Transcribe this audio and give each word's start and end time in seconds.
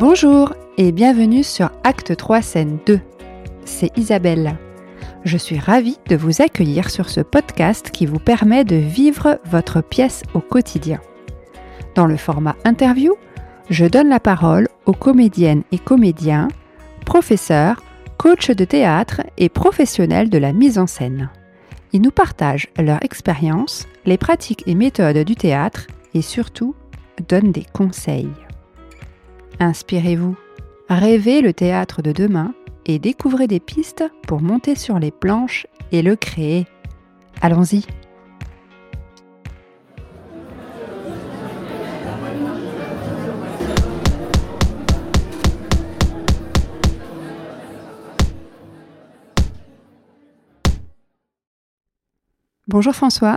Bonjour 0.00 0.54
et 0.78 0.92
bienvenue 0.92 1.42
sur 1.42 1.70
Acte 1.84 2.16
3 2.16 2.40
scène 2.40 2.78
2. 2.86 3.00
C'est 3.66 3.94
Isabelle. 3.98 4.56
Je 5.24 5.36
suis 5.36 5.58
ravie 5.58 5.98
de 6.08 6.16
vous 6.16 6.40
accueillir 6.40 6.88
sur 6.88 7.10
ce 7.10 7.20
podcast 7.20 7.90
qui 7.90 8.06
vous 8.06 8.18
permet 8.18 8.64
de 8.64 8.76
vivre 8.76 9.38
votre 9.44 9.82
pièce 9.82 10.22
au 10.32 10.40
quotidien. 10.40 11.00
Dans 11.94 12.06
le 12.06 12.16
format 12.16 12.56
interview, 12.64 13.14
je 13.68 13.84
donne 13.84 14.08
la 14.08 14.20
parole 14.20 14.68
aux 14.86 14.94
comédiennes 14.94 15.64
et 15.70 15.78
comédiens, 15.78 16.48
professeurs, 17.04 17.82
coachs 18.16 18.52
de 18.52 18.64
théâtre 18.64 19.20
et 19.36 19.50
professionnels 19.50 20.30
de 20.30 20.38
la 20.38 20.54
mise 20.54 20.78
en 20.78 20.86
scène. 20.86 21.28
Ils 21.92 22.00
nous 22.00 22.10
partagent 22.10 22.68
leur 22.78 23.04
expérience, 23.04 23.86
les 24.06 24.16
pratiques 24.16 24.62
et 24.66 24.74
méthodes 24.74 25.26
du 25.26 25.34
théâtre 25.34 25.88
et 26.14 26.22
surtout 26.22 26.74
donnent 27.28 27.52
des 27.52 27.66
conseils. 27.74 28.30
Inspirez-vous, 29.62 30.38
rêvez 30.88 31.42
le 31.42 31.52
théâtre 31.52 32.00
de 32.00 32.12
demain 32.12 32.54
et 32.86 32.98
découvrez 32.98 33.46
des 33.46 33.60
pistes 33.60 34.04
pour 34.26 34.40
monter 34.40 34.74
sur 34.74 34.98
les 34.98 35.10
planches 35.10 35.66
et 35.92 36.00
le 36.00 36.16
créer. 36.16 36.66
Allons-y 37.42 37.84
Bonjour 52.66 52.94
François. 52.94 53.36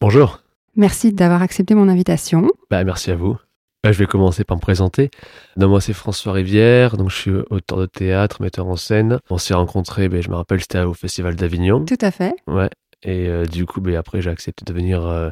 Bonjour. 0.00 0.42
Merci 0.76 1.12
d'avoir 1.12 1.42
accepté 1.42 1.74
mon 1.74 1.88
invitation. 1.88 2.48
Bah, 2.70 2.84
merci 2.84 3.10
à 3.10 3.16
vous. 3.16 3.38
Euh, 3.84 3.92
je 3.92 3.98
vais 3.98 4.06
commencer 4.06 4.44
par 4.44 4.56
me 4.56 4.62
présenter. 4.62 5.10
Donc, 5.56 5.70
moi, 5.70 5.80
c'est 5.80 5.92
François 5.92 6.32
Rivière. 6.32 6.96
Donc, 6.96 7.10
je 7.10 7.16
suis 7.16 7.30
auteur 7.50 7.78
de 7.78 7.86
théâtre, 7.86 8.40
metteur 8.40 8.66
en 8.66 8.76
scène. 8.76 9.18
On 9.30 9.38
s'est 9.38 9.54
rencontrés, 9.54 10.08
ben, 10.08 10.22
je 10.22 10.30
me 10.30 10.36
rappelle, 10.36 10.60
c'était 10.60 10.80
au 10.80 10.94
Festival 10.94 11.36
d'Avignon. 11.36 11.84
Tout 11.84 11.98
à 12.00 12.10
fait. 12.10 12.34
Ouais. 12.46 12.70
Et 13.02 13.28
euh, 13.28 13.44
du 13.44 13.66
coup, 13.66 13.80
ben, 13.80 13.94
après, 13.96 14.22
j'ai 14.22 14.30
accepté 14.30 14.64
de 14.64 14.72
venir 14.72 15.06
euh, 15.06 15.30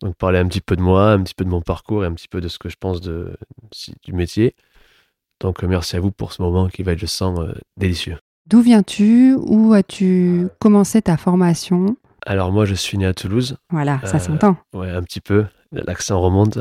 donc 0.00 0.14
parler 0.16 0.38
un 0.38 0.46
petit 0.46 0.60
peu 0.60 0.76
de 0.76 0.82
moi, 0.82 1.10
un 1.10 1.22
petit 1.22 1.34
peu 1.34 1.44
de 1.44 1.50
mon 1.50 1.60
parcours 1.60 2.04
et 2.04 2.06
un 2.06 2.12
petit 2.12 2.28
peu 2.28 2.40
de 2.40 2.48
ce 2.48 2.58
que 2.58 2.68
je 2.68 2.76
pense 2.78 3.00
de, 3.00 3.36
du 4.04 4.12
métier. 4.12 4.54
Donc, 5.40 5.62
merci 5.62 5.96
à 5.96 6.00
vous 6.00 6.12
pour 6.12 6.32
ce 6.32 6.42
moment 6.42 6.68
qui 6.68 6.82
va 6.82 6.92
être, 6.92 7.00
je 7.00 7.06
sens, 7.06 7.38
délicieux. 7.76 8.16
D'où 8.46 8.60
viens-tu? 8.60 9.34
Où 9.34 9.72
as-tu 9.72 10.48
commencé 10.58 11.02
ta 11.02 11.16
formation? 11.16 11.96
Alors, 12.26 12.50
moi, 12.50 12.64
je 12.64 12.74
suis 12.74 12.98
né 12.98 13.06
à 13.06 13.14
Toulouse. 13.14 13.56
Voilà, 13.70 14.00
ça 14.04 14.18
s'entend. 14.18 14.56
Ouais, 14.72 14.90
un 14.90 15.02
petit 15.02 15.20
peu. 15.20 15.46
L'accent 15.70 16.20
remonte. 16.20 16.58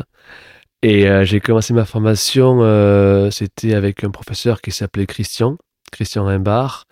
Et 0.83 1.08
euh, 1.09 1.25
j'ai 1.25 1.39
commencé 1.39 1.73
ma 1.73 1.86
formation, 1.86 2.59
euh, 2.61 3.31
c'était 3.31 3.73
avec 3.73 4.03
un 4.03 4.11
professeur 4.11 4.61
qui 4.61 4.72
s'appelait 4.72 5.08
Christian, 5.08 5.58
Christian 5.92 6.25
Rimbaud. 6.25 6.83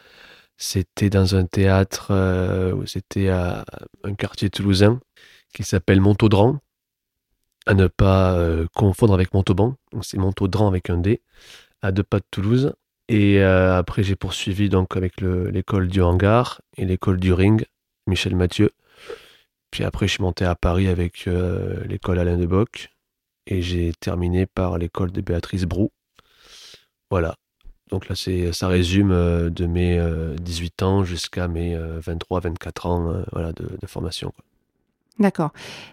C'était 0.58 1.09
dans 1.09 1.36
un 1.36 1.45
théâtre, 1.45 2.08
euh, 2.11 2.83
c'était 2.88 3.30
à 3.30 3.66
un 4.03 4.16
quartier 4.16 4.50
toulousain 4.50 5.00
qui 5.53 5.63
s'appelle 5.63 6.02
Montaudran, 6.02 6.59
à 7.67 7.73
ne 7.75 7.88
pas 7.88 8.38
confondre 8.75 9.13
avec 9.13 9.33
Montauban. 9.33 9.75
Donc 9.91 10.06
c'est 10.06 10.17
Montaudran 10.17 10.67
avec 10.67 10.89
un 10.89 10.97
D, 10.97 11.22
à 11.81 11.91
deux 11.91 12.03
pas 12.03 12.19
de 12.19 12.25
Toulouse. 12.31 12.73
Et 13.08 13.41
après 13.41 14.03
j'ai 14.03 14.16
poursuivi 14.16 14.69
donc 14.69 14.97
avec 14.97 15.22
l'école 15.22 15.88
du 15.88 16.02
hangar 16.02 16.61
et 16.78 16.86
l'école 16.86 17.19
du 17.19 17.33
ring, 17.33 17.66
Michel 18.08 18.36
Mathieu. 18.36 18.72
Puis 19.72 19.83
après 19.83 20.08
je 20.08 20.13
suis 20.13 20.23
monté 20.23 20.45
à 20.45 20.56
Paris 20.56 20.88
avec 20.88 21.25
l'école 21.86 22.19
Alain 22.19 22.38
de 22.38 22.45
Bock 22.45 22.95
et 23.48 23.62
j'ai 23.62 23.94
terminé 24.00 24.46
par 24.46 24.78
l'école 24.78 25.12
de 25.12 25.22
Béatrice 25.22 25.64
Brou. 25.64 25.92
Voilà. 27.09 27.36
Donc 27.92 28.09
là, 28.09 28.16
c'est, 28.16 28.52
ça 28.52 28.68
résume 28.68 29.12
euh, 29.12 29.50
de 29.50 29.68
mes 29.68 30.00
18 30.42 30.81
euh, 30.81 30.86
ans 30.86 31.03
jusqu'à 31.03 31.47
mes 31.47 31.75
23-24 31.78 31.78
euh, 31.78 32.90
ans 32.90 33.24
voilà, 33.31 33.52
de, 33.53 33.68
formation. 33.86 34.34
D'accord. 35.19 35.52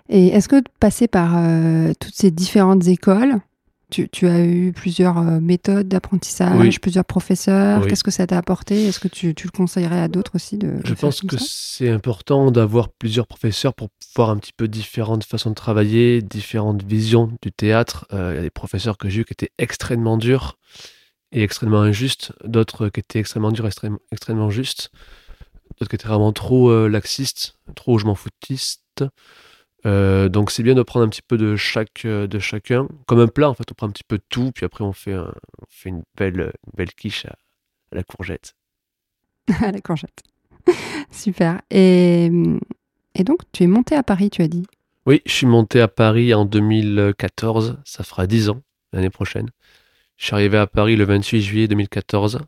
Et 0.09 0.29
est-ce 0.29 0.49
que 0.49 0.63
passer 0.81 1.07
par 1.07 1.33
toutes 2.01 2.15
ces 2.15 2.31
différentes 2.31 2.89
écoles, 2.89 3.37
tu, 3.93 4.27
as 4.27 4.45
eu 4.45 4.73
plusieurs 4.73 5.19
euh, 5.19 5.41
méthodes 5.41 5.89
d'apprentissage, 5.89 6.81
plusieurs 6.81 7.05
professeurs. 7.05 7.87
Qu'est-ce 7.87 8.05
que 8.05 8.11
ça 8.11 8.27
t'a 8.27 8.39
apporté? 8.39 8.87
Est-ce 8.87 8.99
que 9.01 9.09
tu, 9.09 9.29
le 9.29 9.51
conseillerais 9.51 10.01
à 10.01 10.09
d'autres 10.09 10.33
aussi 10.37 10.57
de, 10.57 10.81
Je 10.85 10.95
pense 10.95 11.21
que 11.21 11.37
c'est 11.39 11.91
important 11.91 12.51
d'avoir 12.51 12.89
plusieurs 12.89 13.27
professeurs 13.27 13.75
pour 13.75 13.89
voir 14.17 14.31
un 14.31 14.39
petit 14.39 14.53
peu 14.53 14.69
différentes 14.69 15.25
façons 15.25 15.51
de 15.51 15.55
travailler, 15.55 16.23
différentes 16.23 16.83
visions 16.83 17.31
du 17.43 17.53
théâtre. 17.53 18.07
Euh, 18.13 18.33
il 18.33 18.37
y 18.37 18.39
a 18.39 18.43
des 18.43 18.51
professeurs 18.51 18.99
que 18.99 19.09
j'ai 19.09 19.21
eu 19.21 19.25
qui 19.25 19.33
étaient 19.33 19.53
extrêmement 19.59 20.17
durs 20.17 20.59
et 21.33 21.43
extrêmement 21.43 21.81
injustes, 21.81 22.33
d'autres 22.45 22.89
qui 22.89 23.01
étaient 23.01 23.19
extrêmement 23.19 23.53
durs 23.53 23.65
et 23.65 23.69
extrêmement, 23.69 23.99
extrêmement 24.11 24.51
justes, 24.51 24.91
d'autres 25.79 25.91
qui 25.91 25.97
étaient 25.97 26.09
vraiment 26.09 26.33
trop 26.33 26.71
euh, 26.71 26.89
laxistes, 26.89 27.59
trop 27.75 27.99
je 27.99 28.07
m'en 28.07 28.15
foutistes. 28.15 29.05
Euh, 29.85 30.29
donc 30.29 30.51
c'est 30.51 30.63
bien 30.63 30.75
de 30.75 30.83
prendre 30.83 31.05
un 31.05 31.09
petit 31.09 31.23
peu 31.23 31.37
de 31.37 31.57
chaque 31.57 32.05
euh, 32.05 32.27
de 32.27 32.39
chacun, 32.39 32.87
comme 33.07 33.21
un 33.21 33.27
plat 33.27 33.51
en 33.51 33.55
fait. 33.55 33.65
On 33.71 33.75
prend 33.75 33.87
un 33.89 33.91
petit 33.91 34.05
peu 34.05 34.19
de 34.19 34.25
tout, 34.29 34.53
puis 34.53 34.65
après 34.65 34.85
on 34.85 34.93
fait 34.93 35.17
on 35.17 35.33
fait 35.69 35.89
une 35.89 36.03
belle 36.17 36.53
belle 36.77 36.93
quiche 36.93 37.27
à, 37.27 37.37
la 37.91 38.03
courgette. 38.03 38.55
à 39.61 39.73
la 39.73 39.81
courgette. 39.81 40.23
Super. 41.11 41.61
Et, 41.71 42.31
et 43.15 43.25
donc 43.25 43.41
tu 43.53 43.65
es 43.65 43.67
monté 43.67 43.97
à 43.97 44.03
Paris, 44.03 44.31
tu 44.31 44.43
as 44.43 44.49
dit? 44.49 44.67
Oui, 45.05 45.21
je 45.27 45.33
suis 45.33 45.47
monté 45.47 45.81
à 45.81 45.89
Paris 45.89 46.33
en 46.33 46.45
2014. 46.45 47.79
Ça 47.85 48.05
fera 48.05 48.29
10 48.29 48.51
ans 48.51 48.63
l'année 48.93 49.11
prochaine. 49.11 49.51
Je 50.17 50.27
suis 50.27 50.35
arrivé 50.35 50.59
à 50.59 50.69
Paris 50.69 50.95
le 50.95 51.05
28 51.05 51.43
juillet 51.43 51.67
2014. 51.67 52.39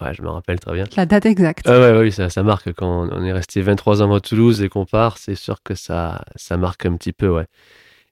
Ouais, 0.00 0.14
je 0.14 0.22
me 0.22 0.28
rappelle 0.28 0.60
très 0.60 0.74
bien. 0.74 0.84
La 0.96 1.06
date 1.06 1.26
exacte. 1.26 1.66
Ah 1.66 1.80
ouais, 1.80 1.98
oui, 1.98 2.12
ça, 2.12 2.30
ça, 2.30 2.42
marque. 2.42 2.72
Quand 2.72 3.08
on 3.10 3.24
est 3.24 3.32
resté 3.32 3.62
23 3.62 4.02
ans 4.02 4.14
à 4.14 4.20
Toulouse 4.20 4.62
et 4.62 4.68
qu'on 4.68 4.84
part, 4.84 5.18
c'est 5.18 5.34
sûr 5.34 5.62
que 5.62 5.74
ça, 5.74 6.24
ça 6.36 6.56
marque 6.56 6.86
un 6.86 6.96
petit 6.96 7.12
peu, 7.12 7.28
ouais. 7.28 7.46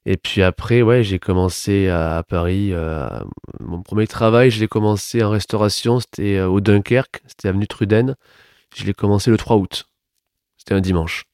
Et 0.05 0.15
puis 0.15 0.41
après, 0.41 0.81
ouais, 0.81 1.03
j'ai 1.03 1.19
commencé 1.19 1.89
à, 1.89 2.23
Paris. 2.27 2.69
Euh, 2.71 3.09
mon 3.59 3.81
premier 3.81 4.07
travail, 4.07 4.51
je 4.51 4.59
l'ai 4.61 4.67
commencé 4.67 5.21
en 5.21 5.29
restauration. 5.29 5.99
C'était 5.99 6.37
euh, 6.37 6.47
au 6.47 6.61
Dunkerque, 6.61 7.21
c'était 7.27 7.49
avenue 7.49 7.67
Truden. 7.67 8.15
Je 8.73 8.85
l'ai 8.85 8.93
commencé 8.93 9.31
le 9.31 9.37
3 9.37 9.57
août. 9.57 9.85
C'était 10.57 10.75
un 10.75 10.79
dimanche. 10.79 11.25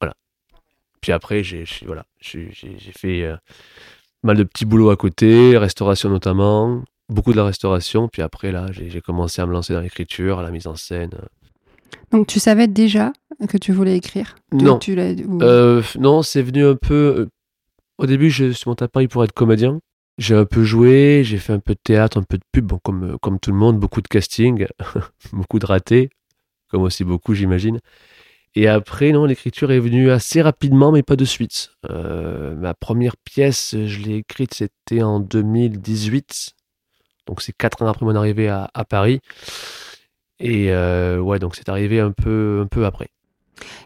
Voilà. 0.00 0.14
Puis 1.02 1.12
après, 1.12 1.42
j'ai 1.44 1.64
voilà, 1.84 2.06
j'ai 2.20 2.50
fait 2.96 3.24
euh, 3.24 3.36
mal 4.22 4.38
de 4.38 4.44
petits 4.44 4.64
boulots 4.64 4.90
à 4.90 4.96
côté, 4.96 5.58
restauration 5.58 6.08
notamment 6.08 6.82
beaucoup 7.08 7.32
de 7.32 7.36
la 7.36 7.44
restauration. 7.44 8.08
Puis 8.08 8.22
après, 8.22 8.52
là, 8.52 8.66
j'ai 8.72 9.00
commencé 9.00 9.40
à 9.42 9.46
me 9.46 9.52
lancer 9.52 9.72
dans 9.72 9.80
l'écriture, 9.80 10.42
la 10.42 10.50
mise 10.50 10.66
en 10.66 10.76
scène. 10.76 11.10
Donc, 12.10 12.26
tu 12.26 12.38
savais 12.38 12.66
déjà 12.66 13.12
que 13.48 13.56
tu 13.56 13.72
voulais 13.72 13.96
écrire? 13.96 14.36
Non. 14.52 14.78
Euh, 15.42 15.82
non, 15.98 16.22
c'est 16.22 16.42
venu 16.42 16.64
un 16.64 16.76
peu. 16.76 17.14
Euh, 17.18 17.26
au 17.98 18.06
début, 18.06 18.30
je 18.30 18.52
suis 18.52 18.68
monté 18.68 18.84
à 18.84 18.88
Paris 18.88 19.08
pour 19.08 19.24
être 19.24 19.32
comédien. 19.32 19.80
J'ai 20.18 20.34
un 20.34 20.46
peu 20.46 20.64
joué, 20.64 21.22
j'ai 21.24 21.38
fait 21.38 21.52
un 21.52 21.58
peu 21.58 21.74
de 21.74 21.80
théâtre, 21.82 22.18
un 22.18 22.22
peu 22.22 22.38
de 22.38 22.44
pub, 22.50 22.72
comme, 22.82 23.12
euh, 23.12 23.16
comme 23.20 23.38
tout 23.38 23.50
le 23.50 23.56
monde, 23.56 23.78
beaucoup 23.78 24.00
de 24.00 24.08
casting, 24.08 24.66
beaucoup 25.32 25.58
de 25.58 25.66
ratés, 25.66 26.08
comme 26.70 26.82
aussi 26.82 27.04
beaucoup, 27.04 27.34
j'imagine. 27.34 27.80
Et 28.54 28.68
après, 28.68 29.12
non, 29.12 29.26
l'écriture 29.26 29.70
est 29.70 29.80
venue 29.80 30.10
assez 30.10 30.40
rapidement, 30.40 30.90
mais 30.90 31.02
pas 31.02 31.16
de 31.16 31.26
suite. 31.26 31.72
ma 31.90 32.72
première 32.72 33.18
pièce, 33.18 33.76
je 33.84 34.00
l'ai 34.00 34.16
écrite, 34.16 34.54
c'était 34.54 35.02
en 35.02 35.20
2018. 35.20 36.56
Donc 37.26 37.42
c'est 37.42 37.52
quatre 37.52 37.82
ans 37.82 37.88
après 37.88 38.06
mon 38.06 38.14
arrivée 38.14 38.48
à, 38.48 38.84
Paris. 38.88 39.20
Et 40.38 40.70
euh, 40.70 41.18
ouais, 41.18 41.38
donc 41.38 41.56
c'est 41.56 41.68
arrivé 41.68 42.00
un 42.00 42.12
peu, 42.12 42.62
un 42.64 42.66
peu 42.66 42.86
après. 42.86 43.08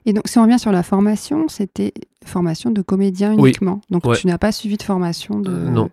Et 0.04 0.12
donc, 0.12 0.26
si 0.26 0.38
on 0.38 0.42
revient 0.42 0.58
sur 0.58 0.72
la 0.72 0.82
formation, 0.82 1.46
c'était 1.48 1.94
formation 2.24 2.70
de 2.70 2.82
comédien 2.82 3.32
uniquement. 3.32 3.80
Donc, 3.88 4.02
tu 4.16 4.26
n'as 4.26 4.38
pas 4.38 4.50
suivi 4.50 4.76
de 4.76 4.82
formation 4.82 5.38
de, 5.38 5.50
euh, 5.50 5.88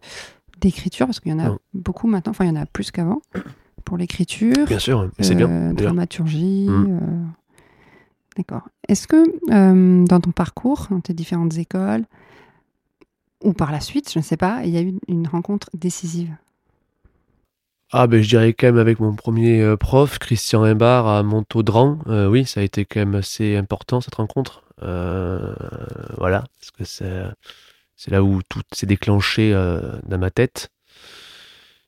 d'écriture, 0.60 1.06
parce 1.06 1.20
qu'il 1.20 1.32
y 1.32 1.36
en 1.36 1.40
a 1.40 1.56
beaucoup 1.76 2.08
maintenant, 2.08 2.32
enfin, 2.32 2.46
il 2.46 2.48
y 2.48 2.52
en 2.52 2.62
a 2.62 2.66
plus 2.66 2.90
qu'avant, 2.90 3.22
pour 3.86 3.98
l'écriture. 3.98 4.66
Bien 4.66 4.80
sûr, 4.80 5.12
c'est 5.20 5.36
bien. 5.36 5.50
Euh, 5.50 5.74
dramaturgie. 5.74 6.68
Mmh. 6.68 7.32
D'accord. 8.36 8.68
Est-ce 8.88 9.08
que 9.08 10.06
dans 10.08 10.20
ton 10.20 10.32
parcours, 10.32 10.88
dans 10.90 11.02
tes 11.02 11.14
différentes 11.14 11.56
écoles, 11.58 12.06
ou 13.44 13.54
par 13.54 13.72
la 13.72 13.80
suite, 13.80 14.12
je 14.12 14.18
ne 14.18 14.24
sais 14.24 14.38
pas, 14.38 14.62
il 14.64 14.72
y 14.72 14.78
a 14.78 14.82
eu 14.82 14.96
une 15.08 15.28
rencontre 15.28 15.70
décisive? 15.76 16.36
Ah 17.92 18.08
ben 18.08 18.22
je 18.22 18.28
dirais 18.28 18.54
quand 18.54 18.68
même 18.68 18.78
avec 18.78 19.00
mon 19.00 19.16
premier 19.16 19.62
euh, 19.62 19.78
prof, 19.78 20.20
Christian 20.20 20.64
Imbar 20.64 21.08
à 21.08 21.24
Montaudran, 21.24 22.00
euh, 22.08 22.28
oui, 22.28 22.46
ça 22.46 22.60
a 22.60 22.64
été 22.64 22.84
quand 22.84 23.00
même 23.00 23.16
assez 23.16 23.56
important 23.56 24.02
cette 24.02 24.16
rencontre. 24.16 24.64
Euh, 24.84 25.54
voilà, 26.18 26.44
parce 26.60 26.72
que 26.72 26.84
c'est 27.96 28.12
là 28.12 28.24
où 28.24 28.42
tout 28.50 28.62
s'est 28.74 28.86
déclenché 28.86 29.54
dans 29.54 30.18
ma 30.18 30.30
tête. 30.32 30.70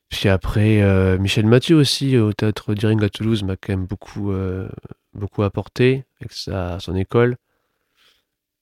Puis 0.09 0.29
après, 0.29 0.81
Michel 1.19 1.45
Mathieu 1.45 1.75
aussi, 1.75 2.17
au 2.17 2.33
théâtre 2.33 2.73
d'Iring 2.73 3.03
à 3.03 3.09
Toulouse, 3.09 3.43
m'a 3.43 3.57
quand 3.57 3.73
même 3.73 3.85
beaucoup, 3.85 4.31
apporté 5.43 6.05
avec 6.19 6.31
sa, 6.31 6.79
son 6.79 6.95
école. 6.95 7.37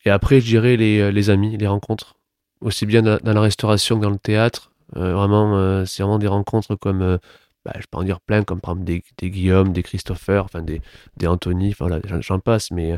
Et 0.05 0.09
après, 0.09 0.41
je 0.41 0.45
dirais 0.45 0.75
les, 0.75 1.29
amis, 1.29 1.55
les 1.57 1.67
rencontres. 1.67 2.15
Aussi 2.61 2.85
bien 2.85 3.01
dans, 3.01 3.19
la 3.23 3.41
restauration 3.41 3.97
que 3.97 4.03
dans 4.03 4.09
le 4.09 4.17
théâtre 4.17 4.71
vraiment, 4.95 5.55
euh, 5.57 5.85
c'est 5.85 6.03
vraiment 6.03 6.19
des 6.19 6.27
rencontres 6.27 6.75
comme, 6.75 7.01
euh, 7.01 7.17
bah, 7.65 7.73
je 7.79 7.85
peux 7.89 7.97
en 7.97 8.03
dire 8.03 8.19
plein, 8.21 8.43
comme 8.43 8.61
par 8.61 8.75
des, 8.75 9.03
des 9.17 9.29
Guillaume, 9.29 9.73
des 9.73 9.83
Christopher, 9.83 10.43
enfin 10.45 10.61
des, 10.61 10.81
des 11.17 11.27
Anthony, 11.27 11.75
voilà, 11.77 11.99
j'en- 12.21 12.39
passe, 12.39 12.71
mais 12.71 12.93
euh, 12.93 12.97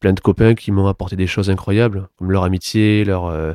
plein 0.00 0.12
de 0.12 0.20
copains 0.20 0.54
qui 0.54 0.72
m'ont 0.72 0.86
apporté 0.88 1.16
des 1.16 1.26
choses 1.26 1.50
incroyables, 1.50 2.08
comme 2.16 2.30
leur 2.32 2.44
amitié, 2.44 3.04
leur, 3.04 3.26
euh, 3.26 3.54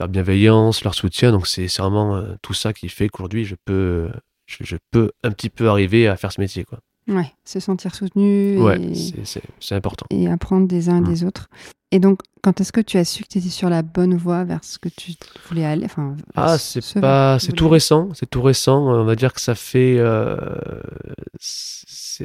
leur 0.00 0.08
bienveillance, 0.08 0.84
leur 0.84 0.94
soutien. 0.94 1.32
Donc 1.32 1.46
c'est 1.46 1.66
vraiment 1.78 2.16
euh, 2.16 2.34
tout 2.42 2.54
ça 2.54 2.72
qui 2.72 2.88
fait 2.88 3.08
qu'aujourd'hui, 3.08 3.44
je 3.44 3.54
peux, 3.64 4.10
je 4.46 4.76
peux 4.90 5.12
un 5.22 5.30
petit 5.30 5.50
peu 5.50 5.68
arriver 5.70 6.08
à 6.08 6.16
faire 6.16 6.32
ce 6.32 6.40
métier. 6.40 6.64
Quoi. 6.64 6.80
Ouais, 7.06 7.32
se 7.44 7.60
sentir 7.60 7.94
soutenu 7.94 8.58
Ouais, 8.60 8.80
et, 8.80 8.94
c'est- 9.24 9.74
important. 9.74 10.06
et 10.10 10.26
apprendre 10.28 10.66
des 10.66 10.88
uns 10.88 10.96
et 10.96 11.00
Mm. 11.00 11.04
des 11.04 11.24
autres. 11.24 11.48
Et 11.90 11.98
donc, 12.00 12.20
quand 12.42 12.60
est-ce 12.60 12.72
que 12.72 12.80
tu 12.80 12.96
as 12.96 13.04
su 13.04 13.22
que 13.22 13.28
tu 13.28 13.38
étais 13.38 13.50
sur 13.50 13.68
la 13.68 13.82
bonne 13.82 14.16
voie 14.16 14.42
vers 14.44 14.64
ce 14.64 14.78
que 14.78 14.88
tu 14.88 15.12
voulais 15.48 15.64
aller 15.64 15.84
enfin, 15.84 16.16
Ah, 16.34 16.58
ce 16.58 16.80
c'est 16.80 17.00
pas, 17.00 17.38
c'est 17.38 17.52
tout 17.52 17.68
récent, 17.68 18.08
c'est 18.14 18.28
tout 18.28 18.42
récent. 18.42 18.88
On 18.88 19.04
va 19.04 19.14
dire 19.16 19.32
que 19.32 19.40
ça 19.40 19.54
fait, 19.54 19.96
euh, 19.98 20.36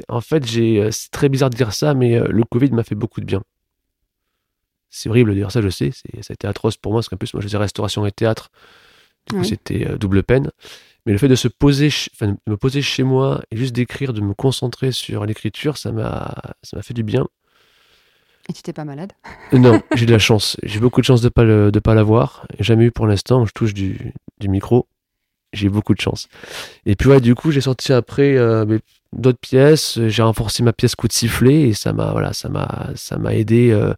en 0.08 0.20
fait, 0.20 0.46
j'ai, 0.46 0.80
euh, 0.80 0.90
c'est 0.90 1.10
très 1.10 1.28
bizarre 1.28 1.50
de 1.50 1.56
dire 1.56 1.72
ça, 1.72 1.94
mais 1.94 2.16
euh, 2.18 2.26
le 2.30 2.42
Covid 2.44 2.70
m'a 2.72 2.82
fait 2.82 2.94
beaucoup 2.94 3.20
de 3.20 3.26
bien. 3.26 3.42
C'est 4.88 5.08
horrible 5.08 5.30
de 5.30 5.36
dire 5.36 5.52
ça, 5.52 5.60
je 5.62 5.68
sais. 5.68 5.92
Ça 5.92 6.30
a 6.30 6.32
été 6.32 6.46
atroce 6.48 6.76
pour 6.76 6.92
moi, 6.92 6.98
parce 7.00 7.08
qu'en 7.08 7.16
plus, 7.16 7.32
moi, 7.34 7.40
je 7.40 7.46
faisais 7.46 7.58
restauration 7.58 8.04
et 8.06 8.12
théâtre. 8.12 8.50
Du 9.28 9.36
coup, 9.36 9.44
c'était 9.44 9.86
euh, 9.88 9.98
double 9.98 10.22
peine. 10.24 10.50
Mais 11.06 11.12
le 11.12 11.18
fait 11.18 11.28
de 11.28 11.34
se 11.34 11.48
poser, 11.48 11.88
enfin, 12.14 12.28
de 12.28 12.36
me 12.46 12.56
poser 12.56 12.82
chez 12.82 13.02
moi 13.02 13.42
et 13.50 13.56
juste 13.56 13.74
d'écrire, 13.74 14.12
de 14.12 14.20
me 14.20 14.34
concentrer 14.34 14.92
sur 14.92 15.24
l'écriture, 15.26 15.76
ça 15.76 15.92
m'a, 15.92 16.34
ça 16.62 16.76
m'a 16.76 16.82
fait 16.82 16.94
du 16.94 17.02
bien. 17.02 17.26
Et 18.48 18.52
tu 18.52 18.62
t'es 18.62 18.72
pas 18.72 18.84
malade? 18.84 19.12
Euh, 19.54 19.58
Non, 19.58 19.80
j'ai 19.94 20.06
de 20.06 20.12
la 20.12 20.18
chance. 20.18 20.56
J'ai 20.62 20.80
beaucoup 20.80 21.00
de 21.00 21.06
chance 21.06 21.20
de 21.20 21.28
pas 21.28 21.44
le, 21.44 21.70
de 21.70 21.78
pas 21.78 21.94
l'avoir. 21.94 22.46
Jamais 22.58 22.86
eu 22.86 22.90
pour 22.90 23.06
l'instant. 23.06 23.44
Je 23.46 23.52
touche 23.52 23.74
du, 23.74 24.12
du 24.38 24.48
micro. 24.48 24.88
J'ai 25.52 25.68
beaucoup 25.68 25.94
de 25.94 26.00
chance. 26.00 26.28
Et 26.86 26.94
puis 26.96 27.08
ouais, 27.08 27.20
du 27.20 27.34
coup, 27.34 27.50
j'ai 27.50 27.60
sorti 27.60 27.92
après 27.92 28.36
euh, 28.36 28.78
d'autres 29.12 29.38
pièces. 29.40 29.98
J'ai 30.06 30.22
renforcé 30.22 30.62
ma 30.62 30.72
pièce 30.72 30.94
coup 30.94 31.08
de 31.08 31.12
sifflet 31.12 31.62
et 31.62 31.72
ça 31.74 31.92
m'a 31.92 32.12
voilà, 32.12 32.32
ça 32.32 32.48
m'a 32.48 32.90
ça 32.94 33.18
m'a 33.18 33.34
aidé 33.34 33.70
euh, 33.72 33.92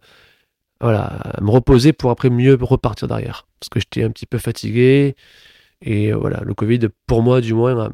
voilà 0.81 1.03
à 1.05 1.41
me 1.41 1.51
reposer 1.51 1.93
pour 1.93 2.09
après 2.11 2.29
mieux 2.31 2.57
repartir 2.59 3.07
derrière. 3.07 3.47
Parce 3.59 3.69
que 3.69 3.79
j'étais 3.79 4.03
un 4.03 4.09
petit 4.09 4.25
peu 4.25 4.39
fatigué 4.39 5.15
et 5.83 6.11
euh, 6.13 6.17
voilà, 6.17 6.41
le 6.45 6.53
Covid 6.53 6.79
pour 7.07 7.21
moi 7.21 7.39
du 7.41 7.53
moins 7.53 7.89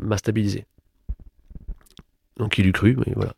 m'a- 0.00 0.16
stabilisé. 0.18 0.64
Donc 2.38 2.58
il 2.58 2.66
eût 2.66 2.72
cru, 2.72 2.96
mais 3.06 3.12
voilà. 3.14 3.32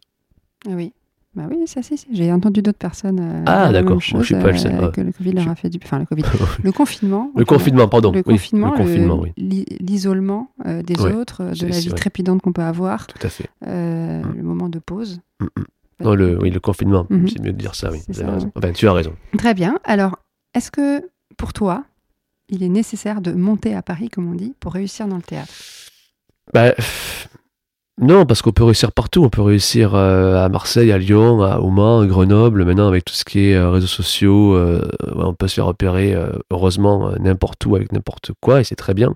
Ah 0.66 0.72
Oui. 0.74 0.92
Bah 1.34 1.42
oui, 1.50 1.64
ça 1.66 1.82
c'est. 1.82 1.96
J'ai 2.10 2.32
entendu 2.32 2.62
d'autres 2.62 2.78
personnes. 2.78 3.20
euh, 3.20 3.42
Ah, 3.44 3.70
d'accord. 3.70 4.00
je 4.00 4.22
suis 4.22 4.34
pas 4.34 4.52
le 4.52 4.56
seul, 4.56 4.72
ouais. 4.82 4.90
Que 4.90 5.02
le 5.02 5.12
Covid 5.12 5.32
leur 5.32 5.48
a 5.48 5.54
fait 5.54 5.68
du. 5.68 5.78
Enfin, 5.84 5.98
le 5.98 6.06
Covid. 6.06 6.22
Le 6.62 6.72
confinement. 6.72 7.30
Le 7.36 7.44
confinement, 7.44 7.88
pardon. 7.88 8.10
Le 8.12 8.18
Oui, 8.24 8.34
confinement, 8.36 8.70
le 8.72 8.76
confinement, 8.78 9.18
oui. 9.20 9.32
l'i- 9.36 9.66
l'isolement 9.80 10.50
euh, 10.64 10.82
des 10.82 10.98
Ouais, 10.98 11.12
autres, 11.12 11.42
euh, 11.42 11.50
de 11.52 11.66
la 11.66 11.78
vie 11.78 11.88
vrai. 11.90 11.98
trépidante 11.98 12.40
qu'on 12.40 12.52
peut 12.54 12.62
avoir, 12.62 13.06
Tout 13.06 13.18
à 13.22 13.28
fait. 13.28 13.50
euh, 13.66 14.22
Mm. 14.22 14.32
le 14.34 14.42
moment 14.42 14.70
de 14.70 14.78
pause. 14.78 15.20
Mm, 15.40 15.44
mm. 15.44 15.64
Non, 16.04 16.14
le, 16.14 16.38
oui, 16.40 16.48
le 16.50 16.60
confinement, 16.60 17.06
Mhm. 17.10 17.28
c'est 17.28 17.40
mieux 17.42 17.52
de 17.52 17.58
dire 17.58 17.74
ça, 17.74 17.90
oui. 17.92 17.98
Vous 18.08 18.18
avez 18.18 18.26
ça, 18.28 18.32
raison. 18.34 18.46
ouais. 18.46 18.52
Enfin, 18.56 18.72
tu 18.72 18.88
as 18.88 18.92
raison. 18.94 19.12
Très 19.36 19.52
bien. 19.52 19.78
Alors, 19.84 20.18
est-ce 20.54 20.70
que 20.70 21.02
pour 21.36 21.52
toi, 21.52 21.84
il 22.48 22.62
est 22.62 22.68
nécessaire 22.68 23.20
de 23.20 23.32
monter 23.32 23.74
à 23.74 23.82
Paris, 23.82 24.08
comme 24.08 24.30
on 24.30 24.34
dit, 24.34 24.54
pour 24.60 24.72
réussir 24.72 25.08
dans 25.08 25.16
le 25.16 25.22
théâtre 25.22 25.52
Bah, 26.52 26.74
non, 27.98 28.26
parce 28.26 28.42
qu'on 28.42 28.52
peut 28.52 28.64
réussir 28.64 28.92
partout. 28.92 29.24
On 29.24 29.30
peut 29.30 29.42
réussir 29.42 29.94
euh, 29.94 30.44
à 30.44 30.48
Marseille, 30.50 30.92
à 30.92 30.98
Lyon, 30.98 31.42
à, 31.42 31.58
au 31.60 31.70
Mans, 31.70 32.00
à 32.00 32.06
Grenoble. 32.06 32.64
Maintenant, 32.64 32.88
avec 32.88 33.06
tout 33.06 33.14
ce 33.14 33.24
qui 33.24 33.48
est 33.48 33.54
euh, 33.54 33.70
réseaux 33.70 33.86
sociaux, 33.86 34.54
euh, 34.54 34.86
on 35.14 35.32
peut 35.32 35.48
se 35.48 35.54
faire 35.54 35.66
repérer, 35.66 36.14
heureusement, 36.50 37.12
n'importe 37.18 37.64
où, 37.64 37.74
avec 37.74 37.92
n'importe 37.92 38.32
quoi, 38.40 38.60
et 38.60 38.64
c'est 38.64 38.76
très 38.76 38.92
bien. 38.92 39.14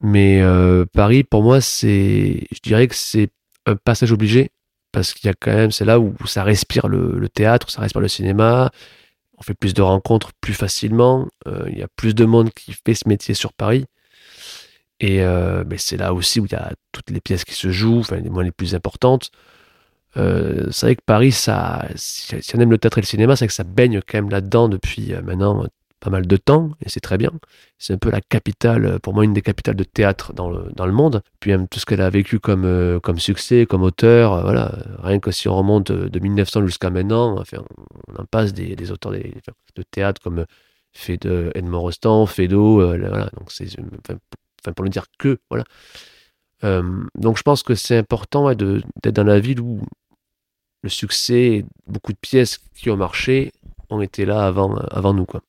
Mais 0.00 0.42
Paris, 0.92 1.24
pour 1.24 1.42
moi, 1.42 1.60
c'est, 1.60 2.46
je 2.52 2.60
dirais 2.62 2.86
que 2.86 2.94
c'est 2.94 3.30
un 3.66 3.76
passage 3.76 4.12
obligé, 4.12 4.50
parce 4.92 5.12
qu'il 5.12 5.26
y 5.28 5.30
a 5.30 5.34
quand 5.34 5.52
même, 5.52 5.70
c'est 5.70 5.84
là 5.84 6.00
où 6.00 6.14
ça 6.24 6.44
respire 6.44 6.88
le, 6.88 7.18
le 7.18 7.28
théâtre, 7.28 7.70
ça 7.70 7.82
respire 7.82 8.00
le 8.00 8.08
cinéma. 8.08 8.70
On 9.38 9.42
fait 9.42 9.54
plus 9.54 9.74
de 9.74 9.82
rencontres 9.82 10.32
plus 10.40 10.54
facilement. 10.54 11.28
euh, 11.46 11.64
Il 11.70 11.78
y 11.78 11.82
a 11.82 11.88
plus 11.88 12.14
de 12.14 12.24
monde 12.24 12.50
qui 12.50 12.72
fait 12.72 12.94
ce 12.94 13.08
métier 13.08 13.34
sur 13.34 13.52
Paris. 13.52 13.86
Et 15.00 15.22
euh, 15.22 15.64
mais 15.66 15.78
c'est 15.78 15.96
là 15.96 16.12
aussi 16.12 16.40
où 16.40 16.46
il 16.46 16.52
y 16.52 16.56
a 16.56 16.72
toutes 16.92 17.10
les 17.10 17.20
pièces 17.20 17.44
qui 17.44 17.54
se 17.54 17.70
jouent, 17.70 18.00
enfin 18.00 18.16
les 18.16 18.30
moins 18.30 18.42
les 18.42 18.50
plus 18.50 18.74
importantes. 18.74 19.30
Euh, 20.16 20.66
c'est 20.72 20.86
vrai 20.86 20.96
que 20.96 21.02
Paris, 21.06 21.32
ça, 21.32 21.86
si, 21.94 22.34
on 22.54 22.60
aime 22.60 22.70
le 22.70 22.78
théâtre 22.78 22.98
et 22.98 23.02
le 23.02 23.06
cinéma, 23.06 23.36
c'est 23.36 23.46
que 23.46 23.52
ça 23.52 23.64
baigne 23.64 24.00
quand 24.00 24.18
même 24.18 24.30
là-dedans 24.30 24.68
depuis 24.68 25.12
maintenant 25.22 25.66
pas 26.00 26.10
mal 26.10 26.26
de 26.26 26.36
temps, 26.36 26.70
et 26.84 26.88
c'est 26.88 27.00
très 27.00 27.18
bien. 27.18 27.32
C'est 27.78 27.92
un 27.94 27.98
peu 27.98 28.10
la 28.10 28.20
capitale, 28.20 28.84
euh, 28.86 28.98
pour 28.98 29.14
moi, 29.14 29.24
une 29.24 29.32
des 29.32 29.42
capitales 29.42 29.76
de 29.76 29.84
théâtre 29.84 30.32
dans 30.32 30.50
le, 30.50 30.70
dans 30.74 30.86
le 30.86 30.92
monde. 30.92 31.22
Puis 31.40 31.52
tout 31.70 31.80
ce 31.80 31.86
qu'elle 31.86 32.00
a 32.00 32.10
vécu 32.10 32.38
comme, 32.40 32.64
euh, 32.64 33.00
comme 33.00 33.18
succès, 33.18 33.66
comme 33.66 33.82
auteur, 33.82 34.32
euh, 34.32 34.42
voilà, 34.42 34.72
rien 35.02 35.18
que 35.20 35.30
si 35.30 35.48
on 35.48 35.56
remonte 35.56 35.90
de, 35.92 36.08
de 36.08 36.18
1900 36.20 36.66
jusqu'à 36.66 36.90
maintenant, 36.90 37.42
on 38.08 38.20
en 38.22 38.24
passe 38.24 38.52
des, 38.52 38.90
auteurs 38.92 39.12
des- 39.12 39.34
de 39.76 39.82
théâtre 39.90 40.20
comme 40.22 40.44
Fed- 40.92 41.52
Edmond 41.54 41.80
Rostand, 41.80 42.26
euh, 42.38 42.98
voilà, 43.08 43.30
donc 43.38 43.50
c'est, 43.50 43.66
enfin, 44.08 44.72
pour 44.74 44.84
ne 44.84 44.90
dire 44.90 45.06
que 45.18 45.38
voilà. 45.50 45.64
Donc 47.14 47.36
je 47.38 47.42
pense 47.42 47.62
que 47.62 47.74
c'est 47.74 47.96
important 47.98 48.46
ouais, 48.46 48.56
d'être 48.56 49.14
dans 49.14 49.24
la 49.24 49.40
ville 49.40 49.60
où 49.60 49.80
le 50.82 50.88
succès, 50.88 51.64
beaucoup 51.86 52.12
de 52.12 52.18
pièces 52.18 52.58
qui 52.74 52.90
ont 52.90 52.96
marché 52.96 53.52
ont 53.90 54.00
été 54.00 54.24
là 54.26 54.46
avant, 54.46 54.74
avant 54.76 55.14
nous 55.14 55.24
quoi. 55.26 55.40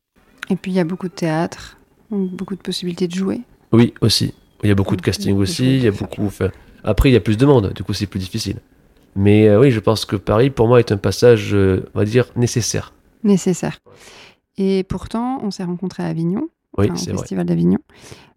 Et 0.50 0.56
puis, 0.56 0.72
il 0.72 0.76
y 0.76 0.80
a 0.80 0.84
beaucoup 0.84 1.08
de 1.08 1.14
théâtre, 1.14 1.78
beaucoup 2.12 2.56
de 2.56 2.62
possibilités 2.62 3.08
de 3.08 3.14
jouer. 3.14 3.42
Oui 3.72 3.94
aussi. 4.02 4.34
Il 4.64 4.68
y 4.68 4.72
a 4.72 4.76
beaucoup 4.76 4.96
de 4.96 5.02
casting 5.02 5.38
aussi, 5.38 5.78
il 5.78 5.84
y 5.84 5.88
a 5.88 5.92
beaucoup. 5.92 6.26
enfin, 6.26 6.50
après 6.84 7.10
il 7.10 7.14
y 7.14 7.16
a 7.16 7.22
plus 7.22 7.38
de 7.38 7.46
monde, 7.46 7.72
du 7.74 7.84
coup 7.84 7.94
c'est 7.94 8.08
plus 8.08 8.20
difficile. 8.20 8.58
Mais 9.16 9.48
euh, 9.48 9.60
oui, 9.60 9.72
je 9.72 9.80
pense 9.80 10.06
que 10.06 10.16
Paris 10.16 10.50
pour 10.50 10.68
moi 10.68 10.80
est 10.80 10.92
un 10.92 10.98
passage, 10.98 11.54
euh, 11.54 11.86
on 11.94 12.00
va 12.00 12.06
dire 12.06 12.26
nécessaire. 12.36 12.94
Nécessaire. 13.24 13.80
Et 14.58 14.84
pourtant, 14.84 15.40
on 15.44 15.52
s'est 15.52 15.64
rencontrés 15.64 16.04
à 16.04 16.08
Avignon, 16.08 16.50
Oui, 16.78 16.88
enfin, 16.88 16.98
c'est 16.98 17.12
au 17.12 17.14
vrai. 17.14 17.22
Festival 17.22 17.46
d'Avignon. 17.46 17.80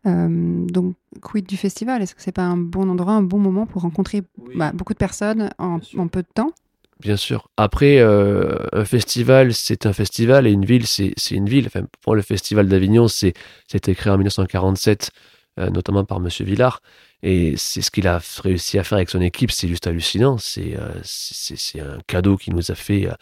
Euh, 0.06 0.64
donc, 0.66 0.94
quid 1.20 1.46
du 1.46 1.56
festival? 1.56 2.02
Est-ce 2.02 2.14
que 2.14 2.22
c'est 2.22 2.32
pas 2.32 2.42
un 2.42 2.56
bon 2.56 2.88
endroit, 2.88 3.14
un 3.14 3.22
bon 3.22 3.38
moment 3.38 3.66
pour 3.66 3.82
rencontrer 3.82 4.22
bah, 4.54 4.70
beaucoup 4.72 4.92
de 4.92 4.98
personnes 4.98 5.50
en 5.58 5.80
peu 6.08 6.22
de 6.22 6.28
temps? 6.32 6.52
Bien 7.02 7.16
sûr. 7.16 7.48
Après, 7.56 7.98
euh, 7.98 8.54
un 8.72 8.84
festival, 8.84 9.54
c'est 9.54 9.86
un 9.86 9.92
festival 9.92 10.46
et 10.46 10.52
une 10.52 10.64
ville, 10.64 10.86
c'est 10.86 11.12
une 11.32 11.48
ville. 11.48 11.66
Enfin, 11.66 11.82
pour 12.00 12.14
le 12.14 12.22
festival 12.22 12.68
d'Avignon, 12.68 13.08
c'est 13.08 13.34
créé 13.68 14.12
en 14.12 14.16
1947, 14.18 15.10
euh, 15.58 15.70
notamment 15.70 16.04
par 16.04 16.20
Monsieur 16.20 16.44
Villard. 16.44 16.80
Et 17.24 17.54
c'est 17.56 17.82
ce 17.82 17.90
qu'il 17.90 18.06
a 18.06 18.20
réussi 18.44 18.78
à 18.78 18.84
faire 18.84 18.96
avec 18.98 19.10
son 19.10 19.20
équipe, 19.20 19.50
c'est 19.50 19.66
juste 19.66 19.88
hallucinant. 19.88 20.38
C'est 20.38 20.76
euh, 20.78 21.90
un 21.96 21.98
cadeau 22.06 22.36
qu'il 22.36 22.54
nous 22.54 22.70
a 22.70 22.76
fait. 22.76 23.08
euh. 23.08 23.14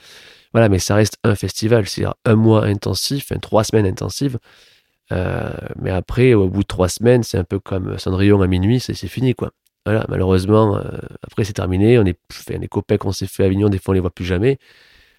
Voilà, 0.53 0.69
mais 0.69 0.79
ça 0.79 0.95
reste 0.97 1.17
un 1.25 1.35
festival, 1.35 1.89
c'est 1.89 2.05
un 2.27 2.35
mois 2.35 2.67
intensif, 2.67 3.25
enfin, 3.31 3.39
trois 3.41 3.65
semaines 3.65 3.87
intensives. 3.87 4.39
Mais 5.11 5.91
après, 5.91 6.35
au 6.35 6.49
bout 6.49 6.63
de 6.63 6.67
trois 6.67 6.89
semaines, 6.89 7.23
c'est 7.23 7.39
un 7.39 7.45
peu 7.45 7.59
comme 7.61 7.99
Cendrillon 7.99 8.43
à 8.43 8.47
minuit, 8.47 8.81
c'est 8.81 8.95
fini, 9.09 9.35
quoi. 9.35 9.53
Voilà, 9.87 10.05
malheureusement, 10.09 10.77
euh, 10.77 10.83
après 11.23 11.45
c'est 11.45 11.55
terminé. 11.55 11.99
On 11.99 12.05
est, 12.05 12.19
enfin, 12.31 12.59
les 12.59 12.69
copains 12.69 12.99
qu'on 12.99 13.13
s'est 13.13 13.27
fait 13.27 13.45
à 13.45 13.47
Avignon, 13.47 13.69
des 13.69 13.79
fois 13.79 13.93
on 13.93 13.95
les 13.95 14.01
voit 14.01 14.11
plus 14.11 14.25
jamais. 14.25 14.59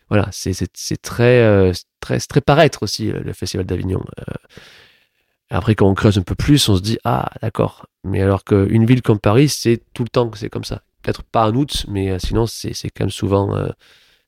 Voilà, 0.10 0.28
c'est 0.32 1.02
très, 1.02 1.42
euh, 1.42 1.72
très, 2.02 2.42
paraître 2.42 2.84
aussi 2.84 3.12
le 3.12 3.34
festival 3.34 3.66
d'Avignon. 3.66 4.04
Euh, 4.20 4.34
après, 5.50 5.74
quand 5.74 5.88
on 5.88 5.94
creuse 5.94 6.18
un 6.18 6.22
peu 6.22 6.36
plus, 6.36 6.68
on 6.70 6.76
se 6.76 6.82
dit 6.82 6.98
ah 7.06 7.32
d'accord. 7.42 7.88
Mais 8.04 8.22
alors 8.22 8.44
qu'une 8.44 8.86
ville 8.86 9.02
comme 9.02 9.20
Paris, 9.20 9.50
c'est 9.50 9.82
tout 9.94 10.04
le 10.04 10.10
temps 10.10 10.30
que 10.30 10.38
c'est 10.38 10.50
comme 10.50 10.64
ça. 10.64 10.82
Peut-être 11.02 11.24
pas 11.24 11.50
en 11.50 11.56
août, 11.56 11.86
mais 11.88 12.20
sinon 12.20 12.46
c'est 12.46 12.74
quand 12.90 13.06
même 13.06 13.10
souvent, 13.10 13.56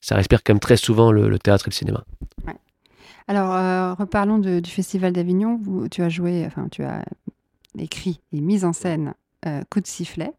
ça 0.01 0.15
respire 0.15 0.43
quand 0.43 0.53
même 0.53 0.59
très 0.59 0.77
souvent 0.77 1.11
le, 1.11 1.37
théâtre 1.37 1.67
et 1.67 1.69
le 1.69 1.75
cinéma. 1.75 2.03
Alors, 3.27 3.97
reparlons 3.97 4.39
du 4.39 4.69
Festival 4.69 5.13
d'Avignon. 5.13 5.59
Tu 5.91 6.01
as 6.01 6.09
joué, 6.09 6.45
enfin, 6.45 6.67
tu 6.71 6.83
as 6.83 7.05
écrit 7.77 8.21
et 8.31 8.41
mis 8.41 8.65
en 8.65 8.73
scène 8.73 9.13
Coup 9.69 9.81
de 9.81 9.87
sifflet, 9.87 10.31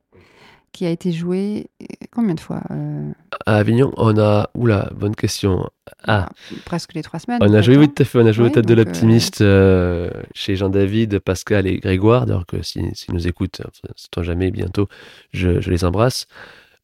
qui 0.75 0.85
a 0.85 0.91
été 0.91 1.13
joué 1.13 1.69
euh, 1.81 1.87
combien 2.11 2.35
de 2.35 2.41
fois 2.41 2.61
Euh, 2.71 3.13
À 3.47 3.57
Avignon, 3.57 3.93
on 3.97 4.19
a 4.19 4.51
oula, 4.55 4.91
bonne 4.95 5.15
question. 5.15 5.71
Ah. 6.07 6.29
Presque 6.67 6.95
les 6.95 7.03
trois 7.03 7.21
semaines. 7.21 7.39
On 7.41 7.55
a 7.55 7.63
joué, 7.63 7.77
oui, 7.79 7.85
hein 7.85 7.93
tout 7.95 8.03
à 8.03 8.05
fait. 8.05 8.19
On 8.19 8.27
a 8.27 8.33
joué 8.33 8.47
au 8.47 8.51
Tête 8.51 8.67
de 8.67 8.75
l'Optimiste 8.75 9.41
euh, 9.41 10.11
chez 10.35 10.57
Jean-David, 10.57 11.21
Pascal 11.21 11.67
et 11.67 11.79
Grégoire. 11.79 12.27
D'ailleurs, 12.27 12.45
que 12.45 12.61
s'ils 12.63 12.95
si, 12.95 13.13
nous 13.13 13.27
écoutent, 13.27 13.61
enfin, 13.61 13.93
sait-on 13.97 14.23
jamais, 14.23 14.51
bientôt, 14.51 14.89
je, 15.33 15.61
je 15.61 15.71
les 15.71 15.85
embrasse. 15.85 16.27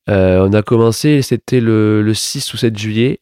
Euh, 0.09 0.47
on 0.49 0.53
a 0.53 0.63
commencé, 0.63 1.21
c'était 1.21 1.61
le, 1.61 2.01
le 2.01 2.15
6 2.15 2.55
ou 2.55 2.57
7 2.57 2.79
juillet, 2.79 3.21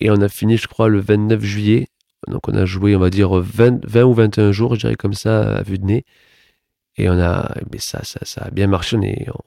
et 0.00 0.10
on 0.10 0.20
a 0.20 0.28
fini, 0.28 0.56
je 0.58 0.68
crois, 0.68 0.88
le 0.88 1.00
29 1.00 1.42
juillet. 1.42 1.88
Donc, 2.28 2.48
on 2.48 2.54
a 2.54 2.66
joué, 2.66 2.94
on 2.94 3.00
va 3.00 3.10
dire, 3.10 3.30
20, 3.32 3.84
20 3.86 4.02
ou 4.04 4.12
21 4.14 4.52
jours, 4.52 4.74
je 4.74 4.80
dirais 4.80 4.94
comme 4.94 5.14
ça, 5.14 5.56
à 5.56 5.62
vue 5.62 5.78
de 5.78 5.86
nez. 5.86 6.04
Et 6.98 7.08
on 7.08 7.18
a, 7.18 7.54
mais 7.72 7.78
ça, 7.78 8.00
ça, 8.04 8.20
ça 8.22 8.42
a 8.42 8.50
bien 8.50 8.66
marché. 8.66 8.98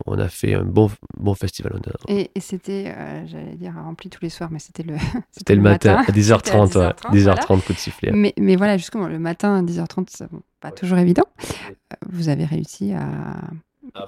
On, 0.08 0.18
a 0.18 0.28
fait 0.30 0.56
un 0.56 0.64
bon, 0.64 0.90
bon 1.16 1.36
festival. 1.36 1.74
A- 1.76 2.12
Et, 2.12 2.32
et 2.34 2.40
c'était, 2.40 2.86
euh, 2.88 3.24
j'allais 3.28 3.56
dire, 3.56 3.74
rempli 3.76 4.10
tous 4.10 4.22
les 4.24 4.30
soirs, 4.30 4.50
mais 4.52 4.58
c'était 4.60 4.82
le, 4.82 4.96
C'était 5.32 5.54
le 5.56 5.62
matin, 5.62 6.04
à 6.08 6.12
10h30, 6.12 6.68
C'était 6.68 6.80
à 6.80 6.88
ouais. 7.12 7.20
10h30, 7.20 7.36
10h30, 7.46 7.62
coup 7.62 7.74
de 7.74 7.78
sifflet. 7.78 8.12
Mais, 8.14 8.34
mais 8.40 8.56
voilà, 8.56 8.78
justement, 8.78 9.08
le 9.08 9.20
matin 9.20 9.60
à 9.60 9.62
10h30, 9.62 10.08
c'est 10.10 10.30
bon, 10.32 10.42
pas 10.60 10.72
toujours 10.72 10.98
évident. 10.98 11.26
Euh, 11.44 11.96
Vous 12.10 12.30
avez 12.30 12.46
réussi 12.46 12.94
à 12.94 13.42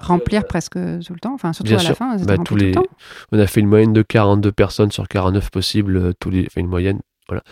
remplir 0.00 0.44
presque 0.44 0.72
tout 0.74 1.12
le 1.12 1.20
temps, 1.20 1.34
enfin 1.34 1.52
surtout 1.52 1.68
Bien 1.70 1.78
à 1.78 1.82
la 1.82 1.86
sûr. 1.86 1.96
fin, 1.96 2.18
c'était 2.18 2.26
Bah, 2.26 2.38
tous 2.38 2.44
tout 2.44 2.56
les- 2.56 2.66
le 2.70 2.72
temps. 2.72 2.86
On 3.30 3.38
a 3.38 3.46
fait 3.46 3.60
une 3.60 3.68
moyenne 3.68 3.92
de 3.92 4.02
42 4.02 4.50
personnes 4.50 4.90
sur 4.90 5.06
49 5.06 5.50
possibles, 5.52 5.96
euh, 5.96 6.12
tous 6.18 6.30
les, 6.30 6.46
enfin 6.46 6.60
une 6.60 6.66
moyenne. 6.66 6.98
Voilà. 7.28 7.42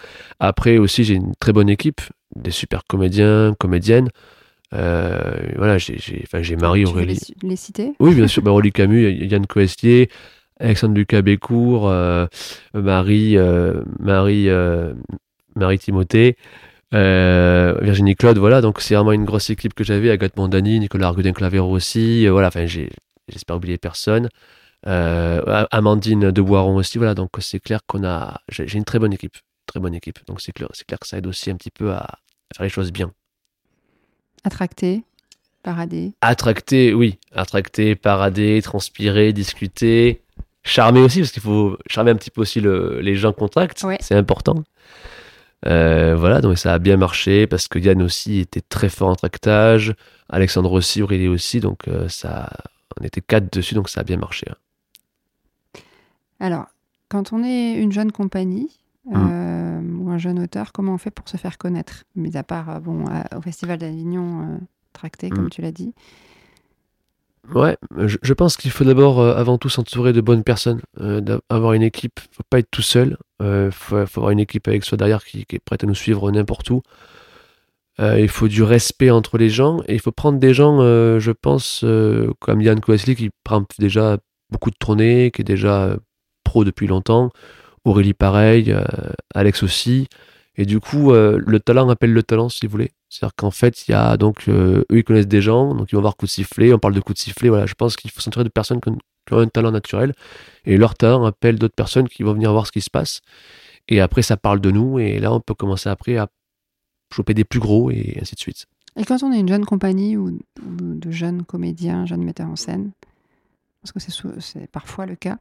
Après 0.41 0.79
aussi, 0.79 1.05
j'ai 1.05 1.15
une 1.15 1.35
très 1.39 1.53
bonne 1.53 1.69
équipe, 1.69 2.01
des 2.35 2.51
super 2.51 2.83
comédiens, 2.89 3.55
comédiennes. 3.61 4.09
Euh, 4.75 5.37
voilà, 5.57 5.79
j'ai, 5.79 5.99
j'ai, 5.99 6.23
enfin, 6.25 6.43
j'ai 6.43 6.57
Marie 6.57 6.81
Tu 6.81 6.87
veux 6.87 6.93
Aurélie. 6.93 7.19
les, 7.43 7.49
les 7.51 7.57
citer? 7.57 7.93
Oui, 8.01 8.15
bien 8.15 8.27
sûr, 8.27 8.43
bah, 8.43 8.51
Aurélie 8.51 8.73
Camus, 8.73 9.11
Yann 9.11 9.47
Coestier, 9.47 10.11
Alexandre 10.59 10.95
Lucas 10.95 11.23
Bécourt, 11.23 11.89
euh, 11.89 12.27
Marie, 12.75 13.37
euh, 13.37 13.83
Marie, 13.99 14.49
Marie 15.55 15.79
Timothée, 15.79 16.37
euh, 16.95 17.79
Virginie 17.83 18.15
Claude, 18.15 18.39
voilà, 18.39 18.61
donc 18.61 18.81
c'est 18.81 18.95
vraiment 18.95 19.13
une 19.13 19.25
grosse 19.25 19.51
équipe 19.51 19.75
que 19.75 19.83
j'avais, 19.83 20.11
Agathe 20.11 20.37
Mondani, 20.37 20.79
Nicolas 20.79 21.09
Argudin 21.09 21.33
Clavero 21.33 21.71
aussi, 21.71 22.27
euh, 22.27 22.33
voilà, 22.33 22.49
enfin, 22.49 22.67
j'espère 22.67 23.57
oublier 23.57 23.79
personne. 23.79 24.29
Euh, 24.87 25.67
Amandine 25.73 26.31
de 26.31 26.43
Boiron 26.43 26.77
aussi, 26.77 26.99
voilà, 26.99 27.15
donc 27.15 27.31
c'est 27.41 27.59
clair 27.59 27.81
qu'on 27.87 28.05
a, 28.05 28.41
j'ai, 28.49 28.73
une 28.75 28.85
très 28.85 28.99
bonne 29.01 29.13
équipe, 29.13 29.37
très 29.67 29.81
bonne 29.81 29.95
équipe, 29.95 30.21
donc 30.27 30.41
c'est 30.41 30.53
clair, 30.53 30.69
c'est 30.75 30.87
clair 30.87 30.99
que 31.01 31.09
ça 31.09 31.19
aide 31.19 31.27
aussi 31.27 31.51
un 31.51 31.57
petit 31.57 31.73
peu 31.73 31.91
à 31.91 32.07
faire 32.55 32.63
les 32.65 32.69
choses 32.71 32.93
bien. 32.93 33.11
Attracté, 34.47 35.03
paradé. 35.65 36.13
Attracter, 36.21 36.95
oui. 36.95 37.19
Attracter, 37.35 37.97
parader, 37.97 38.63
transpirer, 38.63 39.33
discuter. 39.33 40.23
Charmer 40.63 41.01
aussi, 41.01 41.19
parce 41.21 41.33
qu'il 41.33 41.43
faut 41.43 41.77
charmer 41.89 42.13
un 42.13 42.15
petit 42.17 42.31
peu 42.31 42.43
aussi 42.43 42.61
le- 42.61 43.01
les 43.01 43.17
gens 43.17 43.33
qu'on 43.33 43.49
tracte. 43.49 43.83
Ouais. 43.83 43.99
C'est 44.01 44.15
important. 44.15 44.63
Euh, 45.67 46.15
voilà, 46.17 46.41
donc 46.41 46.59
ça 46.59 46.75
a 46.75 46.79
bien 46.79 46.97
marché 46.97 47.49
parce 47.49 47.67
que 47.67 47.79
Yann 47.81 48.01
aussi 48.03 48.39
était 48.39 48.61
très 48.61 48.89
fort 48.89 49.09
en 49.09 49.17
tractage. 49.17 49.95
Alexandre 50.29 50.71
aussi, 50.73 51.03
Aurélie 51.03 51.27
aussi. 51.29 51.59
Donc 51.59 51.89
euh, 51.89 52.09
ça, 52.09 52.49
on 53.01 53.05
était 53.05 53.21
quatre 53.21 53.53
dessus, 53.53 53.75
donc 53.75 53.89
ça 53.89 54.03
a 54.03 54.05
bien 54.05 54.17
marché. 54.19 54.47
hein. 54.49 55.81
Alors, 56.39 56.67
quand 57.09 57.33
on 57.33 57.43
est 57.43 57.73
une 57.75 57.91
jeune 57.93 58.13
compagnie 58.13 58.71
Mm. 59.07 59.15
euh, 59.17 59.81
ou 60.01 60.11
un 60.11 60.19
jeune 60.19 60.39
auteur, 60.41 60.73
comment 60.73 60.95
on 60.95 60.99
fait 60.99 61.11
pour 61.11 61.29
se 61.29 61.37
faire 61.37 61.59
connaître 61.59 62.05
Mis 62.17 62.37
à 62.37 62.43
part 62.43 62.69
euh, 62.71 62.81
bon, 62.81 63.05
à- 63.07 63.37
au 63.37 63.41
Festival 63.41 63.79
d'Avignon, 63.79 64.43
euh, 64.43 64.59
tracté, 64.93 65.31
comme 65.31 65.47
Mm. 65.47 65.51
tu 65.51 65.63
l'as 65.63 65.73
dit. 65.73 65.95
Ouais, 67.55 67.77
je, 67.97 68.17
je 68.21 68.33
pense 68.33 68.57
qu'il 68.57 68.73
faut 68.73 68.83
d'abord, 68.83 69.21
euh, 69.21 69.37
avant 69.37 69.57
tout, 69.57 69.69
s'entourer 69.69 70.13
de 70.13 70.21
bonnes 70.21 70.43
personnes, 70.43 70.81
euh, 71.01 71.21
d'avoir 71.21 71.75
une 71.75 71.83
équipe. 71.83 72.19
faut 72.33 72.43
pas 72.51 72.59
être 72.59 72.71
tout 72.73 72.83
seul. 72.83 73.17
Il 73.41 73.69
faut, 73.71 74.05
faut 74.07 74.21
avoir 74.21 74.31
une 74.31 74.41
équipe 74.41 74.67
avec 74.67 74.83
soi 74.85 74.97
derrière 74.99 75.25
qui, 75.25 75.45
qui 75.47 75.57
est 75.57 75.61
prête 75.65 75.85
à 75.85 75.87
nous 75.87 75.95
suivre 75.95 76.29
n'importe 76.33 76.71
où. 76.71 76.83
Euh, 78.01 78.19
il 78.21 78.29
faut 78.29 78.49
du 78.49 78.63
respect 78.63 79.11
entre 79.11 79.39
les 79.39 79.49
gens 79.49 79.81
et 79.87 79.95
il 79.95 80.01
faut 80.01 80.11
prendre 80.13 80.39
des 80.39 80.53
gens, 80.55 80.81
euh, 80.81 81.19
je 81.21 81.31
pense, 81.33 81.83
euh, 81.85 82.33
comme 82.41 82.61
Yann 82.63 82.81
Kouasli 82.81 83.15
qui 83.15 83.31
prend 83.45 83.63
déjà 83.79 84.19
beaucoup 84.51 84.71
de 84.71 84.77
tournées, 84.79 85.31
qui 85.31 85.43
est 85.43 85.45
déjà 85.45 85.85
euh, 85.85 85.97
pro 86.45 86.65
depuis 86.65 86.87
longtemps. 86.89 87.31
Aurélie 87.87 88.15
pareil, 88.15 88.73
euh, 88.73 88.83
Alex 89.33 89.63
aussi. 89.63 90.09
Et 90.57 90.67
du 90.67 90.81
coup, 90.81 91.13
euh, 91.13 91.41
le 91.47 91.61
talent 91.61 91.89
appelle 91.89 92.13
le 92.13 92.23
talent, 92.25 92.49
si 92.49 92.67
vous 92.67 92.73
voulez. 92.73 92.91
C'est-à-dire 93.09 93.37
qu'en 93.37 93.53
fait, 93.53 93.87
il 93.87 93.93
y 93.93 93.95
a 93.95 94.17
donc 94.17 94.49
euh, 94.49 94.85
eux, 94.91 94.99
ils 94.99 95.05
connaissent 95.05 95.29
des 95.29 95.41
gens, 95.41 95.73
donc 95.73 95.93
ils 95.93 95.95
vont 95.95 96.01
voir 96.01 96.17
coup 96.17 96.27
de 96.27 96.31
sifflet. 96.31 96.75
On 96.75 96.81
parle 96.81 96.95
de 96.95 97.01
coup 97.01 97.13
de 97.13 97.19
sifflet. 97.19 97.49
Voilà, 97.49 97.67
je 97.67 97.75
pense 97.75 97.95
qu'il 97.95 98.11
faut 98.11 98.21
s'entourer 98.21 98.45
de 98.45 98.49
personnes 98.49 98.81
qui 98.81 98.89
ont, 98.89 98.99
un 99.33 99.47
talent 99.47 99.73
naturel 99.73 100.15
et 100.67 100.77
leur 100.77 100.95
talent 100.95 101.25
appelle 101.25 101.59
d'autres 101.59 101.75
personnes 101.75 102.09
qui 102.09 102.23
vont 102.23 102.33
venir 102.33 102.53
voir 102.53 102.67
ce 102.67 102.73
qui 102.73 102.81
se 102.81 102.91
passe. 102.91 103.21
Et 103.89 104.01
après, 104.01 104.23
ça 104.23 104.37
parle 104.37 104.61
de 104.61 104.71
nous 104.71 104.99
et 104.99 105.19
là, 105.19 105.33
on 105.33 105.41
peut 105.41 105.55
commencer 105.55 105.89
après 105.89 106.17
à 106.17 106.29
choper 107.13 107.35
des 107.35 107.45
plus 107.45 107.59
gros 107.59 107.91
et 107.91 108.19
ainsi 108.21 108.35
de 108.35 108.41
suite. 108.41 108.67
Et 108.97 109.05
quand 109.05 109.23
on 109.25 109.33
est 109.33 109.41
une 109.41 109.49
jeune 109.49 109.65
compagnie 109.65 110.17
ou, 110.17 110.39
de 110.63 111.11
jeunes 111.11 111.45
comédiens, 111.45 112.07
jeunes 112.07 112.23
metteurs 112.23 112.49
en 112.49 112.57
scène, 112.57 112.93
parce 113.83 113.93
que 113.93 114.41
c'est 114.41 114.71
parfois 114.71 115.07
le 115.07 115.17
cas, 115.17 115.39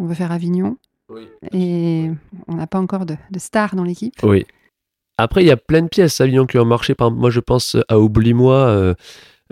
on 0.00 0.06
veut 0.06 0.14
faire 0.14 0.32
Avignon 0.32 0.76
et 1.52 2.10
on 2.46 2.54
n'a 2.54 2.66
pas 2.66 2.78
encore 2.78 3.06
de, 3.06 3.16
de 3.30 3.38
stars 3.38 3.74
dans 3.74 3.84
l'équipe. 3.84 4.14
Oui. 4.22 4.46
Après, 5.18 5.42
il 5.42 5.46
y 5.46 5.50
a 5.50 5.56
plein 5.56 5.82
de 5.82 5.88
pièces 5.88 6.20
à 6.20 6.24
Avignon 6.24 6.46
qui 6.46 6.58
ont 6.58 6.64
marché. 6.64 6.94
Par 6.94 7.10
moi, 7.10 7.30
je 7.30 7.40
pense 7.40 7.76
à 7.88 7.98
Oublie-moi, 7.98 8.54
euh, 8.54 8.94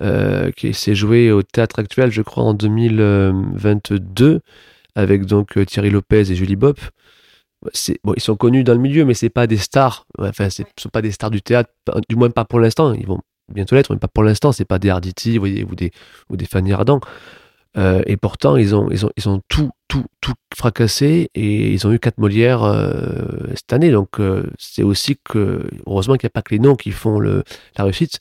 euh, 0.00 0.50
qui 0.52 0.72
s'est 0.72 0.94
joué 0.94 1.30
au 1.30 1.42
théâtre 1.42 1.78
actuel, 1.78 2.10
je 2.10 2.22
crois, 2.22 2.44
en 2.44 2.54
2022, 2.54 4.40
avec 4.94 5.26
donc 5.26 5.58
euh, 5.58 5.66
Thierry 5.66 5.90
Lopez 5.90 6.30
et 6.30 6.34
Julie 6.34 6.56
Bopp. 6.56 6.80
C'est, 7.72 7.98
bon, 8.04 8.14
ils 8.16 8.22
sont 8.22 8.36
connus 8.36 8.62
dans 8.62 8.74
le 8.74 8.78
milieu, 8.78 9.04
mais 9.04 9.14
c'est 9.14 9.30
pas 9.30 9.46
des 9.46 9.56
stars. 9.56 10.06
Enfin, 10.18 10.48
ce 10.48 10.62
sont 10.78 10.88
pas 10.88 11.02
des 11.02 11.10
stars 11.10 11.30
du 11.30 11.42
théâtre, 11.42 11.70
du 12.08 12.14
moins 12.14 12.30
pas 12.30 12.44
pour 12.44 12.60
l'instant. 12.60 12.94
Ils 12.94 13.06
vont 13.06 13.20
bientôt 13.52 13.74
l'être, 13.74 13.92
mais 13.92 13.98
pas 13.98 14.08
pour 14.08 14.22
l'instant. 14.22 14.52
C'est 14.52 14.64
pas 14.64 14.78
des 14.78 14.90
Arditi, 14.90 15.32
vous 15.32 15.40
voyez, 15.40 15.64
ou 15.64 15.74
des, 15.74 15.90
ou 16.30 16.36
des 16.36 16.46
Fanny 16.46 16.72
Ardant. 16.72 17.00
Euh, 17.76 18.02
et 18.06 18.16
pourtant, 18.16 18.56
ils 18.56 18.74
ont, 18.74 18.88
ils 18.90 19.04
ont, 19.04 19.10
ils 19.16 19.28
ont 19.28 19.40
tout, 19.48 19.70
tout, 19.88 20.04
tout 20.20 20.34
fracassé 20.54 21.30
et 21.34 21.72
ils 21.72 21.86
ont 21.86 21.92
eu 21.92 21.98
quatre 21.98 22.18
Molières 22.18 22.62
euh, 22.62 23.48
cette 23.54 23.72
année. 23.72 23.90
Donc, 23.90 24.20
euh, 24.20 24.50
c'est 24.58 24.82
aussi 24.82 25.16
que, 25.24 25.68
heureusement 25.86 26.14
qu'il 26.16 26.26
n'y 26.26 26.30
a 26.30 26.36
pas 26.36 26.42
que 26.42 26.54
les 26.54 26.58
noms 26.60 26.76
qui 26.76 26.90
font 26.92 27.18
le, 27.18 27.42
la 27.76 27.84
réussite. 27.84 28.20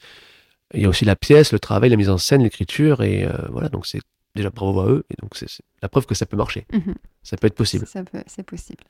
Il 0.74 0.82
y 0.82 0.86
a 0.86 0.90
aussi 0.90 1.06
la 1.06 1.16
pièce, 1.16 1.52
le 1.52 1.60
travail, 1.60 1.90
la 1.90 1.96
mise 1.98 2.10
en 2.10 2.18
scène, 2.18 2.42
l'écriture. 2.44 3.04
Et 3.04 3.26
euh, 3.26 3.34
voilà, 3.52 3.70
donc 3.70 3.86
c'est 3.86 4.02
déjà 4.36 4.50
bravo 4.50 4.80
à 4.82 4.88
eux. 4.88 5.06
Et 5.10 5.16
donc, 5.22 5.36
c'est 5.36 5.48
la 5.82 5.90
preuve 5.90 6.06
que 6.06 6.16
ça 6.16 6.26
peut 6.26 6.38
marcher. 6.38 6.66
Mhm. 6.74 6.96
Ça 7.24 7.38
peut 7.38 7.48
être 7.48 7.56
possible. 7.56 7.86
Ça 7.86 8.02
C'est 8.28 8.44
possible. 8.44 8.84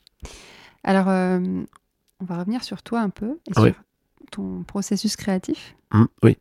Alors, 0.84 1.08
on 1.08 2.26
va 2.26 2.40
revenir 2.40 2.64
sur 2.64 2.82
toi 2.84 3.02
un 3.02 3.10
peu 3.10 3.40
et 3.48 3.60
Oui. 3.60 3.72
sur 3.74 3.76
ton 4.32 4.64
processus 4.64 5.16
créatif. 5.16 5.76
Mm, 5.92 6.06
oui. 6.24 6.38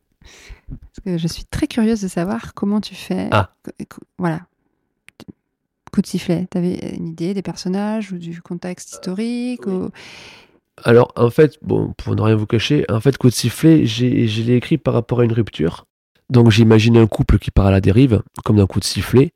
Parce 0.69 1.01
que 1.05 1.19
je 1.19 1.29
suis 1.29 1.45
très 1.45 1.67
curieuse 1.67 2.01
de 2.01 2.09
savoir 2.09 2.55
comment 2.55 2.81
tu 2.81 2.95
fais. 2.95 3.29
Ah. 3.31 3.51
Voilà. 4.19 4.47
Coup 5.97 6.03
de 6.03 6.07
sifflet. 6.09 6.47
Tu 6.53 6.59
avais 6.59 6.95
une 6.95 7.09
idée 7.09 7.33
des 7.33 7.41
personnages 7.41 8.13
ou 8.13 8.19
du 8.19 8.43
contexte 8.43 8.93
historique 8.93 9.67
ou... 9.67 9.89
Alors, 10.85 11.11
en 11.17 11.31
fait, 11.31 11.57
bon, 11.63 11.95
pour 11.97 12.15
ne 12.15 12.21
rien 12.21 12.37
vous 12.37 12.45
cacher, 12.45 12.85
en 12.91 13.01
fait, 13.01 13.17
Coup 13.17 13.31
de 13.31 13.33
sifflet, 13.33 13.87
j'ai- 13.87 14.29
je 14.29 14.43
l'ai 14.43 14.57
écrit 14.57 14.77
par 14.77 14.93
rapport 14.93 15.21
à 15.21 15.25
une 15.25 15.33
rupture. 15.33 15.87
Donc, 16.29 16.51
j'imagine 16.51 16.99
un 16.99 17.07
couple 17.07 17.39
qui 17.39 17.51
part 17.51 17.65
à 17.65 17.71
la 17.71 17.81
dérive, 17.81 18.23
comme 18.45 18.57
d'un 18.57 18.67
coup 18.67 18.79
de 18.79 18.85
sifflet. 18.85 19.33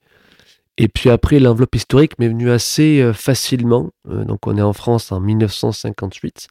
Et 0.76 0.88
puis 0.88 1.08
après, 1.08 1.38
l'enveloppe 1.40 1.74
historique 1.74 2.18
m'est 2.18 2.28
venue 2.28 2.50
assez 2.50 3.00
euh, 3.00 3.14
facilement. 3.14 3.88
Euh, 4.10 4.26
donc, 4.26 4.46
on 4.46 4.54
est 4.58 4.62
en 4.62 4.74
France 4.74 5.12
en 5.12 5.20
1958. 5.20 6.48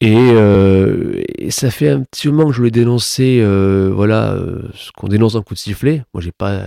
Et, 0.00 0.16
euh, 0.16 1.22
et 1.36 1.50
ça 1.50 1.70
fait 1.70 1.90
un 1.90 2.02
petit 2.02 2.28
moment 2.28 2.46
que 2.46 2.52
je 2.52 2.58
voulais 2.58 2.70
dénoncer, 2.70 3.40
euh, 3.42 3.90
voilà, 3.94 4.32
euh, 4.32 4.62
ce 4.74 4.90
qu'on 4.92 5.08
dénonce 5.08 5.34
dans 5.34 5.42
Coup 5.42 5.54
de 5.54 5.58
sifflet. 5.58 6.04
Moi, 6.14 6.22
j'ai 6.22 6.32
pas, 6.32 6.64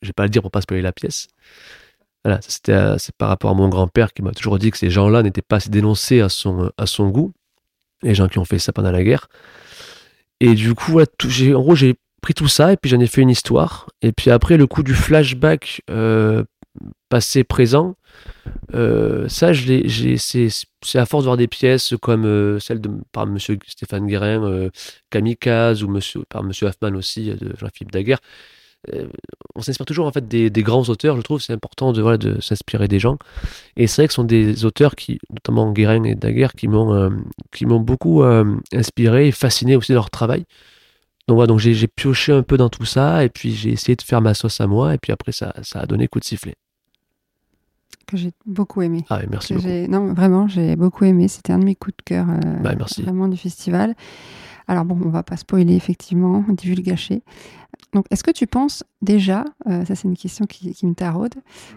j'ai 0.00 0.12
pas 0.14 0.22
à 0.22 0.26
le 0.26 0.30
dire 0.30 0.40
pour 0.40 0.50
pas 0.50 0.62
spoiler 0.62 0.82
la 0.82 0.92
pièce. 0.92 1.28
Voilà, 2.24 2.40
c'était 2.42 2.98
c'est 2.98 3.14
par 3.14 3.28
rapport 3.28 3.50
à 3.50 3.54
mon 3.54 3.68
grand-père 3.68 4.12
qui 4.12 4.22
m'a 4.22 4.32
toujours 4.32 4.58
dit 4.58 4.70
que 4.70 4.78
ces 4.78 4.90
gens-là 4.90 5.22
n'étaient 5.22 5.42
pas 5.42 5.56
assez 5.56 5.70
dénoncés 5.70 6.20
à 6.20 6.28
son, 6.28 6.72
à 6.78 6.86
son 6.86 7.08
goût, 7.10 7.32
les 8.02 8.14
gens 8.14 8.28
qui 8.28 8.38
ont 8.38 8.44
fait 8.44 8.58
ça 8.58 8.72
pendant 8.72 8.90
la 8.90 9.04
guerre. 9.04 9.28
Et 10.40 10.54
du 10.54 10.74
coup, 10.74 10.98
j'ai, 11.28 11.54
en 11.54 11.60
gros, 11.60 11.74
j'ai 11.74 11.94
pris 12.22 12.34
tout 12.34 12.48
ça 12.48 12.72
et 12.72 12.76
puis 12.76 12.90
j'en 12.90 13.00
ai 13.00 13.06
fait 13.06 13.20
une 13.20 13.30
histoire. 13.30 13.88
Et 14.02 14.12
puis 14.12 14.30
après, 14.30 14.56
le 14.56 14.66
coup 14.66 14.82
du 14.82 14.94
flashback 14.94 15.82
euh, 17.06 17.08
passé-présent, 17.08 17.96
euh, 18.74 19.28
ça, 19.28 19.52
c'est, 19.54 20.98
à 20.98 21.06
force 21.06 21.24
de 21.24 21.28
voir 21.28 21.36
des 21.36 21.48
pièces 21.48 21.94
comme 22.00 22.24
euh, 22.24 22.58
celle 22.58 22.80
de 22.80 22.90
par 23.12 23.26
Monsieur 23.26 23.58
Stéphane 23.66 24.06
Guérin, 24.06 24.44
euh, 24.44 24.70
Kamikaze, 25.10 25.82
ou 25.82 25.88
monsieur, 25.88 26.24
par 26.28 26.42
Monsieur 26.42 26.66
Hoffman 26.66 26.96
aussi, 26.96 27.30
euh, 27.30 27.36
de 27.36 27.54
Jean-Philippe 27.58 27.92
Daguerre. 27.92 28.20
Euh, 28.92 29.08
on 29.54 29.62
s'inspire 29.62 29.86
toujours 29.86 30.06
en 30.06 30.12
fait 30.12 30.28
des, 30.28 30.50
des 30.50 30.62
grands 30.62 30.88
auteurs, 30.88 31.16
je 31.16 31.22
trouve, 31.22 31.40
c'est 31.40 31.52
important 31.52 31.92
de, 31.92 32.02
voilà, 32.02 32.18
de 32.18 32.40
s'inspirer 32.40 32.88
des 32.88 32.98
gens. 32.98 33.18
Et 33.76 33.86
c'est 33.86 34.02
vrai 34.02 34.06
que 34.06 34.12
ce 34.12 34.16
sont 34.16 34.24
des 34.24 34.64
auteurs 34.64 34.94
qui, 34.94 35.18
notamment 35.30 35.72
Guérin 35.72 36.04
et 36.04 36.14
Daguerre, 36.14 36.52
qui 36.52 36.68
m'ont, 36.68 37.10
m'ont 37.62 37.80
beaucoup 37.80 38.22
inspiré 38.72 39.28
et 39.28 39.32
fasciné 39.32 39.76
aussi 39.76 39.92
leur 39.92 40.10
travail. 40.10 40.44
Donc 41.26 41.36
voilà, 41.36 41.48
donc 41.48 41.58
j'ai 41.58 41.88
pioché 41.88 42.30
un 42.32 42.44
peu 42.44 42.56
dans 42.56 42.68
tout 42.68 42.84
ça, 42.84 43.24
et 43.24 43.28
puis 43.28 43.52
j'ai 43.52 43.70
essayé 43.70 43.96
de 43.96 44.02
faire 44.02 44.20
ma 44.20 44.34
sauce 44.34 44.60
à 44.60 44.68
moi, 44.68 44.94
et 44.94 44.98
puis 44.98 45.10
après 45.10 45.32
ça, 45.32 45.52
ça 45.62 45.80
a 45.80 45.86
donné 45.86 46.06
coup 46.06 46.20
de 46.20 46.24
sifflet. 46.24 46.54
Que 48.06 48.16
j'ai 48.16 48.32
beaucoup 48.44 48.82
aimé. 48.82 49.04
Ah, 49.10 49.20
merci 49.28 49.54
beaucoup. 49.54 49.66
Non, 49.68 50.12
vraiment, 50.14 50.46
j'ai 50.48 50.76
beaucoup 50.76 51.04
aimé. 51.04 51.28
C'était 51.28 51.52
un 51.52 51.58
de 51.58 51.64
mes 51.64 51.74
coups 51.74 51.96
de 51.96 52.02
cœur 52.04 52.26
euh, 52.30 52.58
Bah, 52.62 52.74
merci. 52.76 53.02
vraiment 53.02 53.28
du 53.28 53.36
festival. 53.36 53.94
Alors 54.68 54.84
bon, 54.84 54.98
on 55.04 55.10
va 55.10 55.22
pas 55.22 55.36
spoiler 55.36 55.74
effectivement, 55.74 56.44
divulgacher. 56.48 57.22
Donc, 57.92 58.06
est-ce 58.10 58.24
que 58.24 58.30
tu 58.30 58.46
penses 58.46 58.84
déjà, 59.02 59.44
euh, 59.68 59.84
ça 59.84 59.94
c'est 59.94 60.08
une 60.08 60.16
question 60.16 60.44
qui, 60.46 60.72
qui 60.74 60.86
me 60.86 60.94
taraude, 60.94 61.34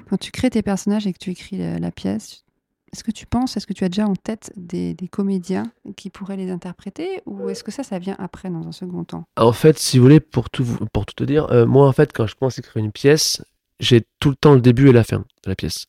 quand 0.10 0.18
tu 0.18 0.32
crées 0.32 0.50
tes 0.50 0.62
personnages 0.62 1.06
et 1.08 1.14
que 1.14 1.20
tu 1.20 1.30
écris 1.32 1.58
la, 1.58 1.78
la 1.80 1.92
pièce, 1.92 2.44
est-ce 2.92 3.04
que 3.04 3.12
tu 3.12 3.28
penses, 3.28 3.56
est-ce 3.56 3.68
que 3.68 3.74
tu 3.74 3.84
as 3.84 3.90
déjà 3.90 4.08
en 4.08 4.16
tête 4.16 4.52
des, 4.56 4.96
des 4.96 5.08
comédiens 5.08 5.72
qui 5.96 6.10
pourraient 6.10 6.38
les 6.38 6.50
interpréter 6.50 7.22
ou 7.28 7.48
est-ce 7.50 7.64
que 7.64 7.72
ça, 7.72 7.84
ça 7.84 8.00
vient 8.00 8.16
après 8.18 8.50
dans 8.50 8.68
un 8.68 8.72
second 8.72 9.04
temps? 9.04 9.26
En 9.38 9.52
fait, 9.54 9.78
si 9.78 9.98
vous 10.00 10.04
voulez, 10.06 10.20
pour 10.20 10.50
tout, 10.50 10.66
pour 10.92 11.06
tout 11.06 11.14
te 11.14 11.24
dire, 11.24 11.46
euh, 11.52 11.68
moi, 11.68 11.88
en 11.88 11.92
fait, 11.92 12.12
quand 12.14 12.26
je 12.26 12.36
commence 12.36 12.58
à 12.58 12.62
écrire 12.62 12.84
une 12.84 12.92
pièce, 12.92 13.44
j'ai 13.80 14.08
tout 14.20 14.30
le 14.30 14.36
temps 14.36 14.56
le 14.56 14.62
début 14.62 14.90
et 14.90 14.92
la 14.92 15.04
fin 15.04 15.20
de 15.20 15.50
la 15.50 15.56
pièce. 15.56 15.86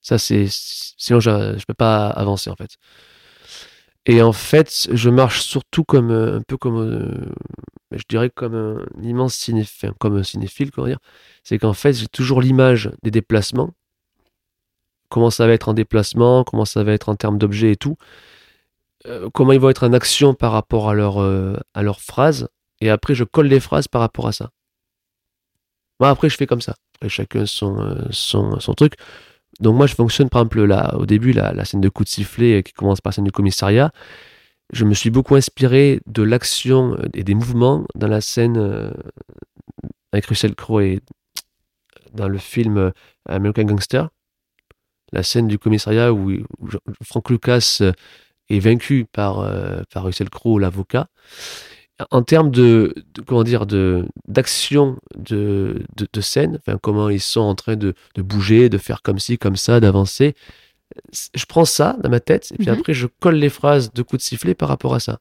Ça, 0.00 0.18
c'est. 0.18 0.46
Sinon, 0.50 1.20
je 1.20 1.30
ne 1.30 1.64
peux 1.66 1.74
pas 1.74 2.08
avancer, 2.08 2.50
en 2.50 2.56
fait. 2.56 2.76
Et 4.06 4.22
en 4.22 4.32
fait, 4.32 4.88
je 4.92 5.10
marche 5.10 5.42
surtout 5.42 5.84
comme 5.84 6.10
euh, 6.10 6.38
un 6.38 6.42
peu 6.42 6.56
comme. 6.56 6.78
euh, 6.78 7.26
je 7.92 8.02
dirais 8.08 8.30
comme 8.30 8.54
un 8.54 9.02
immense 9.02 9.34
cinéphile, 9.34 9.92
comme 9.98 10.16
un 10.16 10.22
cinéphile, 10.22 10.70
comment 10.70 10.86
dire. 10.86 10.98
C'est 11.44 11.58
qu'en 11.58 11.72
fait, 11.74 11.92
j'ai 11.94 12.08
toujours 12.08 12.40
l'image 12.40 12.90
des 13.02 13.10
déplacements. 13.10 13.70
Comment 15.10 15.30
ça 15.30 15.46
va 15.46 15.52
être 15.54 15.68
en 15.70 15.74
déplacement, 15.74 16.44
comment 16.44 16.64
ça 16.66 16.84
va 16.84 16.92
être 16.92 17.08
en 17.08 17.16
termes 17.16 17.38
d'objets 17.38 17.72
et 17.72 17.76
tout. 17.76 17.96
Euh, 19.06 19.30
comment 19.32 19.52
ils 19.52 19.60
vont 19.60 19.70
être 19.70 19.86
en 19.86 19.92
action 19.92 20.34
par 20.34 20.52
rapport 20.52 20.88
à 20.90 20.94
leur, 20.94 21.20
euh, 21.22 21.56
à 21.74 21.82
leurs 21.82 22.00
phrases. 22.00 22.48
Et 22.80 22.90
après, 22.90 23.14
je 23.14 23.24
colle 23.24 23.46
les 23.48 23.60
phrases 23.60 23.88
par 23.88 24.00
rapport 24.02 24.26
à 24.28 24.32
ça. 24.32 24.50
Moi, 26.00 26.08
après, 26.10 26.28
je 26.28 26.36
fais 26.36 26.46
comme 26.46 26.60
ça. 26.60 26.76
Chacun 27.08 27.46
son, 27.46 28.06
son, 28.10 28.60
son 28.60 28.74
truc. 28.74 28.94
Donc, 29.60 29.76
moi, 29.76 29.86
je 29.86 29.94
fonctionne, 29.94 30.28
par 30.28 30.42
exemple, 30.42 30.64
là, 30.64 30.94
au 30.96 31.06
début, 31.06 31.32
la, 31.32 31.64
scène 31.64 31.80
de 31.80 31.88
coup 31.88 32.04
de 32.04 32.08
sifflet 32.08 32.58
euh, 32.58 32.62
qui 32.62 32.72
commence 32.72 33.00
par 33.00 33.10
la 33.10 33.14
scène 33.14 33.24
du 33.24 33.32
commissariat. 33.32 33.92
Je 34.72 34.84
me 34.84 34.94
suis 34.94 35.10
beaucoup 35.10 35.34
inspiré 35.34 36.00
de 36.06 36.22
l'action 36.22 36.94
euh, 36.94 37.08
et 37.14 37.24
des 37.24 37.34
mouvements 37.34 37.84
dans 37.94 38.08
la 38.08 38.20
scène 38.20 38.56
euh, 38.56 38.90
avec 40.12 40.26
Russell 40.26 40.54
Crowe 40.54 40.82
et 40.82 41.00
dans 42.14 42.28
le 42.28 42.38
film 42.38 42.92
American 43.28 43.64
Gangster. 43.64 44.08
La 45.12 45.22
scène 45.22 45.48
du 45.48 45.58
commissariat 45.58 46.12
où, 46.12 46.30
où 46.30 46.68
Frank 47.02 47.28
Lucas 47.30 47.82
est 48.50 48.58
vaincu 48.60 49.06
par, 49.10 49.50
par 49.92 50.04
Russell 50.04 50.30
Crowe, 50.30 50.58
l'avocat. 50.58 51.08
En 52.10 52.22
termes 52.22 52.50
de, 52.52 52.94
de- 53.14 53.22
comment 53.22 53.42
dire 53.42 53.66
de 53.66 54.04
d'action 54.28 54.96
de, 55.18 55.82
de, 55.96 56.06
de 56.12 56.20
scène, 56.20 56.58
enfin 56.64 56.78
comment 56.80 57.08
ils 57.10 57.20
sont 57.20 57.40
en 57.40 57.56
train 57.56 57.74
de, 57.74 57.94
de 58.14 58.22
bouger, 58.22 58.68
de 58.68 58.78
faire 58.78 59.02
comme 59.02 59.18
ci, 59.18 59.36
comme 59.36 59.56
ça, 59.56 59.80
d'avancer. 59.80 60.34
Je 61.34 61.44
prends 61.46 61.64
ça 61.64 61.96
dans 62.02 62.08
ma 62.08 62.20
tête 62.20 62.50
et 62.52 62.56
puis 62.56 62.68
Mhm. 62.70 62.78
après 62.78 62.94
je 62.94 63.06
colle 63.20 63.34
les 63.36 63.48
phrases 63.48 63.92
de 63.92 64.02
coups 64.02 64.22
de 64.22 64.26
sifflet 64.28 64.54
par 64.54 64.68
rapport 64.68 64.94
à 64.94 65.00
ça. 65.00 65.18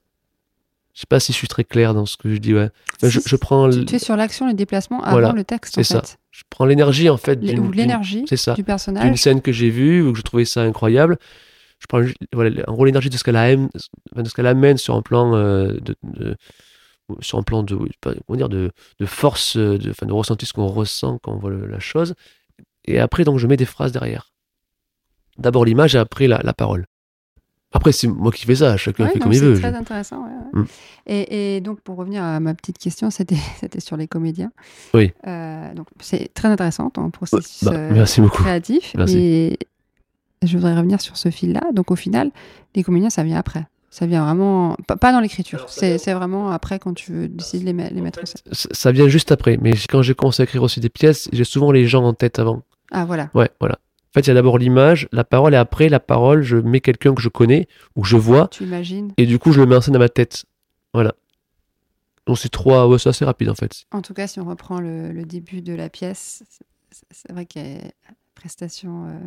Je 0.94 1.02
sais 1.02 1.08
pas 1.10 1.20
si 1.20 1.32
je 1.32 1.38
suis 1.38 1.48
très 1.48 1.64
clair 1.64 1.94
dans 1.94 2.06
ce 2.06 2.16
que 2.18 2.32
je 2.34 2.38
dis. 2.40 2.54
Ouais. 2.56 2.70
Je, 3.04 3.36
prends 3.36 3.70
Tu 3.70 3.96
es 3.96 4.00
sur 4.00 4.16
l'action, 4.16 4.48
le 4.48 4.54
déplacement 4.54 5.02
avant 5.04 5.12
Voilà, 5.12 5.32
le 5.32 5.44
texte, 5.44 5.76
c'est 5.76 5.84
ça. 5.84 6.02
fait. 6.02 6.18
je 6.32 6.44
prends 6.50 6.66
l'énergie 6.66 7.10
en 7.10 7.18
fait 7.18 7.40
d'une 7.40 7.60
Ou 7.60 7.64
d'une- 7.64 7.72
l'énergie 7.76 8.26
c'est 8.28 8.38
ça 8.38 8.54
du 8.54 8.58
d'une 8.58 8.66
personnage. 8.66 9.16
scène 9.20 9.42
que 9.42 9.52
j'ai 9.52 9.70
vue 9.70 10.02
ou 10.02 10.12
que 10.14 10.18
je 10.18 10.24
trouvais 10.24 10.46
ça 10.46 10.62
incroyable. 10.62 11.18
Je 11.80 11.86
prends 11.88 12.02
voilà, 12.34 12.64
en 12.68 12.74
gros 12.74 12.86
l'énergie 12.86 13.10
de 13.10 13.18
ce 13.18 13.24
qu'elle 13.24 13.36
aime, 13.36 13.70
enfin, 14.14 14.24
de 14.24 14.30
ce 14.30 14.34
qu'elle 14.34 14.48
amène 14.48 14.78
sur 14.78 14.96
un 14.96 15.02
plan 15.02 15.36
euh, 15.36 15.74
de, 15.82 15.96
de- 16.04 16.36
sur 17.22 17.38
un 17.38 17.44
plan 17.44 17.64
de 17.64 17.76
comment 17.76 18.38
dire 18.38 18.50
de, 18.50 18.72
de 19.00 19.06
force, 19.06 19.56
euh, 19.58 19.78
de, 19.78 19.92
enfin, 19.92 20.06
de 20.06 20.12
ressenti 20.14 20.46
ce 20.46 20.54
qu'on 20.54 20.68
ressent 20.68 21.20
quand 21.24 21.32
on 21.34 21.38
voit 21.38 21.52
le- 21.52 21.68
la 21.68 21.80
chose. 21.80 22.16
Et 22.86 23.00
après 23.00 23.24
donc 23.24 23.38
je 23.40 23.48
mets 23.48 23.58
des 23.58 23.66
phrases 23.66 23.92
derrière. 23.92 24.32
D'abord 25.38 25.66
l'image 25.66 25.96
et 25.96 26.00
après 26.00 26.28
la, 26.28 26.42
la 26.44 26.54
parole. 26.54 26.86
Après 27.72 27.92
c'est 27.92 28.08
moi 28.08 28.32
qui 28.32 28.46
fais 28.46 28.56
ça, 28.56 28.76
chacun 28.78 29.06
Ouais, 29.06 29.12
fait 29.12 29.20
comme 29.20 29.34
il 29.34 29.40
c'est 29.40 29.46
veut. 29.46 29.60
très 29.60 29.72
Je- 29.72 29.76
intéressant. 29.76 30.24
ouais, 30.24 30.32
ouais. 30.54 30.62
Mm. 30.62 30.66
Et, 31.08 31.56
et 31.58 31.62
donc, 31.62 31.82
pour 31.82 31.98
revenir 31.98 32.24
à 32.24 32.40
ma 32.40 32.54
petite 32.56 32.78
question, 32.78 33.10
c'était 33.12 33.36
c'était 33.60 33.82
sur 33.82 33.98
les 33.98 34.08
comédiens. 34.08 34.52
Oui. 34.94 35.12
Euh, 35.28 35.74
donc, 35.76 35.88
c'est 36.00 36.34
très 36.34 36.48
intéressant 36.48 36.90
ton 36.90 37.12
processus 37.12 37.64
bah, 37.66 37.78
merci 37.92 38.20
beaucoup. 38.22 38.42
créatif. 38.42 38.94
Merci. 38.96 39.18
Et 39.18 39.60
je 40.44 40.56
voudrais 40.58 40.76
revenir 40.76 41.02
sur 41.02 41.18
ce 41.18 41.30
fil-là. 41.30 41.62
Donc, 41.74 41.92
au 41.92 41.96
final, 41.96 42.32
les 42.76 42.84
comédiens, 42.84 43.10
ça 43.10 43.24
vient 43.24 43.38
après. 43.38 43.66
Ça 43.90 44.06
vient 44.06 44.24
vraiment, 44.24 44.76
pas, 44.88 45.12
dans 45.12 45.20
l'écriture. 45.22 45.66
C'est 45.70 45.98
vraiment 46.14 46.52
après 46.52 46.78
quand 46.78 46.94
tu 46.94 47.12
veux 47.14 47.28
décider 47.28 47.62
de 47.62 47.66
les, 47.66 47.74
mettre- 47.74 47.96
les 47.96 48.02
mettre 48.02 48.20
en 48.22 48.26
scène. 48.26 48.42
Ça 48.52 48.92
vient 48.92 49.08
juste 49.08 49.32
après, 49.32 49.58
mais 49.60 49.72
quand 49.90 50.02
j'ai 50.04 50.14
commencé 50.14 50.42
à 50.42 50.44
écrire 50.44 50.62
aussi 50.62 50.80
des 50.80 50.90
pièces, 50.90 51.30
j'ai 51.34 51.44
souvent 51.46 51.72
les 51.72 51.88
gens 51.88 52.04
en 52.04 52.14
tête 52.14 52.38
avant. 52.38 52.62
Ah, 52.92 53.06
voilà. 53.06 53.32
Ouais, 53.34 53.50
voilà. 53.60 53.76
En 53.76 54.14
fait, 54.14 54.22
il 54.22 54.28
y 54.28 54.32
a 54.32 54.34
d'abord 54.36 54.58
l'image, 54.60 55.08
la 55.12 55.24
parole, 55.24 55.54
et 55.54 55.58
après 55.58 55.90
la 55.90 56.00
parole, 56.00 56.44
je 56.44 56.58
mets 56.58 56.82
quelqu'un 56.82 57.16
que 57.16 57.22
je 57.22 57.30
connais 57.30 57.68
ou 57.96 58.02
que 58.02 58.08
je 58.08 58.18
vois, 58.18 58.48
Tu 58.50 58.64
imagines. 58.64 59.12
et 59.18 59.26
du 59.26 59.40
coup, 59.40 59.52
je 59.52 59.62
le 59.62 59.66
mets 59.68 59.76
en 59.76 59.82
scène 59.82 59.94
dans 59.94 60.00
ma 60.00 60.10
tête. 60.10 60.46
Voilà. 60.94 61.14
Donc 62.28 62.38
c'est 62.38 62.50
trois, 62.50 62.88
ouais, 62.88 63.00
c'est 63.00 63.10
assez 63.10 63.26
rapide 63.26 63.50
en 63.50 63.56
fait. 63.56 63.86
En 63.92 64.02
tout 64.02 64.14
cas, 64.14 64.28
si 64.28 64.40
on 64.40 64.46
reprend 64.46 64.80
le, 64.82 65.12
le 65.12 65.24
début 65.24 65.62
de 65.62 65.74
la 65.74 65.90
pièce, 65.90 66.44
c'est- 67.12 67.32
vrai 67.32 67.46
qu'il 67.46 67.62
y 67.62 67.76
a 67.78 67.80
prestation 68.36 69.08
euh, 69.08 69.20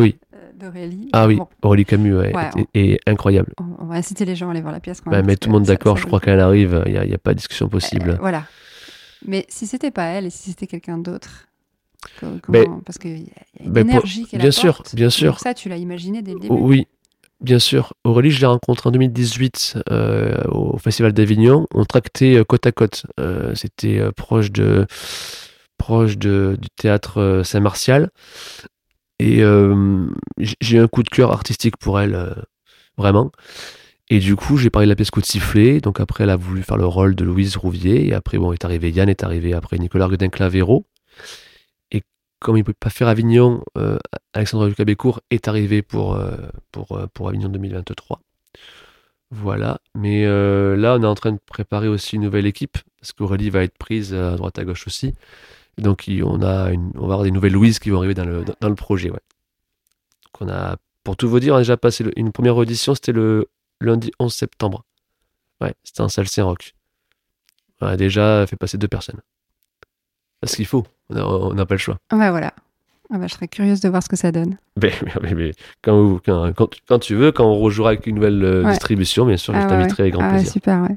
Oui. 0.00 0.18
euh, 0.34 0.50
d'Aurélie. 0.54 1.08
Ah 1.12 1.26
oui, 1.26 1.36
Bon, 1.36 1.46
Aurélie 1.62 1.84
Camus 1.84 2.16
ouais, 2.16 2.34
Ouais, 2.34 2.50
est, 2.74 2.92
est 2.92 3.00
incroyable. 3.08 3.52
on, 3.58 3.84
va 3.86 3.94
inciter 3.96 4.24
les 4.24 4.36
gens 4.36 4.48
à 4.48 4.50
aller 4.52 4.60
voir 4.60 4.72
la 4.72 4.80
pièce 4.80 5.00
quand 5.00 5.10
Ouais, 5.10 5.18
même. 5.18 5.26
mais 5.26 5.36
tout 5.36 5.48
le 5.48 5.52
monde 5.54 5.64
d'accord, 5.64 5.96
je 5.96 6.06
crois 6.06 6.20
qu'elle 6.20 6.40
arrive, 6.40 6.82
il 6.86 6.92
n'y 6.92 7.14
a, 7.14 7.18
pas 7.18 7.32
de 7.32 7.38
discussion 7.38 7.68
possible. 7.68 8.10
Euh, 8.10 8.16
voilà. 8.20 8.44
Mais 9.26 9.46
si 9.48 9.66
c'était 9.66 9.90
pas 9.90 10.04
elle 10.06 10.26
et 10.26 10.30
si 10.30 10.50
c'était 10.50 10.66
quelqu'un 10.66 10.98
d'autre, 10.98 11.48
co- 12.20 12.26
comment- 12.42 12.80
parce 12.86 12.98
qu'il 12.98 13.18
y 13.18 13.30
a, 13.30 13.64
une 13.64 13.72
ben, 13.72 13.84
pour- 13.84 13.90
énergie 13.96 14.26
qu'elle 14.26 14.40
bien 14.40 14.50
sûr, 14.52 14.82
bien 14.94 15.10
sûr. 15.10 15.32
Donc 15.32 15.40
ça, 15.40 15.54
tu 15.54 15.68
l'as 15.68 15.76
imaginé 15.76 16.22
dès 16.22 16.34
le 16.34 16.40
début. 16.40 16.54
Oui, 16.54 16.86
bien 17.40 17.58
sûr. 17.58 17.94
Aurélie, 18.04 18.30
je 18.30 18.40
l'ai 18.40 18.46
rencontrée 18.46 18.88
en 18.88 18.92
2018 18.92 19.78
euh, 19.90 20.42
au 20.50 20.78
Festival 20.78 21.12
d'Avignon. 21.12 21.66
On 21.74 21.84
tractait 21.84 22.40
côte 22.48 22.66
à 22.66 22.72
côte. 22.72 23.06
Euh, 23.18 23.54
C'était 23.56 24.00
proche 24.16 24.50
de 24.52 24.86
proche 25.78 26.18
de, 26.18 26.56
du 26.60 26.68
théâtre 26.70 27.42
Saint-Martial. 27.44 28.10
Et 29.18 29.42
euh, 29.42 30.06
j'ai 30.60 30.78
un 30.78 30.88
coup 30.88 31.02
de 31.02 31.08
cœur 31.08 31.32
artistique 31.32 31.76
pour 31.76 32.00
elle, 32.00 32.14
euh, 32.14 32.34
vraiment. 32.96 33.32
Et 34.10 34.20
du 34.20 34.36
coup, 34.36 34.56
j'ai 34.56 34.70
parlé 34.70 34.86
de 34.86 34.90
la 34.90 34.96
pièce 34.96 35.10
Coup 35.10 35.20
de 35.20 35.26
sifflet. 35.26 35.80
Donc 35.80 36.00
après, 36.00 36.24
elle 36.24 36.30
a 36.30 36.36
voulu 36.36 36.62
faire 36.62 36.76
le 36.76 36.86
rôle 36.86 37.14
de 37.14 37.24
Louise 37.24 37.56
Rouvier. 37.56 38.06
Et 38.06 38.14
après, 38.14 38.38
bon, 38.38 38.52
est 38.52 38.64
arrivé 38.64 38.90
Yann, 38.90 39.08
est 39.08 39.22
arrivé 39.22 39.52
après 39.52 39.78
Nicolas 39.78 40.08
Godin-Clavero. 40.08 40.86
Et 41.90 42.02
comme 42.40 42.56
il 42.56 42.60
ne 42.60 42.64
peut 42.64 42.72
pas 42.72 42.90
faire 42.90 43.08
Avignon, 43.08 43.62
euh, 43.76 43.98
Alexandre 44.32 44.70
Cabécourt 44.70 45.20
est 45.30 45.46
arrivé 45.48 45.82
pour, 45.82 46.14
euh, 46.14 46.36
pour, 46.72 46.92
euh, 46.92 47.06
pour 47.12 47.28
Avignon 47.28 47.50
2023. 47.50 48.20
Voilà. 49.30 49.78
Mais 49.94 50.24
là, 50.24 50.96
on 50.98 51.02
est 51.02 51.06
en 51.06 51.14
train 51.14 51.32
de 51.32 51.40
préparer 51.44 51.88
aussi 51.88 52.16
une 52.16 52.22
nouvelle 52.22 52.46
équipe. 52.46 52.78
Parce 53.00 53.12
qu'Aurélie 53.12 53.50
va 53.50 53.62
être 53.62 53.76
prise 53.76 54.14
à 54.14 54.36
droite 54.36 54.58
à 54.58 54.64
gauche 54.64 54.86
aussi. 54.86 55.14
Donc, 55.78 56.04
on, 56.24 56.42
a 56.42 56.70
une- 56.72 56.90
on 56.96 57.00
va 57.06 57.14
avoir 57.14 57.22
des 57.22 57.30
nouvelles 57.30 57.52
Louises 57.52 57.78
qui 57.78 57.90
vont 57.90 57.98
arriver 57.98 58.14
dans 58.14 58.24
le, 58.24 58.44
dans, 58.44 58.54
dans 58.60 58.68
le 58.68 58.74
projet. 58.74 59.10
Ouais. 59.10 59.20
Donc, 60.24 60.40
on 60.40 60.48
a, 60.48 60.76
pour 61.04 61.16
tout 61.16 61.28
vous 61.28 61.40
dire, 61.40 61.54
on 61.54 61.56
a 61.56 61.60
déjà 61.60 61.76
passé 61.76 62.04
le- 62.04 62.18
une 62.18 62.32
première 62.32 62.56
audition. 62.56 62.94
C'était 62.94 63.12
le 63.12 63.46
lundi 63.80 64.10
11 64.18 64.34
septembre. 64.34 64.84
Ouais, 65.60 65.74
c'était 65.84 66.00
en 66.02 66.08
salle 66.08 66.28
Saint-Roch. 66.28 66.74
On 67.80 67.86
a 67.86 67.96
déjà 67.96 68.44
fait 68.46 68.56
passer 68.56 68.76
deux 68.78 68.88
personnes. 68.88 69.20
Parce 70.40 70.54
qu'il 70.56 70.66
faut. 70.66 70.84
On 71.10 71.54
n'a 71.54 71.66
pas 71.66 71.74
le 71.74 71.78
choix. 71.78 71.98
Ah 72.10 72.16
voilà. 72.30 72.52
Ah 73.10 73.16
bah, 73.18 73.26
je 73.26 73.32
serais 73.34 73.48
curieuse 73.48 73.80
de 73.80 73.88
voir 73.88 74.02
ce 74.02 74.08
que 74.08 74.16
ça 74.16 74.30
donne. 74.32 74.58
Mais, 74.82 74.92
mais- 75.22 75.34
mais 75.34 75.52
quand, 75.82 75.96
vous- 76.00 76.20
quand, 76.24 76.52
quand, 76.52 76.68
quand 76.86 76.98
tu 76.98 77.14
veux, 77.14 77.32
quand 77.32 77.46
on 77.46 77.58
rejouera 77.58 77.90
avec 77.90 78.06
une 78.06 78.16
nouvelle 78.16 78.44
euh, 78.44 78.64
Ouais. 78.64 78.70
distribution, 78.72 79.24
bien 79.26 79.36
sûr, 79.38 79.54
Ah 79.56 79.60
je 79.60 79.64
ouais, 79.64 79.70
t'inviterai 79.70 80.02
avec 80.04 80.12
grand 80.14 80.22
Ah 80.24 80.26
ouais, 80.28 80.34
plaisir. 80.34 80.52
super, 80.52 80.82
ouais. 80.82 80.96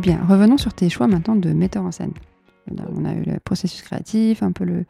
Eh 0.00 0.02
bien, 0.02 0.24
revenons 0.26 0.56
sur 0.56 0.72
tes 0.72 0.88
choix 0.88 1.06
maintenant 1.08 1.36
de 1.36 1.50
metteur 1.52 1.82
en 1.84 1.92
scène. 1.92 2.14
On 2.70 3.04
a 3.04 3.12
eu 3.12 3.22
le 3.22 3.38
processus 3.38 3.82
créatif, 3.82 4.42
un 4.42 4.50
peu 4.50 4.64
le, 4.64 4.86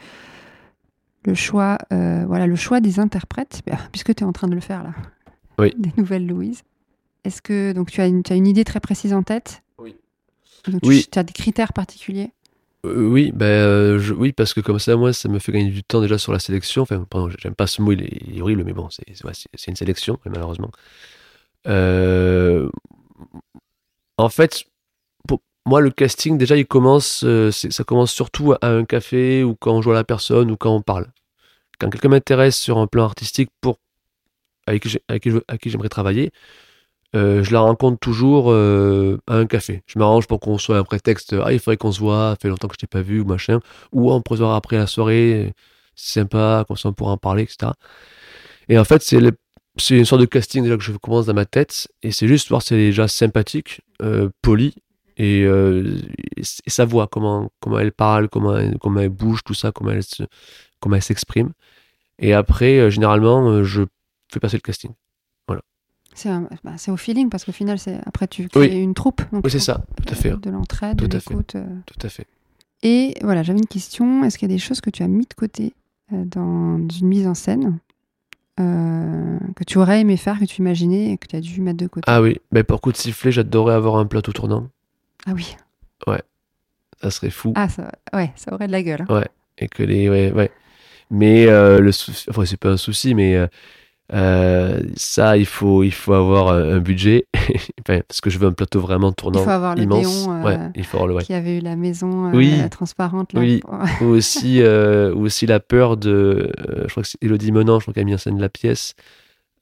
le 1.24 1.34
choix, 1.34 1.78
euh, 1.92 2.24
voilà, 2.28 2.46
le 2.46 2.54
choix 2.54 2.78
des 2.80 3.00
interprètes, 3.00 3.62
puisque 3.90 4.14
tu 4.14 4.22
es 4.22 4.26
en 4.26 4.30
train 4.32 4.46
de 4.46 4.54
le 4.54 4.60
faire 4.60 4.84
là. 4.84 4.92
Oui. 5.58 5.74
Des 5.76 5.90
nouvelles 5.96 6.28
Louise. 6.28 6.62
Est-ce 7.24 7.42
que 7.42 7.72
donc 7.72 7.90
tu 7.90 8.00
as 8.00 8.06
une, 8.06 8.22
tu 8.22 8.32
as 8.32 8.36
une 8.36 8.46
idée 8.46 8.62
très 8.62 8.78
précise 8.78 9.12
en 9.12 9.24
tête? 9.24 9.64
Oui. 9.78 9.96
Donc, 10.68 10.80
tu, 10.82 10.88
Oui. 10.88 11.08
tu 11.10 11.18
as 11.18 11.24
des 11.24 11.32
critères 11.32 11.72
particuliers? 11.72 12.30
Euh, 12.86 13.08
oui, 13.08 13.32
ben, 13.34 13.46
euh, 13.46 13.98
je- 13.98 14.14
oui, 14.14 14.30
parce 14.30 14.54
que 14.54 14.60
comme 14.60 14.78
ça, 14.78 14.94
moi, 14.94 15.12
ça 15.12 15.28
me 15.28 15.40
fait 15.40 15.50
gagner 15.50 15.70
du 15.70 15.82
temps 15.82 16.00
déjà 16.00 16.18
sur 16.18 16.32
la 16.32 16.38
sélection. 16.38 16.82
Enfin, 16.82 17.04
pardon, 17.10 17.30
j'aime 17.36 17.56
pas 17.56 17.66
ce 17.66 17.82
mot, 17.82 17.90
il 17.90 18.02
est, 18.02 18.22
il 18.28 18.38
est 18.38 18.42
horrible, 18.42 18.62
mais 18.64 18.72
bon, 18.74 18.88
c'est 18.90 19.02
c'est- 19.12 19.24
ouais, 19.26 19.34
c'est- 19.34 19.48
c'est 19.54 19.72
une 19.72 19.76
sélection, 19.76 20.20
malheureusement. 20.24 20.70
Euh, 21.66 22.70
en 24.16 24.28
fait, 24.28 24.64
moi, 25.66 25.80
le 25.80 25.90
casting, 25.90 26.38
déjà, 26.38 26.56
il 26.56 26.66
commence, 26.66 27.22
euh, 27.24 27.50
c'est- 27.50 27.70
ça 27.72 27.84
commence 27.84 28.12
surtout 28.12 28.54
à 28.60 28.68
un 28.68 28.84
café 28.84 29.44
ou 29.44 29.54
quand 29.56 29.72
on 29.74 29.82
joue 29.82 29.90
à 29.92 29.94
la 29.94 30.04
personne 30.04 30.50
ou 30.50 30.56
quand 30.56 30.74
on 30.74 30.82
parle. 30.82 31.06
Quand 31.80 31.90
quelqu'un 31.90 32.08
m'intéresse 32.10 32.58
sur 32.58 32.78
un 32.78 32.86
plan 32.86 33.04
artistique 33.04 33.50
pour 33.60 33.78
avec 34.66 34.86
avec 35.08 35.62
qui 35.62 35.70
j'aimerais 35.70 35.88
travailler, 35.88 36.30
euh, 37.16 37.42
je 37.42 37.52
la 37.52 37.60
rencontre 37.60 37.98
toujours 37.98 38.52
euh, 38.52 39.18
à 39.26 39.36
un 39.36 39.46
café. 39.46 39.82
Je 39.86 39.98
m'arrange 39.98 40.26
pour 40.28 40.40
qu'on 40.40 40.58
soit 40.58 40.78
un 40.78 40.84
prétexte. 40.84 41.34
Ah, 41.44 41.52
il 41.52 41.58
faudrait 41.60 41.76
qu'on 41.76 41.92
se 41.92 42.00
voit, 42.00 42.30
ça 42.32 42.36
fait 42.42 42.48
longtemps 42.48 42.68
que 42.68 42.74
je 42.74 42.80
t'ai 42.80 42.86
pas 42.86 43.02
vu 43.02 43.20
ou 43.20 43.24
machin. 43.24 43.60
Ou 43.92 44.12
on 44.12 44.20
peut 44.22 44.36
se 44.36 44.42
voir 44.42 44.54
après 44.56 44.78
la 44.78 44.86
soirée, 44.86 45.52
c'est 45.96 46.20
sympa, 46.20 46.64
comme 46.68 46.76
ça 46.76 46.88
on 46.90 46.92
pourra 46.92 47.12
en 47.12 47.16
parler, 47.18 47.44
etc. 47.44 47.74
Et 48.68 48.78
en 48.78 48.84
fait, 48.84 49.02
c'est 49.02 49.20
c'est 49.76 49.96
une 49.98 50.04
sorte 50.04 50.20
de 50.20 50.26
casting 50.26 50.62
déjà 50.64 50.76
que 50.76 50.82
je 50.82 50.92
commence 50.92 51.26
dans 51.26 51.34
ma 51.34 51.46
tête. 51.46 51.88
Et 52.02 52.12
c'est 52.12 52.28
juste 52.28 52.48
voir 52.48 52.62
si 52.62 52.74
elle 52.74 52.80
est 52.80 52.86
déjà 52.88 53.08
sympathique, 53.08 53.80
euh, 54.02 54.30
polie. 54.42 54.74
Et, 55.22 55.42
euh, 55.44 55.98
et 56.38 56.70
sa 56.70 56.86
voix, 56.86 57.06
comment, 57.06 57.50
comment 57.60 57.78
elle 57.78 57.92
parle, 57.92 58.28
comment 58.30 58.56
elle, 58.56 58.78
comment 58.78 59.00
elle 59.00 59.10
bouge, 59.10 59.40
tout 59.44 59.52
ça, 59.52 59.70
comment 59.70 59.90
elle 59.90 60.02
se- 60.02 60.22
comment 60.80 60.96
elle 60.96 61.02
s'exprime. 61.02 61.50
Et 62.18 62.32
après, 62.32 62.78
euh, 62.78 62.88
généralement, 62.90 63.46
euh, 63.50 63.62
je 63.64 63.82
fais 64.32 64.40
passer 64.40 64.56
le 64.56 64.62
casting. 64.62 64.92
C'est 66.12 66.28
un- 66.28 66.48
bah, 66.64 66.72
c'est 66.76 66.90
au 66.90 66.96
feeling 66.96 67.28
parce 67.30 67.44
qu'au 67.44 67.52
final, 67.52 67.78
c'est 67.78 67.98
après 68.04 68.26
tu 68.26 68.48
crées 68.48 68.60
Oui. 68.60 68.66
une 68.82 68.94
troupe. 68.94 69.22
donc 69.32 69.44
Oui, 69.44 69.50
c'est 69.50 69.60
ça, 69.60 69.84
tout 69.96 70.12
à 70.12 70.16
fait. 70.16 70.36
De 70.40 70.50
l'entraide, 70.50 70.98
Tout 70.98 71.06
de 71.06 71.16
à 71.16 71.20
fait. 71.20 71.30
l'écoute. 71.30 71.56
Tout 71.86 72.06
à 72.06 72.08
fait. 72.08 72.26
Et 72.82 73.14
voilà, 73.22 73.42
j'avais 73.44 73.60
une 73.60 73.66
question. 73.66 74.24
Est-ce 74.24 74.36
qu'il 74.36 74.48
y 74.50 74.52
a 74.52 74.54
des 74.54 74.58
choses 74.60 74.80
que 74.80 74.90
tu 74.90 75.02
as 75.04 75.08
mis 75.08 75.24
de 75.26 75.34
côté 75.34 75.72
dans 76.10 76.78
une 76.88 77.06
mise 77.06 77.26
en 77.28 77.34
scène 77.34 77.78
euh, 78.58 79.38
que 79.56 79.62
tu 79.64 79.78
aurais 79.78 80.00
aimé 80.00 80.16
faire, 80.16 80.38
que 80.40 80.44
tu 80.44 80.60
imaginais 80.60 81.12
et 81.12 81.16
que 81.16 81.26
tu 81.28 81.36
as 81.36 81.40
dû 81.40 81.60
mettre 81.60 81.78
de 81.78 81.86
côté? 81.86 82.04
Ah 82.08 82.20
oui, 82.20 82.38
ben 82.50 82.64
pour 82.64 82.80
coup 82.80 82.90
de 82.90 82.96
sifflet, 82.96 83.30
j'adorais 83.30 83.74
avoir 83.74 83.96
un 83.96 84.06
plateau 84.06 84.32
tournant. 84.32 84.68
Ah 85.26 85.32
oui. 85.34 85.54
Ça 87.02 87.10
serait 87.10 87.30
fou. 87.30 87.54
Ah, 87.56 87.68
ça, 87.70 87.90
ouais, 88.12 88.30
ça 88.36 88.52
aurait 88.52 88.66
de 88.66 88.72
la 88.72 88.82
gueule. 88.82 89.06
hein. 89.08 89.22
Et 89.56 89.68
que 89.68 89.82
les. 89.82 90.10
Ouais, 90.10 90.32
ouais. 90.32 90.50
Mais 91.10 91.46
euh, 91.46 91.80
le 91.80 91.92
souci. 91.92 92.26
Enfin, 92.28 92.44
c'est 92.44 92.58
pas 92.58 92.68
un 92.70 92.76
souci, 92.76 93.14
mais. 93.14 93.36
euh, 93.36 93.46
euh, 94.12 94.82
ça, 94.96 95.36
il 95.38 95.46
faut, 95.46 95.82
il 95.82 95.92
faut 95.92 96.12
avoir 96.12 96.48
un 96.52 96.78
budget. 96.78 97.26
Parce 97.86 98.20
que 98.20 98.28
je 98.28 98.38
veux 98.38 98.48
un 98.48 98.52
plateau 98.52 98.80
vraiment 98.80 99.12
tournant. 99.12 99.40
Il 99.40 99.44
faut 99.44 99.50
avoir 99.50 99.76
le 99.76 99.82
immense. 99.84 100.26
Euh, 100.28 100.42
ouais, 100.42 100.58
il 100.74 100.84
faut 100.84 100.98
avoir 100.98 101.06
le. 101.08 101.14
Ouais. 101.14 101.22
qui 101.24 101.32
avait 101.32 101.56
eu 101.56 101.60
la 101.60 101.74
maison 101.76 102.26
euh, 102.26 102.32
Oui. 102.36 102.60
transparente. 102.70 103.32
Là, 103.32 103.40
Oui. 103.40 103.62
ou 104.02 104.04
aussi, 104.06 104.60
ou 104.62 105.20
aussi 105.22 105.46
la 105.46 105.58
peur 105.60 105.96
de. 105.96 106.52
je 106.84 106.88
crois 106.90 107.02
que 107.02 107.08
c'est 107.08 107.22
Elodie 107.22 107.52
Menant, 107.52 107.78
je 107.78 107.84
crois 107.84 107.94
qu'elle 107.94 108.02
a 108.02 108.04
mis 108.04 108.14
en 108.14 108.18
scène 108.18 108.38
la 108.40 108.50
pièce. 108.50 108.94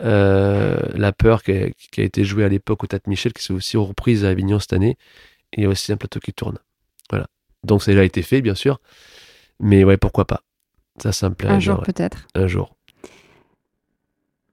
La 0.01 1.13
peur 1.17 1.43
qui 1.45 1.53
a, 1.53 1.69
qui 1.93 2.01
a 2.01 2.05
été 2.05 2.25
jouée 2.25 2.45
à 2.45 2.49
l'époque 2.49 2.83
au 2.83 2.87
Théâtre 2.89 3.09
Michel, 3.09 3.33
qui 3.33 3.45
s'est 3.45 3.53
aussi 3.53 3.77
reprise 3.77 4.25
à 4.25 4.31
Avignon 4.31 4.59
cette 4.59 4.73
année. 4.73 4.97
Il 5.57 5.63
y 5.63 5.67
a 5.67 5.69
aussi 5.69 5.93
un 5.93 5.97
plateau 5.97 6.21
qui 6.21 6.33
tourne. 6.33 6.59
Voilà. 7.11 7.27
Donc 7.65 7.83
ça 7.83 7.91
a 7.91 7.95
déjà 7.95 8.05
été 8.05 8.23
fait, 8.23 8.41
bien 8.43 8.55
sûr. 8.55 8.81
Mais 9.61 9.85
ouais, 9.85 9.97
pourquoi 9.97 10.27
pas. 10.27 10.43
Ça, 11.03 11.13
ça 11.13 11.29
me 11.29 11.35
plairait 11.35 11.55
Un 11.55 11.61
jour 11.61 11.79
ouais. 11.79 11.85
peut-être. 11.85 12.27
Un 12.35 12.47
jour. 12.47 12.75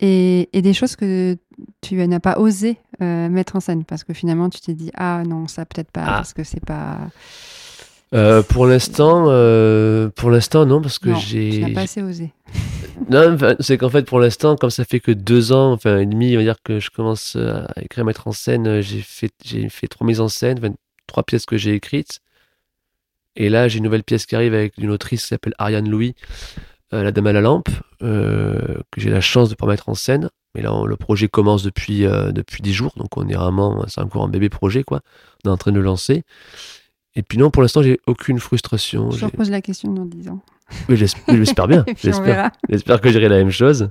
Et, 0.01 0.49
et 0.51 0.61
des 0.61 0.73
choses 0.73 0.95
que 0.97 1.37
tu 1.81 1.95
n'as 1.95 2.19
pas 2.19 2.37
osé 2.37 2.77
euh, 3.01 3.29
mettre 3.29 3.55
en 3.55 3.59
scène? 3.61 3.85
Parce 3.85 4.03
que 4.03 4.13
finalement 4.13 4.49
tu 4.49 4.59
t'es 4.59 4.73
dit 4.73 4.91
ah 4.93 5.23
non 5.25 5.47
ça 5.47 5.65
peut-être 5.65 5.89
pas 5.91 6.03
Ah. 6.05 6.13
parce 6.17 6.33
que 6.33 6.43
c'est 6.43 6.63
pas 6.63 6.97
Euh, 8.13 8.43
pour 8.43 8.65
l'instant, 8.67 9.25
euh, 9.29 10.09
pour 10.09 10.29
l'instant, 10.31 10.65
non, 10.65 10.81
parce 10.81 10.99
que 10.99 11.09
non, 11.09 11.17
tu 11.19 11.59
n'as 11.59 11.67
j'ai. 11.67 11.73
pas 11.73 11.81
assez 11.81 12.01
osé. 12.01 12.33
Non, 13.09 13.37
c'est 13.59 13.77
qu'en 13.77 13.89
fait, 13.89 14.03
pour 14.03 14.19
l'instant, 14.21 14.55
comme 14.55 14.69
ça 14.69 14.85
fait 14.85 15.01
que 15.01 15.11
deux 15.11 15.51
ans, 15.51 15.73
enfin, 15.73 15.97
et 15.99 16.05
demi, 16.05 16.33
on 16.35 16.37
va 16.39 16.43
dire 16.43 16.55
que 16.63 16.79
je 16.79 16.89
commence 16.89 17.35
à 17.35 17.67
écrire, 17.81 18.03
à 18.03 18.05
mettre 18.05 18.27
en 18.27 18.31
scène, 18.31 18.79
j'ai 18.79 19.01
fait, 19.01 19.31
j'ai 19.43 19.67
fait 19.67 19.87
trois 19.87 20.07
mises 20.07 20.21
en 20.21 20.29
scène, 20.29 20.57
enfin, 20.59 20.73
trois 21.07 21.23
pièces 21.23 21.45
que 21.45 21.57
j'ai 21.57 21.73
écrites. 21.73 22.19
Et 23.35 23.49
là, 23.49 23.67
j'ai 23.67 23.79
une 23.79 23.83
nouvelle 23.83 24.03
pièce 24.03 24.25
qui 24.25 24.35
arrive 24.35 24.53
avec 24.53 24.77
une 24.77 24.89
autrice 24.89 25.23
qui 25.23 25.27
s'appelle 25.27 25.53
Ariane 25.57 25.89
Louis, 25.89 26.15
euh, 26.93 27.03
La 27.03 27.11
Dame 27.11 27.27
à 27.27 27.33
la 27.33 27.41
Lampe, 27.41 27.67
euh, 28.01 28.77
que 28.91 29.01
j'ai 29.01 29.09
la 29.09 29.19
chance 29.21 29.49
de 29.49 29.55
pouvoir 29.55 29.73
mettre 29.73 29.89
en 29.89 29.93
scène. 29.95 30.29
Mais 30.53 30.61
là, 30.61 30.73
on- 30.73 30.85
le 30.85 30.95
projet 30.95 31.27
commence 31.27 31.63
depuis, 31.63 32.05
euh, 32.05 32.31
depuis 32.31 32.61
dix 32.61 32.71
jours, 32.73 32.93
donc 32.95 33.17
on 33.17 33.27
est 33.27 33.33
vraiment, 33.35 33.83
c'est 33.89 33.99
encore 33.99 34.23
un 34.23 34.29
bébé 34.29 34.47
projet, 34.47 34.83
quoi. 34.85 35.01
On 35.43 35.49
est 35.49 35.51
en 35.51 35.57
train 35.57 35.71
de 35.71 35.77
le 35.77 35.83
lancer. 35.83 36.23
Et 37.15 37.23
puis 37.23 37.37
non, 37.37 37.49
pour 37.51 37.61
l'instant, 37.61 37.81
j'ai 37.81 37.99
aucune 38.07 38.39
frustration. 38.39 39.11
Je 39.11 39.25
repose 39.25 39.49
la 39.49 39.61
question 39.61 39.91
dans 39.93 40.05
10 40.05 40.29
ans. 40.29 40.41
Oui, 40.89 40.95
j'esp- 40.95 41.17
oui, 41.27 41.37
j'espère 41.37 41.67
bien. 41.67 41.83
J'espère 42.69 43.01
que 43.01 43.09
j'irai 43.11 43.27
la 43.29 43.37
même 43.37 43.51
chose. 43.51 43.89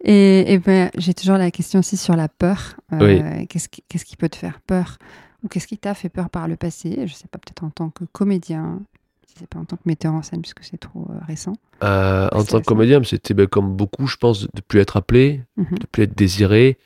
Et, 0.03 0.53
et 0.53 0.59
ben, 0.59 0.91
j'ai 0.97 1.13
toujours 1.15 1.37
la 1.37 1.51
question 1.51 1.81
aussi 1.81 1.97
sur 1.97 2.17
la 2.17 2.29
peur. 2.29 2.77
Euh, 2.93 2.99
Oui. 3.39 3.47
Qu'est-ce 3.49 3.69
qui, 3.69 4.17
peut 4.17 4.29
te 4.29 4.37
faire 4.37 4.61
peur? 4.61 4.97
Ou 5.43 5.49
qu'est-ce 5.49 5.67
qui 5.67 5.79
t'a 5.79 5.95
fait 5.95 6.09
peur 6.09 6.31
par 6.31 6.49
le 6.49 6.57
passé? 6.57 7.07
Je 7.07 7.15
sais 7.15 7.29
pas, 7.31 7.39
peut-être 7.39 7.65
en 7.65 7.71
tant 7.71 7.91
que 7.91 8.05
comédien, 8.13 8.81
si 9.27 9.35
c'est 9.39 9.47
pas 9.49 9.59
en 9.59 9.65
tant 9.65 9.77
que 9.77 9.83
metteur 9.87 10.13
en 10.15 10.23
scène, 10.23 10.41
puisque 10.43 10.65
c'est 10.65 10.79
trop 10.79 11.07
euh, 11.11 11.19
récent. 11.27 11.53
Euh, 11.83 12.29
en 12.33 12.45
tant 12.45 12.61
que 12.61 12.65
comédien, 12.67 13.03
c'était 13.05 13.35
ben, 13.35 13.47
comme 13.47 13.75
beaucoup, 13.77 14.07
je 14.07 14.17
pense, 14.17 14.41
de 14.43 14.49
ne 14.55 14.61
plus 14.61 14.81
être 14.81 14.97
appelé, 14.97 15.43
Mhm. 15.57 15.79
de 15.79 15.87
plus 15.87 16.03
être 16.05 16.17
désiré, 16.17 16.79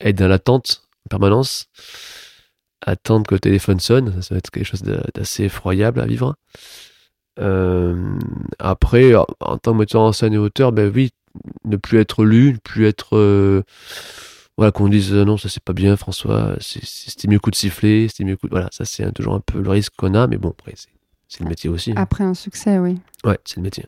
être 0.00 0.16
dans 0.16 0.28
l'attente 0.28 0.82
en 1.06 1.08
permanence, 1.08 1.68
attendre 2.86 3.26
que 3.26 3.34
le 3.34 3.40
téléphone 3.40 3.80
sonne, 3.80 4.12
ça, 4.14 4.22
ça 4.22 4.34
va 4.34 4.38
être 4.38 4.50
quelque 4.50 4.66
chose 4.66 4.82
d'assez 4.82 5.44
effroyable 5.44 6.00
à 6.00 6.06
vivre. 6.06 6.36
Après, 8.58 9.14
en- 9.14 9.26
en 9.40 9.58
tant 9.58 9.72
que 9.72 9.78
metteur 9.78 10.02
en 10.02 10.12
scène 10.12 10.32
et 10.34 10.38
auteur, 10.38 10.72
ben 10.72 10.90
oui, 10.94 11.10
ne 11.64 11.76
plus 11.76 11.98
être 11.98 12.24
lu, 12.24 12.52
ne 12.52 12.58
plus 12.58 12.86
être... 12.86 13.16
euh, 13.16 13.62
voilà, 14.56 14.72
qu'on 14.72 14.88
dise 14.88 15.12
euh, 15.12 15.24
non, 15.24 15.36
ça 15.36 15.48
c'est 15.48 15.62
pas 15.62 15.72
bien, 15.72 15.96
François, 15.96 16.56
c'était 16.60 17.28
mieux 17.28 17.38
coup 17.38 17.50
de 17.50 17.56
siffler, 17.56 18.08
c'était 18.08 18.24
mieux 18.24 18.36
coup 18.36 18.48
de... 18.48 18.52
Voilà, 18.52 18.68
ça 18.72 18.84
c'est 18.84 19.10
toujours 19.12 19.34
un 19.34 19.40
peu 19.40 19.60
le 19.60 19.70
risque 19.70 19.92
qu'on 19.96 20.14
a, 20.14 20.26
mais 20.26 20.36
bon, 20.36 20.50
après, 20.50 20.74
c'est 21.28 21.42
le 21.44 21.48
métier 21.48 21.70
aussi. 21.70 21.92
hein. 21.92 21.94
Après 21.96 22.24
un 22.24 22.34
succès, 22.34 22.78
oui. 22.78 22.98
Ouais, 23.24 23.38
c'est 23.44 23.56
le 23.58 23.62
métier. 23.62 23.86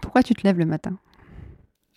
Pourquoi 0.00 0.22
tu 0.22 0.34
te 0.34 0.46
lèves 0.46 0.58
le 0.58 0.66
matin? 0.66 0.96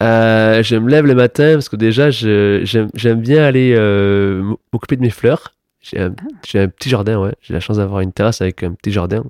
Euh, 0.01 0.63
je 0.63 0.75
me 0.75 0.89
lève 0.89 1.05
le 1.05 1.15
matin 1.15 1.53
parce 1.53 1.69
que 1.69 1.75
déjà, 1.75 2.09
j'aime 2.09 3.21
bien 3.21 3.43
aller 3.43 3.73
euh, 3.77 4.53
m'occuper 4.71 4.95
de 4.95 5.01
mes 5.01 5.09
fleurs. 5.09 5.53
J'ai 5.81 5.99
un, 5.99 6.13
j'ai 6.45 6.59
un 6.59 6.67
petit 6.67 6.89
jardin, 6.89 7.19
ouais. 7.19 7.33
J'ai 7.41 7.53
la 7.53 7.59
chance 7.61 7.77
d'avoir 7.77 8.01
une 8.01 8.11
terrasse 8.11 8.41
avec 8.41 8.63
un 8.63 8.73
petit 8.73 8.91
jardin. 8.91 9.23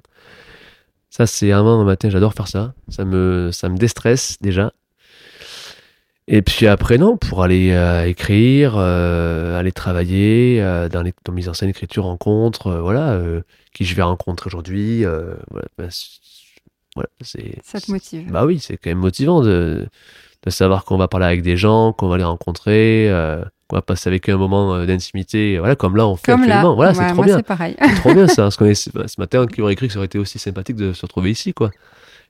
Ça, 1.09 1.25
c'est 1.27 1.51
vraiment 1.51 1.79
le 1.79 1.85
matin, 1.85 2.09
j'adore 2.09 2.33
faire 2.33 2.47
ça. 2.47 2.73
Ça 2.87 3.05
me, 3.05 3.49
ça 3.51 3.69
me 3.69 3.77
déstresse 3.77 4.37
déjà. 4.41 4.73
Et 6.31 6.43
puis 6.43 6.67
après, 6.67 6.99
non, 6.99 7.17
pour 7.17 7.41
aller 7.41 7.71
euh, 7.71 8.05
écrire, 8.05 8.75
euh, 8.77 9.59
aller 9.59 9.71
travailler 9.71 10.61
euh, 10.61 10.87
dans 10.87 11.01
les 11.01 11.11
dans 11.25 11.33
mise 11.33 11.49
en 11.49 11.53
scène, 11.55 11.69
écriture, 11.69 12.03
rencontre, 12.03 12.67
euh, 12.67 12.81
voilà, 12.81 13.19
qui 13.73 13.83
je 13.83 13.95
vais 13.95 14.03
rencontrer 14.03 14.47
aujourd'hui. 14.47 15.03
euh, 15.05 15.33
voilà, 15.49 15.65
ben, 15.77 15.87
c'est- 15.89 16.19
voilà, 16.95 17.09
c'est 17.21 17.55
Ça 17.63 17.79
te 17.81 17.91
motive 17.91 18.31
bah 18.31 18.45
oui, 18.45 18.59
c'est 18.59 18.77
quand 18.77 18.89
même 18.91 18.99
motivant 18.99 19.41
de, 19.41 19.87
de 20.43 20.49
savoir 20.51 20.85
qu'on 20.85 20.97
va 20.97 21.07
parler 21.07 21.25
avec 21.25 21.41
des 21.41 21.57
gens, 21.57 21.93
qu'on 21.93 22.07
va 22.09 22.17
les 22.17 22.23
rencontrer, 22.23 23.07
qu'on 23.67 23.75
va 23.75 23.81
passer 23.81 24.07
avec 24.09 24.29
eux 24.29 24.33
un 24.33 24.37
moment 24.37 24.85
d'intimité. 24.85 25.57
Voilà, 25.59 25.75
comme 25.75 25.95
là, 25.95 26.07
on 26.07 26.15
fait 26.15 26.31
Comme 26.31 26.41
là. 26.41 26.47
actuellement. 26.57 26.75
Voilà, 26.75 26.91
Ouais, 26.91 26.97
c'est 26.97 27.05
trop 27.07 27.15
moi, 27.15 27.25
bien. 27.25 27.37
c'est 27.37 27.43
pareil. 27.43 27.75
C'est 27.79 27.95
trop 27.95 28.13
bien 28.13 28.27
ça. 28.27 28.35
Parce 28.43 28.57
qu'on 28.57 28.65
est, 28.65 28.73
ce 28.75 28.89
matin, 29.19 29.47
qui 29.47 29.61
aurait 29.61 29.75
cru 29.75 29.87
que 29.87 29.93
ça 29.93 29.99
aurait 29.99 30.07
été 30.07 30.17
aussi 30.19 30.37
sympathique 30.39 30.75
de 30.75 30.93
se 30.93 31.01
retrouver 31.03 31.31
ici, 31.31 31.53
quoi. 31.53 31.71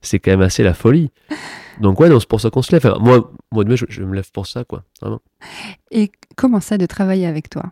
C'est 0.01 0.19
quand 0.19 0.31
même 0.31 0.41
assez 0.41 0.63
la 0.63 0.73
folie. 0.73 1.09
Donc, 1.79 1.99
ouais, 1.99 2.09
non, 2.09 2.19
c'est 2.19 2.27
pour 2.29 2.41
ça 2.41 2.49
qu'on 2.49 2.61
se 2.61 2.71
lève. 2.71 2.85
Enfin, 2.85 2.97
moi, 2.99 3.31
moi, 3.51 3.63
demain, 3.63 3.75
je, 3.75 3.85
je 3.89 4.03
me 4.03 4.13
lève 4.15 4.29
pour 4.31 4.47
ça, 4.47 4.63
quoi. 4.63 4.83
Vraiment. 5.01 5.19
Et 5.91 6.11
comment 6.35 6.59
c'est 6.59 6.77
de 6.77 6.85
travailler 6.85 7.25
avec 7.25 7.49
toi? 7.49 7.63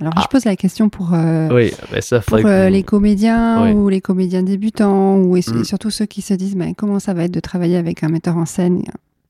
Alors, 0.00 0.12
Ah. 0.16 0.20
je 0.22 0.28
pose 0.28 0.44
la 0.44 0.56
question 0.56 0.88
pour, 0.90 1.14
euh, 1.14 1.48
Oui, 1.50 1.72
mais 1.92 2.00
ça, 2.02 2.20
pour 2.20 2.38
faudrait 2.38 2.44
euh, 2.52 2.66
que- 2.66 2.72
les 2.72 2.82
comédiens 2.82 3.72
ou 3.72 3.88
les 3.88 4.00
comédiens 4.02 4.42
débutants, 4.42 5.16
ou 5.16 5.36
et 5.36 5.40
Mm. 5.40 5.64
surtout 5.64 5.90
ceux 5.90 6.06
qui 6.06 6.20
se 6.22 6.34
disent 6.34 6.54
mais 6.56 6.74
comment 6.74 6.98
ça 6.98 7.14
va 7.14 7.24
être 7.24 7.30
de 7.32 7.40
travailler 7.40 7.76
avec 7.76 8.02
un 8.02 8.08
metteur 8.08 8.36
en 8.36 8.44
scène 8.46 8.82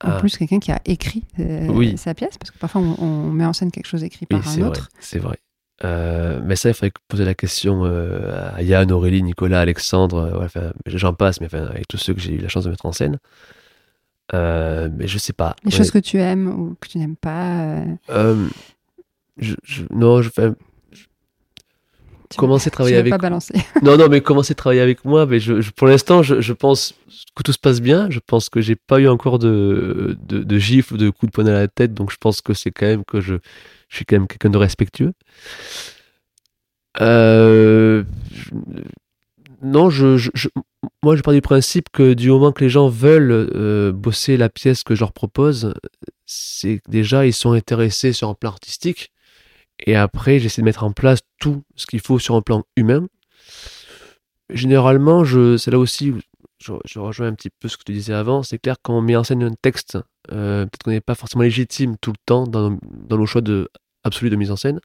en 0.04 0.10
Ah. 0.10 0.16
plus 0.18 0.36
quelqu'un 0.36 0.58
qui 0.58 0.72
a 0.72 0.80
écrit 0.84 1.22
euh, 1.38 1.68
Oui. 1.68 1.96
sa 1.96 2.14
pièce, 2.14 2.36
parce 2.38 2.50
que 2.50 2.58
parfois 2.58 2.80
on, 2.80 2.96
on 3.04 3.30
met 3.30 3.44
en 3.46 3.52
scène 3.52 3.70
quelque 3.70 3.86
chose 3.86 4.02
écrit 4.02 4.26
par 4.26 4.46
un 4.48 4.62
autre. 4.62 4.88
C'est 4.98 5.18
vrai. 5.20 5.36
Euh, 5.84 6.40
mais 6.42 6.56
ça, 6.56 6.70
il 6.70 6.74
faudrait 6.74 6.92
poser 7.06 7.24
la 7.26 7.34
question 7.34 7.84
euh, 7.84 8.50
à 8.54 8.62
Yann, 8.62 8.90
Aurélie, 8.90 9.22
Nicolas, 9.22 9.60
Alexandre, 9.60 10.40
ouais, 10.40 10.70
j'en 10.86 11.12
passe, 11.14 11.40
mais 11.40 11.46
enfin, 11.46 11.66
avec 11.66 11.86
tous 11.86 11.98
ceux 11.98 12.14
que 12.14 12.20
j'ai 12.20 12.32
eu 12.32 12.38
la 12.38 12.48
chance 12.48 12.64
de 12.64 12.70
mettre 12.70 12.86
en 12.86 12.92
scène. 12.92 13.18
Euh, 14.34 14.88
mais 14.96 15.06
je 15.06 15.18
sais 15.18 15.32
pas. 15.32 15.54
Les 15.64 15.70
Ouais. 15.72 15.76
choses 15.78 15.90
que 15.90 15.98
tu 15.98 16.18
aimes 16.18 16.48
ou 16.48 16.76
que 16.80 16.88
tu 16.88 16.98
n'aimes 16.98 17.16
pas. 17.16 17.60
euh, 17.60 17.84
Euh, 18.10 18.48
je, 19.38 19.54
je- 19.64 19.84
non, 19.90 20.20
je 20.22 20.30
fais 20.30 20.50
tu 22.28 22.38
commencer 22.38 22.66
à 22.66 22.70
travailler 22.72 22.96
avec. 22.96 23.10
pas 23.12 23.18
balancer. 23.18 23.54
Non, 23.84 23.96
non, 23.96 24.08
mais 24.08 24.20
commencer 24.20 24.50
à 24.50 24.54
travailler 24.56 24.80
avec 24.80 25.04
moi. 25.04 25.26
Mais 25.26 25.38
je, 25.38 25.60
je- 25.60 25.70
pour 25.70 25.86
l'instant, 25.86 26.24
je, 26.24 26.40
je 26.40 26.52
pense 26.52 26.94
que 27.36 27.44
tout 27.44 27.52
se 27.52 27.58
passe 27.58 27.80
bien. 27.80 28.10
Je 28.10 28.18
pense 28.18 28.48
que 28.48 28.60
j'ai 28.60 28.74
pas 28.74 28.98
eu 28.98 29.06
encore 29.06 29.38
de, 29.38 30.16
de, 30.26 30.42
de 30.42 30.58
gifle 30.58 30.94
ou 30.94 30.96
de 30.96 31.08
coup 31.10 31.26
de 31.26 31.30
poing 31.30 31.46
à 31.46 31.52
la 31.52 31.68
tête. 31.68 31.94
Donc, 31.94 32.10
je 32.10 32.16
pense 32.16 32.40
que 32.40 32.52
c'est 32.52 32.72
quand 32.72 32.86
même 32.86 33.04
que 33.04 33.20
je, 33.20 33.36
je 33.88 33.96
suis 33.96 34.04
quand 34.04 34.16
même 34.16 34.26
quelqu'un 34.26 34.50
de 34.50 34.58
respectueux. 34.58 35.12
Euh, 37.00 38.02
je- 38.32 38.50
non, 39.62 39.90
je, 39.90 40.16
je, 40.16 40.48
moi, 41.02 41.16
je 41.16 41.22
pars 41.22 41.34
du 41.34 41.40
principe 41.40 41.88
que 41.90 42.14
du 42.14 42.30
moment 42.30 42.52
que 42.52 42.62
les 42.62 42.70
gens 42.70 42.88
veulent 42.88 43.50
euh, 43.54 43.92
bosser 43.92 44.36
la 44.36 44.48
pièce 44.48 44.82
que 44.82 44.94
je 44.94 45.00
leur 45.00 45.12
propose, 45.12 45.74
c'est 46.26 46.80
déjà 46.88 47.26
ils 47.26 47.32
sont 47.32 47.52
intéressés 47.52 48.12
sur 48.12 48.28
un 48.28 48.34
plan 48.34 48.50
artistique. 48.50 49.12
Et 49.84 49.94
après, 49.94 50.38
j'essaie 50.38 50.62
de 50.62 50.64
mettre 50.64 50.84
en 50.84 50.92
place 50.92 51.20
tout 51.38 51.62
ce 51.74 51.86
qu'il 51.86 52.00
faut 52.00 52.18
sur 52.18 52.34
un 52.34 52.42
plan 52.42 52.64
humain. 52.76 53.06
Généralement, 54.50 55.24
c'est 55.58 55.70
là 55.70 55.78
aussi 55.78 56.14
je 56.58 56.98
rejoins 56.98 57.28
un 57.28 57.34
petit 57.34 57.50
peu 57.50 57.68
ce 57.68 57.76
que 57.76 57.84
tu 57.84 57.92
disais 57.92 58.14
avant. 58.14 58.42
C'est 58.42 58.58
clair, 58.58 58.76
quand 58.82 58.96
on 58.96 59.02
met 59.02 59.16
en 59.16 59.24
scène 59.24 59.42
un 59.42 59.54
texte 59.60 59.98
Euh, 60.32 60.64
Peut-être 60.64 60.82
qu'on 60.82 60.90
n'est 60.90 61.00
pas 61.00 61.14
forcément 61.14 61.44
légitime 61.44 61.96
tout 62.00 62.10
le 62.10 62.18
temps 62.26 62.48
dans, 62.48 62.76
dans 62.82 63.16
nos 63.16 63.26
choix 63.26 63.42
de, 63.42 63.68
absolus 64.02 64.30
de 64.30 64.34
mise 64.34 64.50
en 64.50 64.56
scène. 64.56 64.80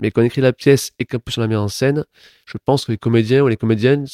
Mais 0.00 0.10
quand 0.10 0.20
on 0.22 0.24
écrit 0.24 0.40
la 0.40 0.52
pièce 0.52 0.92
et 0.98 1.04
qu'un 1.04 1.18
peu 1.18 1.30
sur 1.32 1.40
la 1.40 1.48
mise 1.48 1.56
en 1.58 1.68
scène, 1.68 2.04
je 2.46 2.56
pense 2.64 2.84
que 2.84 2.92
les 2.92 2.98
comédiens 2.98 3.42
ou 3.42 3.48
les 3.48 3.56
comédiennes 3.56 4.06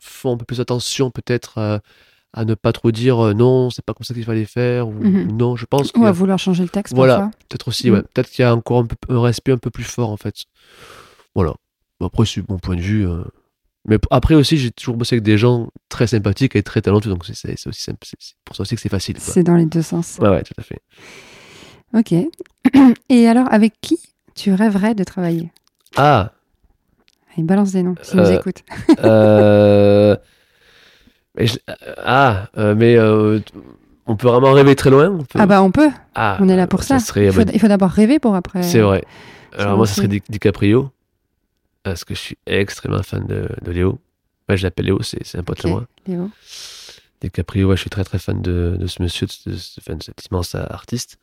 font 0.00 0.32
un 0.34 0.36
peu 0.36 0.44
plus 0.44 0.60
attention 0.60 1.10
peut-être 1.10 1.58
à, 1.58 1.80
à 2.32 2.44
ne 2.44 2.54
pas 2.54 2.72
trop 2.72 2.90
dire 2.90 3.18
euh, 3.18 3.32
non, 3.34 3.70
c'est 3.70 3.84
pas 3.84 3.94
comme 3.94 4.04
ça 4.04 4.14
qu'il 4.14 4.24
fallait 4.24 4.44
faire 4.44 4.88
ou 4.88 4.92
Mhm. 4.92 5.36
non. 5.36 5.56
Je 5.56 5.66
pense 5.66 5.90
Ou 5.96 6.06
à 6.06 6.12
vouloir 6.12 6.38
changer 6.38 6.62
le 6.62 6.68
texte 6.68 6.94
Voilà. 6.94 7.30
peut-être 7.48 7.68
aussi, 7.68 7.90
Mm. 7.90 7.94
ouais, 7.94 8.02
peut-être 8.02 8.30
qu'il 8.30 8.42
y 8.42 8.46
a 8.46 8.54
encore 8.54 8.80
un, 8.80 8.86
peu, 8.86 8.96
un 9.08 9.20
respect 9.22 9.52
un 9.52 9.58
peu 9.58 9.70
plus 9.70 9.84
fort 9.84 10.10
en 10.10 10.16
fait. 10.16 10.34
Voilà. 11.34 11.54
Après, 12.00 12.24
c'est 12.26 12.46
mon 12.48 12.58
point 12.58 12.76
de 12.76 12.80
vue. 12.82 13.06
euh. 13.08 13.24
Mais 13.88 13.98
après 14.10 14.34
aussi, 14.34 14.56
j'ai 14.58 14.70
toujours 14.72 14.96
bossé 14.96 15.14
avec 15.14 15.22
des 15.22 15.38
gens 15.38 15.70
très 15.88 16.06
sympathiques 16.08 16.56
et 16.56 16.62
très 16.62 16.82
talentueux, 16.82 17.08
donc 17.10 17.24
c'est- 17.24 17.66
aussi 17.68 17.90
pour 18.44 18.56
ça 18.56 18.62
aussi 18.62 18.74
que 18.74 18.80
c'est 18.80 18.88
facile. 18.88 19.16
C'est 19.20 19.44
dans 19.44 19.54
les 19.56 19.64
deux 19.66 19.80
sens. 19.82 20.18
Ouais, 20.20 20.28
ouais, 20.28 20.42
tout 20.42 20.54
à 20.58 20.62
fait. 20.62 20.80
Ok. 21.94 22.12
Et 23.08 23.28
alors, 23.28 23.46
avec 23.52 23.74
qui 23.80 23.98
tu 24.36 24.52
rêverais 24.52 24.94
de 24.94 25.02
travailler 25.04 25.50
Ah, 25.96 26.30
Allez, 27.34 27.42
balance 27.44 27.72
des 27.72 27.82
noms, 27.82 27.96
si 28.02 28.16
nous 28.16 28.22
Euh, 28.24 28.36
écoute. 28.38 28.62
euh, 29.04 30.16
mais 31.36 31.46
je- 31.46 31.58
ah, 31.98 32.48
euh, 32.56 32.74
mais 32.74 32.96
euh, 32.96 33.40
on 34.06 34.16
peut 34.16 34.28
vraiment 34.28 34.52
rêver 34.52 34.74
très 34.76 34.90
loin. 34.90 35.10
on 35.10 35.24
peut- 35.24 35.38
Ah 35.40 35.46
bah 35.46 35.62
on 35.62 35.70
peut, 35.70 35.90
Ah, 36.14 36.38
on 36.40 36.48
est 36.48 36.56
là 36.56 36.66
pour 36.66 36.82
ça. 36.82 36.98
serait, 37.00 37.26
il 37.26 37.32
faut, 37.32 37.40
il 37.42 37.60
faut 37.60 37.68
d'abord 37.68 37.90
rêver 37.90 38.18
pour 38.18 38.34
après. 38.34 38.62
c'est 38.62 38.80
vrai. 38.80 39.04
Alors 39.58 39.76
moi, 39.76 39.86
ce 39.86 39.94
c'est 39.94 40.00
serait 40.02 40.08
Di- 40.08 40.22
DiCaprio, 40.28 40.90
parce 41.82 42.04
que 42.04 42.14
je 42.14 42.20
suis 42.20 42.38
extrêmement 42.46 43.02
fan 43.02 43.26
de, 43.26 43.48
de 43.62 43.70
Léo. 43.72 43.98
Ouais, 44.48 44.56
je 44.56 44.62
l'appelle 44.62 44.86
Léo, 44.86 45.00
c'est 45.02 45.36
un 45.36 45.42
pote 45.42 45.58
Ok. 45.60 45.64
à 45.64 45.68
moi. 45.68 45.86
Léo. 46.06 46.30
DiCaprio, 47.22 47.68
ouais, 47.68 47.76
je 47.76 47.80
suis 47.80 47.90
très 47.90 48.04
très 48.04 48.18
fan 48.18 48.40
de, 48.42 48.76
de 48.78 48.86
ce 48.86 49.02
monsieur, 49.02 49.26
de, 49.26 49.50
de 49.52 49.94
de 49.94 50.02
cet 50.02 50.26
immense 50.30 50.54
artiste. 50.54 51.18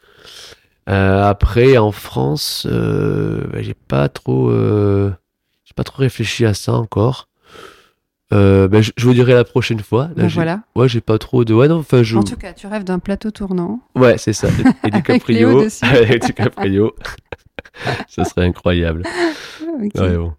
Euh, 0.89 1.23
après, 1.23 1.77
en 1.77 1.91
France, 1.91 2.67
euh, 2.69 3.45
bah, 3.51 3.61
j'ai 3.61 3.73
pas 3.73 4.09
trop, 4.09 4.49
euh, 4.49 5.11
j'ai 5.63 5.73
pas 5.73 5.83
trop 5.83 6.01
réfléchi 6.01 6.45
à 6.45 6.53
ça 6.53 6.73
encore. 6.73 7.29
Euh, 8.33 8.67
bah, 8.67 8.81
je, 8.81 8.91
je 8.97 9.05
vous 9.05 9.13
dirai 9.13 9.33
la 9.33 9.43
prochaine 9.43 9.79
fois. 9.79 10.09
Là, 10.15 10.27
j'ai- 10.27 10.35
voilà. 10.35 10.61
Ouais, 10.75 10.87
j'ai 10.89 11.01
pas 11.01 11.17
trop 11.19 11.45
de. 11.45 11.53
Ouais, 11.53 11.67
non, 11.67 11.77
enfin, 11.79 12.03
je. 12.03 12.17
En 12.17 12.23
tout 12.23 12.35
cas, 12.35 12.51
tu 12.53 12.67
rêves 12.67 12.83
d'un 12.83 12.99
plateau 12.99 13.31
tournant. 13.31 13.79
Ouais, 13.95 14.17
c'est 14.17 14.33
ça. 14.33 14.47
Et 14.49 14.51
Léo 14.89 14.99
DiCaprio. 14.99 15.63
dessus. 15.63 15.85
Avec 15.85 16.25
DiCaprio. 16.25 16.95
ça 18.07 18.23
serait 18.25 18.45
incroyable. 18.45 19.03
Ok. 19.61 19.91
Ouais, 19.95 20.17
bon. 20.17 20.33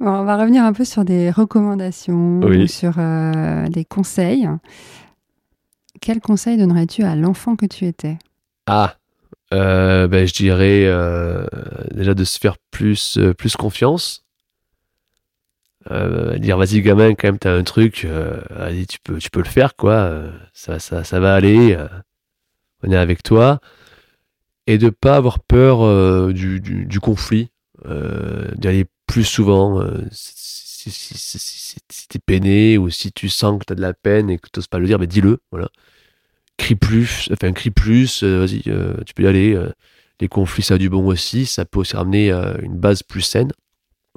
Bon, 0.00 0.10
on 0.10 0.24
va 0.24 0.36
revenir 0.38 0.64
un 0.64 0.72
peu 0.72 0.84
sur 0.84 1.04
des 1.04 1.30
recommandations 1.30 2.40
Oui. 2.42 2.62
ou 2.64 2.66
sur 2.66 2.94
des 3.70 3.84
conseils. 3.84 4.48
Quel 6.00 6.20
conseil 6.20 6.56
donnerais-tu 6.56 7.02
à 7.02 7.14
l'enfant 7.14 7.54
que 7.56 7.66
tu 7.66 7.84
étais? 7.84 8.16
Ah, 8.66 8.94
euh, 9.52 10.06
ben, 10.08 10.26
je 10.26 10.32
dirais 10.34 10.84
euh, 10.86 11.44
déjà 11.92 12.14
de 12.14 12.24
se 12.24 12.38
faire 12.38 12.56
plus, 12.70 13.18
euh, 13.18 13.34
plus 13.34 13.56
confiance. 13.56 14.24
Dire 16.38 16.56
vas-y 16.58 16.82
gamin 16.82 17.14
quand 17.14 17.28
même 17.28 17.38
t'as 17.38 17.54
un 17.56 17.62
truc 17.64 18.06
vas-y 18.50 18.86
tu 18.86 18.98
peux 19.02 19.18
tu 19.18 19.30
peux 19.30 19.40
le 19.40 19.48
faire 19.48 19.74
quoi. 19.76 20.22
Ça 20.52 20.78
ça 20.78 21.04
ça 21.04 21.20
va 21.20 21.34
aller 21.34 21.76
on 22.82 22.90
est 22.90 22.96
avec 22.96 23.22
toi. 23.22 23.60
Et 24.66 24.78
de 24.78 24.90
pas 24.90 25.16
avoir 25.16 25.40
peur 25.40 26.32
du, 26.32 26.60
du, 26.60 27.00
conflit 27.00 27.50
euh, 27.86 28.50
d'y 28.56 28.68
aller 28.68 28.84
plus 29.06 29.24
souvent 29.24 29.82
si, 30.12 30.90
si- 30.90 31.80
si 31.90 32.08
t'es 32.08 32.18
peiné 32.18 32.78
ou 32.78 32.88
si 32.90 33.12
tu 33.12 33.28
sens 33.28 33.58
que 33.58 33.64
t'as 33.64 33.74
de 33.74 33.80
la 33.80 33.94
peine 33.94 34.30
et 34.30 34.38
que 34.38 34.48
t'oses 34.50 34.68
pas 34.68 34.78
le 34.78 34.86
dire 34.86 34.98
ben 34.98 35.06
dis-le 35.06 35.40
voilà 35.50 35.68
crie 36.60 36.74
plus 36.76 37.28
enfin 37.32 37.52
crie 37.52 37.70
plus 37.70 38.22
euh, 38.22 38.40
vas-y 38.40 38.62
euh, 38.68 38.94
tu 39.06 39.14
peux 39.14 39.22
y 39.22 39.26
aller 39.26 39.54
euh, 39.54 39.70
les 40.20 40.28
conflits 40.28 40.62
ça 40.62 40.74
a 40.74 40.78
du 40.78 40.88
bon 40.90 41.06
aussi 41.06 41.46
ça 41.46 41.64
peut 41.64 41.80
aussi 41.80 41.96
ramener 41.96 42.30
euh, 42.30 42.54
une 42.62 42.76
base 42.76 43.02
plus 43.02 43.22
saine 43.22 43.50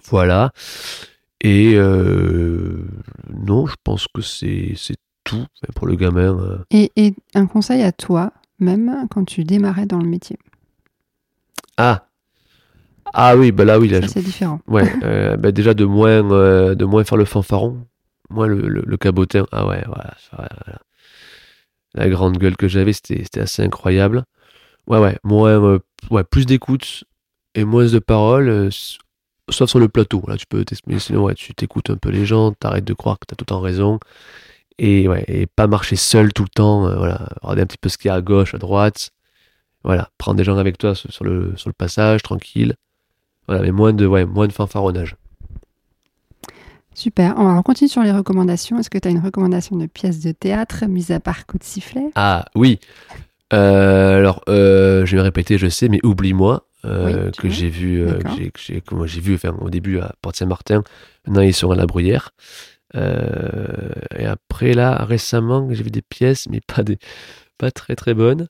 voilà 0.09 0.51
et 1.45 1.75
non, 1.75 3.65
je 3.67 3.75
pense 3.83 4.07
que 4.13 4.21
c'est 4.21 4.75
tout 5.25 5.45
pour 5.75 5.87
le 5.87 5.95
gamin. 5.95 6.63
et, 6.71 6.89
et 6.95 7.13
un 7.35 7.47
conseil 7.47 7.81
à 7.83 7.91
toi, 7.91 8.31
même 8.59 9.07
quand 9.09 9.25
tu 9.25 9.43
démarrais 9.43 9.85
dans 9.85 9.99
le 9.99 10.07
métier. 10.07 10.37
Ah 11.75 12.07
ah 13.13 13.35
oui, 13.35 13.51
bah 13.51 13.65
là 13.65 13.77
oui, 13.77 13.89
là, 13.89 13.99
je- 14.01 14.07
c'est 14.07 14.21
différent. 14.21 14.59
ouais, 14.67 14.89
bah 15.37 15.51
déjà 15.51 15.73
de 15.73 15.83
moins 15.83 16.23
de 16.23 16.85
moins 16.85 17.03
faire 17.03 17.17
le 17.17 17.25
fanfaron, 17.25 17.85
moins 18.29 18.47
le, 18.47 18.67
le, 18.69 18.83
le 18.85 18.97
cabotin. 18.97 19.45
Ah 19.51 19.67
ouais, 19.67 19.83
voilà. 19.85 20.13
La 21.95 22.09
grande 22.09 22.37
gueule 22.37 22.57
que 22.57 22.67
j'avais, 22.67 22.93
c'était 22.93 23.39
assez 23.39 23.63
incroyable. 23.63 24.25
Ouais 24.87 24.99
ouais, 24.99 25.17
moins 25.23 25.61
euh, 25.63 25.79
ouais 26.11 26.23
plus 26.23 26.45
d'écoute 26.45 27.03
et 27.55 27.65
moins 27.65 27.85
de 27.85 27.99
paroles. 27.99 28.49
euh, 28.49 28.69
Sauf 29.49 29.69
sur 29.69 29.79
le 29.79 29.89
plateau, 29.89 30.23
là 30.27 30.37
tu 30.37 30.45
peux 30.47 30.63
t'exprimer, 30.63 30.99
sinon 30.99 31.23
ouais, 31.25 31.35
tu 31.35 31.53
t'écoutes 31.53 31.89
un 31.89 31.97
peu 31.97 32.09
les 32.09 32.25
gens, 32.25 32.53
t'arrêtes 32.53 32.85
de 32.85 32.93
croire 32.93 33.19
que 33.19 33.25
t'as 33.27 33.35
tout 33.35 33.43
le 33.43 33.47
temps 33.47 33.59
raison, 33.59 33.99
et 34.77 35.05
ouais, 35.09 35.25
et 35.27 35.47
pas 35.47 35.67
marcher 35.67 35.97
seul 35.97 36.31
tout 36.31 36.43
le 36.43 36.49
temps, 36.49 36.87
euh, 36.87 36.95
voilà, 36.95 37.27
regarder 37.41 37.63
un 37.63 37.65
petit 37.65 37.77
peu 37.77 37.89
ce 37.89 37.97
qu'il 37.97 38.07
y 38.07 38.11
a 38.11 38.15
à 38.15 38.21
gauche, 38.21 38.55
à 38.55 38.57
droite, 38.57 39.11
voilà, 39.83 40.09
prendre 40.17 40.37
des 40.37 40.45
gens 40.45 40.57
avec 40.57 40.77
toi 40.77 40.95
sur, 40.95 41.11
sur 41.11 41.25
le, 41.25 41.53
sur 41.57 41.67
le 41.67 41.73
passage, 41.73 42.23
tranquille, 42.23 42.75
voilà, 43.47 43.63
mais 43.63 43.71
moins 43.71 43.91
de, 43.91 44.05
ouais, 44.07 44.25
moins 44.25 44.47
de 44.47 44.53
fanfaronnage. 44.53 45.17
Super. 46.95 47.33
On 47.37 47.53
va 47.55 47.61
continuer 47.63 47.89
sur 47.89 48.03
les 48.03 48.11
recommandations. 48.11 48.79
Est-ce 48.79 48.89
que 48.89 48.97
tu 48.97 49.07
as 49.07 49.11
une 49.11 49.19
recommandation 49.19 49.75
de 49.75 49.85
pièce 49.85 50.19
de 50.19 50.31
théâtre, 50.31 50.85
mise 50.85 51.11
à 51.11 51.19
part 51.19 51.45
coup 51.45 51.57
de 51.57 51.63
sifflet? 51.63 52.09
Ah 52.15 52.45
oui, 52.55 52.79
Euh, 53.53 54.17
alors 54.19 54.41
euh, 54.49 55.05
je 55.05 55.15
vais 55.15 55.21
répéter, 55.21 55.57
je 55.59 55.67
sais, 55.67 55.87
mais 55.89 55.99
oublie-moi. 56.03 56.65
euh, 56.85 57.25
Oui, 57.27 57.31
que 57.37 57.49
j'ai 57.49 57.69
vu, 57.69 58.03
que 58.51 58.59
j'ai, 59.05 59.21
vu 59.21 59.35
enfin, 59.35 59.55
au 59.61 59.69
début 59.69 59.99
à 59.99 60.13
Porte 60.21 60.35
Saint-Martin, 60.37 60.83
maintenant 61.27 61.41
ils 61.43 61.53
sont 61.53 61.69
à 61.71 61.75
la 61.75 61.85
Bruyère. 61.85 62.31
Et 62.95 64.25
après 64.25 64.73
là, 64.73 65.03
récemment, 65.05 65.67
j'ai 65.71 65.83
vu 65.83 65.91
des 65.91 66.01
pièces, 66.01 66.47
mais 66.49 66.61
pas 66.61 66.83
des, 66.83 66.97
pas 67.57 67.71
très 67.71 67.95
très 67.95 68.13
bonnes. 68.13 68.47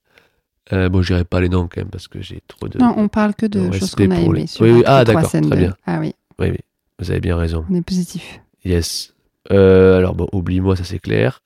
Euh, 0.72 0.88
bon, 0.88 1.02
je 1.02 1.22
pas 1.24 1.42
les 1.42 1.50
noms 1.50 1.68
quand 1.68 1.82
même 1.82 1.90
parce 1.90 2.08
que 2.08 2.22
j'ai 2.22 2.42
trop 2.48 2.70
de. 2.70 2.80
Non, 2.80 2.94
on 2.98 3.10
parle 3.10 3.36
que 3.36 3.46
de 3.46 3.68
de 3.68 3.72
choses 3.74 3.96
qu'on 3.96 4.10
a 4.12 4.16
les- 4.20 4.26
aimées. 4.26 4.48
sur 4.48 4.64
Oui, 4.64 4.72
oui. 4.72 4.84
Ah, 4.86 5.04
3, 5.04 5.22
d'accord, 5.22 5.30
très 5.32 5.42
2. 5.42 5.56
bien. 5.58 5.76
Ah 5.86 6.00
oui, 6.00 6.14
Oui, 6.40 6.52
oui, 6.52 6.60
vous 7.00 7.12
avez 7.12 7.20
bien 7.20 7.38
raison. 7.38 7.66
on 7.70 7.76
est 7.76 7.82
positif. 7.82 8.40
Yes. 8.66 9.14
Euh, 9.52 9.98
alors 9.98 10.16
bon, 10.16 10.28
oublie-moi, 10.32 10.76
ça 10.76 10.84
c'est 10.84 11.00
clair. 11.00 11.42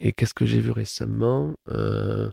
Et 0.00 0.12
qu'est-ce 0.12 0.34
que 0.34 0.46
j'ai 0.46 0.60
vu 0.60 0.70
récemment 0.70 1.54
Euh, 1.70 2.30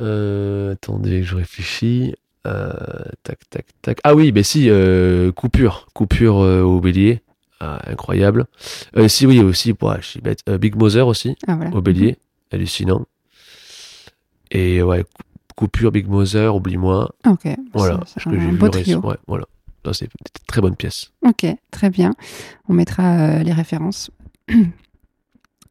euh, 0.00 0.72
Attendez, 0.72 1.22
je 1.22 1.36
réfléchis. 1.36 2.14
Euh, 2.46 2.72
tac, 3.22 3.38
tac, 3.50 3.66
tac. 3.82 3.98
Ah 4.04 4.14
oui, 4.14 4.32
ben 4.32 4.42
si, 4.44 4.70
euh, 4.70 5.32
coupure, 5.32 5.86
coupure 5.94 6.36
au 6.36 6.80
bélier. 6.80 7.20
Ah, 7.60 7.80
incroyable. 7.90 8.46
Si 9.08 9.26
oui 9.26 9.40
aussi, 9.40 9.74
je 9.80 10.06
suis 10.06 10.20
bête. 10.20 10.48
Big 10.48 10.76
Mother 10.76 11.06
aussi, 11.08 11.36
Ah 11.48 11.56
voilà. 11.56 11.74
au 11.74 11.82
bélier, 11.82 12.16
hallucinant. 12.52 13.04
Et 14.52 14.80
ouais, 14.82 15.02
cou- 15.02 15.22
coupure 15.56 15.90
Big 15.90 16.06
Mother, 16.06 16.54
oublie-moi. 16.54 17.10
Ok. 17.26 17.48
Voilà, 17.74 18.00
ce 18.06 18.14
que 18.28 18.38
j'ai 18.38 18.46
vu 18.50 18.58
récemment. 18.62 19.08
Ouais, 19.08 19.16
voilà. 19.26 19.46
C'est 19.92 20.04
une 20.06 20.44
très 20.46 20.60
bonne 20.60 20.76
pièce. 20.76 21.12
Ok, 21.26 21.46
très 21.70 21.88
bien. 21.90 22.12
On 22.68 22.74
mettra 22.74 23.18
euh, 23.18 23.42
les 23.42 23.52
références. 23.52 24.10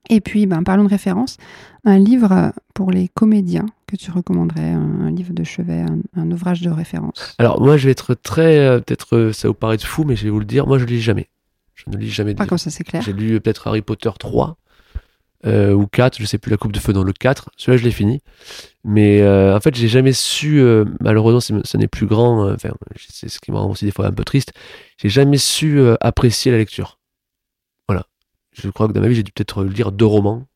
Et 0.10 0.22
puis, 0.22 0.46
ben, 0.46 0.64
parlons 0.64 0.86
de 0.86 0.90
références. 0.90 1.38
Un 1.84 2.00
livre 2.00 2.54
pour 2.74 2.92
les 2.92 3.10
comédiens 3.10 3.66
que 3.88 3.96
tu 3.96 4.10
recommanderais, 4.12 4.72
un, 4.72 5.02
un 5.02 5.12
livre 5.12 5.34
de 5.34 5.44
chevet, 5.44 5.82
un, 5.82 6.00
un 6.16 6.32
ouvrage 6.32 6.62
de 6.62 6.70
référence. 6.70 7.36
Alors 7.40 7.62
moi 7.62 7.78
je 7.78 7.86
vais 7.86 7.92
être 7.92 8.14
très, 8.14 8.58
euh, 8.58 8.80
peut-être 8.80 9.16
euh, 9.16 9.34
ça 9.34 9.48
vous 9.48 9.54
paraît 9.54 9.78
fou, 9.78 10.04
mais 10.04 10.16
je 10.16 10.24
vais 10.26 10.30
vous 10.30 10.40
le 10.40 10.46
dire, 10.46 10.68
moi 10.68 10.78
je 10.78 10.86
lis 10.86 11.02
jamais. 11.02 11.30
Je 11.76 11.84
ne 11.90 11.98
lis 11.98 12.10
jamais 12.10 12.34
de 12.34 12.38
Pas 12.38 12.44
livres. 12.44 12.50
comme 12.50 12.58
ça, 12.58 12.70
c'est 12.70 12.84
clair. 12.84 13.02
J'ai 13.02 13.14
lu 13.14 13.40
peut-être 13.40 13.68
Harry 13.68 13.82
Potter 13.82 14.10
3 14.18 14.58
euh, 15.46 15.72
ou 15.72 15.86
4, 15.86 16.18
je 16.20 16.26
sais 16.26 16.40
plus 16.40 16.50
la 16.50 16.58
coupe 16.58 16.72
de 16.72 16.80
feu 16.80 16.94
dans 16.94 17.04
le 17.04 17.14
4, 17.14 17.52
celui-là 17.58 17.78
je 17.78 17.84
l'ai 17.84 17.92
fini. 17.92 18.22
Mais 18.84 19.22
euh, 19.22 19.56
en 19.56 19.60
fait 19.60 19.76
j'ai 19.76 19.88
jamais 19.88 20.14
su, 20.14 20.60
euh, 20.60 20.86
malheureusement 21.00 21.62
ce 21.64 21.78
n'est 21.78 21.88
plus 21.88 22.08
grand, 22.08 22.52
enfin 22.52 22.70
c'est 22.98 23.30
ce 23.30 23.40
qui 23.40 23.52
me 23.52 23.58
rend 23.58 23.70
aussi 23.70 23.86
des 23.86 23.92
fois 23.92 24.08
un 24.08 24.12
peu 24.12 24.24
triste, 24.24 24.54
j'ai 24.98 25.10
jamais 25.10 25.38
su 25.38 25.80
apprécier 26.02 26.52
la 26.52 26.58
lecture. 26.58 27.00
Voilà. 27.88 28.06
Je 28.54 28.68
crois 28.70 28.88
que 28.88 28.94
dans 28.94 29.02
ma 29.02 29.08
vie 29.08 29.16
j'ai 29.16 29.24
dû 29.24 29.32
peut-être 29.32 29.64
lire 29.64 29.92
deux 29.92 30.06
romans. 30.06 30.48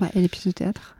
Ouais, 0.00 0.08
et 0.14 0.20
les 0.20 0.28
pièces 0.28 0.46
de 0.46 0.52
théâtre. 0.52 0.96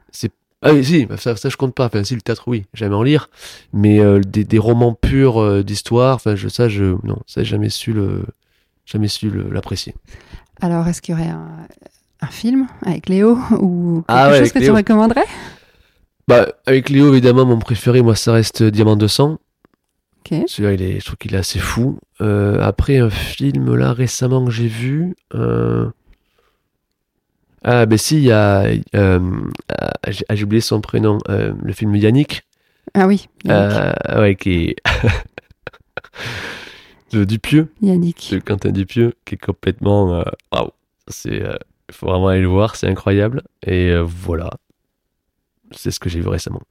Ah 0.63 0.73
oui, 0.73 0.85
si, 0.85 1.07
bah, 1.07 1.17
ça, 1.17 1.35
ça 1.35 1.49
je 1.49 1.57
compte 1.57 1.73
pas. 1.73 1.87
Enfin, 1.87 2.03
si, 2.03 2.13
le 2.13 2.21
théâtre, 2.21 2.43
oui, 2.45 2.65
jamais 2.75 2.93
en 2.93 3.01
lire. 3.01 3.29
Mais 3.73 3.99
des, 4.19 4.43
des 4.43 4.59
romans 4.59 4.93
purs 4.93 5.63
d'histoire, 5.63 6.13
enfin, 6.13 6.35
je, 6.35 6.49
ça, 6.49 6.69
je, 6.69 6.83
non, 7.03 7.17
ça, 7.25 7.41
j'ai 7.41 7.49
jamais 7.49 7.71
su 7.71 7.93
le, 7.93 8.25
jamais 8.85 9.07
su 9.07 9.31
l'apprécier. 9.49 9.95
Alors, 10.61 10.87
est-ce 10.87 11.01
qu'il 11.01 11.15
y 11.15 11.17
aurait 11.17 11.29
un, 11.29 11.47
un 12.21 12.27
film 12.27 12.67
avec 12.85 13.09
Léo 13.09 13.37
ou 13.59 14.03
quelque 14.07 14.07
Ah 14.07 14.29
ouais, 14.29 14.39
chose 14.39 14.51
que 14.51 14.59
tu 14.59 14.71
recommanderais? 14.71 15.25
Bah, 16.27 16.47
avec 16.65 16.89
Léo, 16.89 17.11
évidemment, 17.11 17.45
mon 17.45 17.59
préféré, 17.59 18.01
moi, 18.01 18.15
ça 18.15 18.33
reste 18.33 18.63
Diamant 18.63 18.95
de 18.95 19.07
sang. 19.07 19.39
Ok. 20.19 20.43
Celui-là, 20.47 20.73
il 20.73 20.81
est, 20.83 20.99
je 20.99 21.05
trouve 21.05 21.17
qu'il 21.17 21.33
est 21.33 21.37
assez 21.39 21.59
fou. 21.59 21.97
Euh, 22.21 22.61
après, 22.61 22.99
un 22.99 23.09
film, 23.09 23.75
là, 23.75 23.91
récemment, 23.91 24.45
que 24.45 24.51
j'ai 24.51 24.67
vu, 24.67 25.15
euh, 25.33 25.89
Ah, 27.63 27.85
ben 27.87 27.97
si, 27.97 28.17
il 28.17 28.23
y 28.23 28.31
a. 28.31 28.65
euh, 28.95 29.19
ah, 29.77 29.91
j'ai 30.09 30.23
ah, 30.29 30.35
j'ai 30.35 30.43
oublié 30.43 30.61
son 30.61 30.79
prénom. 30.79 31.17
euh, 31.29 31.53
le 31.63 31.73
film 31.73 31.95
Yannick. 31.95 32.43
Ah 32.93 33.07
oui, 33.07 33.27
Yannick. 33.45 33.77
Ouais, 34.15 34.35
qui 34.35 34.51
est. 34.69 34.75
de 37.11 37.23
Dupieux, 37.25 37.73
Yannick. 37.81 38.29
de 38.31 38.39
Quentin 38.39 38.71
Dupieux, 38.71 39.13
qui 39.25 39.35
est 39.35 39.43
complètement. 39.43 40.23
Waouh! 40.51 40.69
C'est. 41.07 41.41
Il 41.91 41.95
faut 41.95 42.07
vraiment 42.07 42.29
aller 42.29 42.41
le 42.41 42.47
voir, 42.47 42.75
c'est 42.77 42.87
incroyable. 42.87 43.43
Et 43.67 43.89
euh, 43.89 44.01
voilà. 44.01 44.51
C'est 45.71 45.91
ce 45.91 45.99
que 45.99 46.09
j'ai 46.09 46.21
vu 46.21 46.27
récemment. 46.29 46.61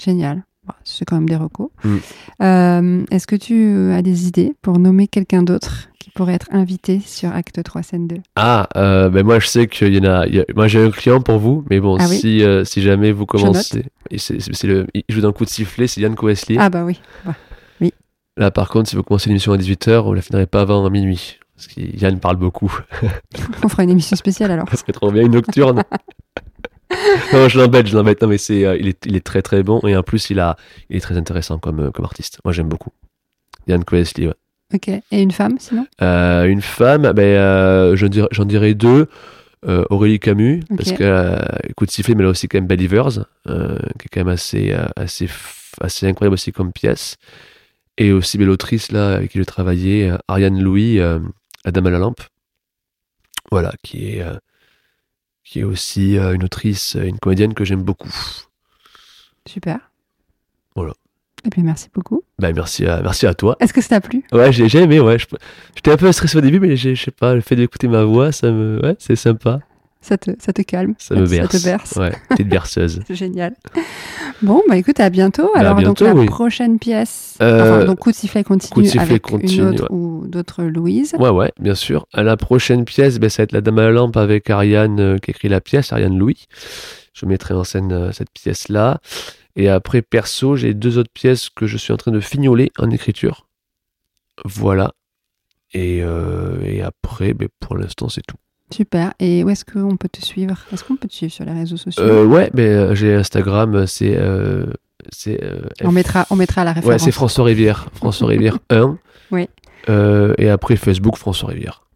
Génial. 0.00 0.44
Bon, 0.66 0.72
C'est 0.84 1.04
quand 1.04 1.16
même 1.16 1.28
des 1.28 1.36
recos. 1.36 1.70
Mm. 1.84 1.96
Euh, 2.42 3.04
Est-ce 3.10 3.26
que 3.26 3.34
tu 3.36 3.90
as 3.92 4.02
des 4.02 4.28
idées 4.28 4.54
pour 4.62 4.78
nommer 4.78 5.08
quelqu'un 5.08 5.42
d'autre 5.42 5.88
qui 5.98 6.10
pourrait 6.10 6.34
être 6.34 6.46
invité 6.52 7.00
sur 7.00 7.30
Acte 7.32 7.60
3, 7.62 7.82
scène 7.82 8.06
2 8.06 8.16
Ah, 8.36 8.68
euh, 8.76 9.08
ben 9.08 9.24
moi 9.24 9.40
je 9.40 9.46
sais 9.48 9.66
qu'il 9.66 9.94
y 9.94 9.98
en 10.00 10.04
a. 10.04 10.26
il 10.26 10.36
y 10.36 10.40
a- 10.40 10.44
moi 10.54 10.68
j'ai 10.68 10.80
un 10.82 10.90
client 10.90 11.20
pour 11.20 11.38
vous, 11.38 11.64
mais 11.70 11.80
bon, 11.80 11.96
Ah 11.98 12.06
oui 12.08 12.18
si, 12.18 12.42
euh, 12.44 12.64
si 12.64 12.80
jamais 12.82 13.10
vous 13.12 13.26
commencez. 13.26 13.84
c'est 14.16 14.64
le- 14.64 14.86
il 14.94 15.04
joue 15.08 15.20
le 15.20 15.32
coup 15.32 15.44
de 15.44 15.50
sifflet, 15.50 15.86
c'est 15.88 16.00
Yann 16.00 16.14
Wesley. 16.20 16.56
Ah 16.58 16.70
bah 16.70 16.84
oui. 16.84 17.00
Ouais. 17.26 17.92
Là 18.36 18.50
par 18.52 18.68
contre, 18.68 18.88
si 18.88 18.94
vous 18.96 19.02
commencez 19.02 19.28
l'émission 19.30 19.52
à 19.52 19.56
18h, 19.56 20.04
vous 20.04 20.14
la 20.14 20.22
finirez 20.22 20.46
pas 20.46 20.60
avant 20.60 20.88
minuit. 20.90 21.38
Parce 21.58 21.66
que 21.74 21.80
Yann 21.80 22.20
parle 22.20 22.36
beaucoup. 22.36 22.72
On 23.64 23.68
fera 23.68 23.82
une 23.82 23.90
émission 23.90 24.14
spéciale 24.14 24.52
alors. 24.52 24.68
Ça 24.70 24.76
serait 24.76 24.92
trop 24.92 25.10
bien 25.10 25.24
une 25.24 25.32
nocturne. 25.32 25.82
non, 27.32 27.48
je 27.48 27.58
l'embête, 27.58 27.88
je 27.88 27.96
l'embête. 27.96 28.22
Non, 28.22 28.28
mais 28.28 28.38
c'est, 28.38 28.64
euh, 28.64 28.76
il, 28.78 28.86
est, 28.86 29.04
il 29.06 29.16
est 29.16 29.26
très 29.26 29.42
très 29.42 29.64
bon 29.64 29.80
et 29.84 29.96
en 29.96 30.04
plus 30.04 30.30
il, 30.30 30.38
a, 30.38 30.56
il 30.88 30.96
est 30.96 31.00
très 31.00 31.16
intéressant 31.16 31.58
comme, 31.58 31.80
euh, 31.80 31.90
comme 31.90 32.04
artiste. 32.04 32.38
Moi 32.44 32.52
j'aime 32.52 32.68
beaucoup. 32.68 32.92
Yann 33.66 33.82
Wesley, 33.90 34.28
ouais. 34.28 34.34
Ok. 34.72 34.86
Et 34.86 35.20
une 35.20 35.32
femme 35.32 35.56
sinon? 35.58 35.84
Euh, 36.00 36.44
une 36.44 36.62
femme, 36.62 37.10
ben, 37.12 37.22
euh, 37.24 37.96
j'en 37.96 38.06
dirais, 38.06 38.28
j'en 38.30 38.44
dirais 38.44 38.74
deux. 38.74 39.08
Aurélie 39.90 40.20
Camus, 40.20 40.62
parce 40.76 40.92
que 40.92 41.74
coup 41.74 41.84
de 41.84 41.90
sifflet, 41.90 42.14
mais 42.14 42.22
elle 42.22 42.28
a 42.28 42.30
aussi 42.30 42.46
quand 42.46 42.58
même 42.58 42.68
Believers, 42.68 43.26
qui 43.44 43.50
est 43.50 44.08
quand 44.12 44.20
même 44.20 44.28
assez, 44.28 44.72
assez, 44.94 45.28
assez 45.80 46.06
incroyable 46.06 46.34
aussi 46.34 46.52
comme 46.52 46.72
pièce. 46.72 47.16
Et 47.98 48.12
aussi 48.12 48.38
belle 48.38 48.50
autrice 48.50 48.92
là, 48.92 49.16
avec 49.16 49.32
qui 49.32 49.38
j'ai 49.38 49.44
travaillé, 49.44 50.14
Ariane 50.28 50.62
Louis, 50.62 51.00
Dame 51.64 51.86
à 51.86 51.90
la 51.90 51.98
Lampe. 51.98 52.20
Voilà, 53.50 53.72
qui 53.82 54.10
est, 54.14 54.22
euh, 54.22 54.36
qui 55.44 55.60
est 55.60 55.64
aussi 55.64 56.18
euh, 56.18 56.34
une 56.34 56.44
autrice, 56.44 56.96
euh, 56.96 57.04
une 57.04 57.18
comédienne 57.18 57.54
que 57.54 57.64
j'aime 57.64 57.82
beaucoup. 57.82 58.10
Super. 59.46 59.78
Voilà. 60.74 60.92
Et 61.44 61.50
puis 61.50 61.62
merci 61.62 61.88
beaucoup. 61.94 62.22
Ben, 62.38 62.54
merci, 62.54 62.84
à, 62.86 63.00
merci 63.00 63.26
à 63.26 63.32
toi. 63.34 63.56
Est-ce 63.60 63.72
que 63.72 63.80
ça 63.80 64.00
t'a 64.00 64.00
plu? 64.00 64.24
Ouais, 64.32 64.52
j'ai 64.52 64.66
aimé, 64.78 65.00
ouais. 65.00 65.18
je- 65.18 65.26
J'étais 65.74 65.92
un 65.92 65.96
peu 65.96 66.10
stressé 66.12 66.36
au 66.36 66.40
début, 66.40 66.60
mais 66.60 66.76
je 66.76 66.94
sais 66.94 67.10
pas, 67.10 67.34
le 67.34 67.40
fait 67.40 67.56
d'écouter 67.56 67.88
ma 67.88 68.04
voix, 68.04 68.32
ça 68.32 68.50
me. 68.50 68.80
Ouais, 68.82 68.96
c'est 68.98 69.16
sympa. 69.16 69.60
Ça 70.08 70.16
te, 70.18 70.30
ça 70.38 70.52
te 70.52 70.62
calme 70.62 70.94
Ça 70.98 71.14
me 71.14 71.26
berce. 71.26 71.52
Ça 71.52 71.58
te 71.58 71.64
berce. 71.64 71.96
Ouais, 71.96 72.12
petite 72.30 72.48
berceuse. 72.48 73.00
C'est 73.06 73.14
génial. 73.14 73.54
Bon, 74.42 74.62
bah 74.68 74.76
écoute, 74.76 75.00
à 75.00 75.10
bientôt. 75.10 75.50
Bah, 75.54 75.58
à 75.58 75.60
Alors, 75.60 75.74
bientôt, 75.76 76.04
donc, 76.06 76.14
la 76.14 76.20
oui. 76.20 76.26
prochaine 76.26 76.78
pièce. 76.78 77.36
Euh, 77.42 77.60
enfin, 77.60 77.84
donc, 77.84 77.98
coup 77.98 78.10
de 78.10 78.16
sifflet 78.16 78.44
continue 78.44 78.72
Coup 78.72 78.82
de 78.82 78.86
sifflet 78.86 79.02
avec 79.02 79.22
continue, 79.22 79.62
une 79.62 79.68
autre 79.68 79.82
ouais. 79.84 79.96
ou 79.96 80.26
d'autres 80.26 80.64
Louise. 80.64 81.14
Ouais, 81.18 81.28
ouais, 81.28 81.52
bien 81.60 81.74
sûr. 81.74 82.06
À 82.12 82.22
la 82.22 82.36
prochaine 82.36 82.84
pièce, 82.84 83.18
ben, 83.18 83.28
ça 83.28 83.42
va 83.42 83.44
être 83.44 83.52
La 83.52 83.60
Dame 83.60 83.78
à 83.78 83.82
la 83.82 83.90
Lampe 83.90 84.16
avec 84.16 84.48
Ariane 84.48 85.00
euh, 85.00 85.18
qui 85.18 85.30
écrit 85.30 85.48
la 85.48 85.60
pièce, 85.60 85.92
Ariane 85.92 86.16
Louis. 86.18 86.46
Je 87.12 87.26
mettrai 87.26 87.54
en 87.54 87.64
scène 87.64 87.92
euh, 87.92 88.12
cette 88.12 88.30
pièce-là. 88.30 89.00
Et 89.56 89.68
après, 89.68 90.02
perso, 90.02 90.56
j'ai 90.56 90.72
deux 90.72 90.98
autres 90.98 91.12
pièces 91.12 91.50
que 91.50 91.66
je 91.66 91.76
suis 91.76 91.92
en 91.92 91.96
train 91.96 92.12
de 92.12 92.20
fignoler 92.20 92.70
en 92.78 92.90
écriture. 92.90 93.46
Voilà. 94.44 94.92
Et, 95.74 96.00
euh, 96.02 96.60
et 96.64 96.80
après, 96.80 97.34
ben, 97.34 97.48
pour 97.60 97.76
l'instant, 97.76 98.08
c'est 98.08 98.22
tout. 98.26 98.36
Super. 98.70 99.14
Et 99.18 99.44
où 99.44 99.50
est-ce 99.50 99.64
qu'on 99.64 99.96
peut 99.96 100.08
te 100.08 100.20
suivre? 100.24 100.56
Est-ce 100.72 100.84
qu'on 100.84 100.96
peut 100.96 101.08
te 101.08 101.14
suivre 101.14 101.32
sur 101.32 101.44
les 101.44 101.52
réseaux 101.52 101.76
sociaux? 101.76 102.02
Euh, 102.02 102.24
ouais, 102.26 102.50
ben, 102.52 102.62
euh, 102.90 102.94
j'ai 102.94 103.14
Instagram, 103.14 103.86
c'est. 103.86 104.16
euh, 104.16 104.66
c'est 105.10 105.42
euh, 105.42 105.62
on, 105.84 105.92
mettra, 105.92 106.26
on 106.30 106.36
mettra 106.36 106.64
la 106.64 106.72
Ouais, 106.72 106.76
référence. 106.76 107.02
c'est 107.02 107.12
François 107.12 107.44
Rivière. 107.44 107.88
François 107.94 108.28
Rivière 108.28 108.58
1. 108.70 108.98
Oui. 109.30 109.48
Et 110.38 110.48
après, 110.50 110.76
Facebook, 110.76 111.16
François 111.16 111.48
Rivière. 111.48 111.86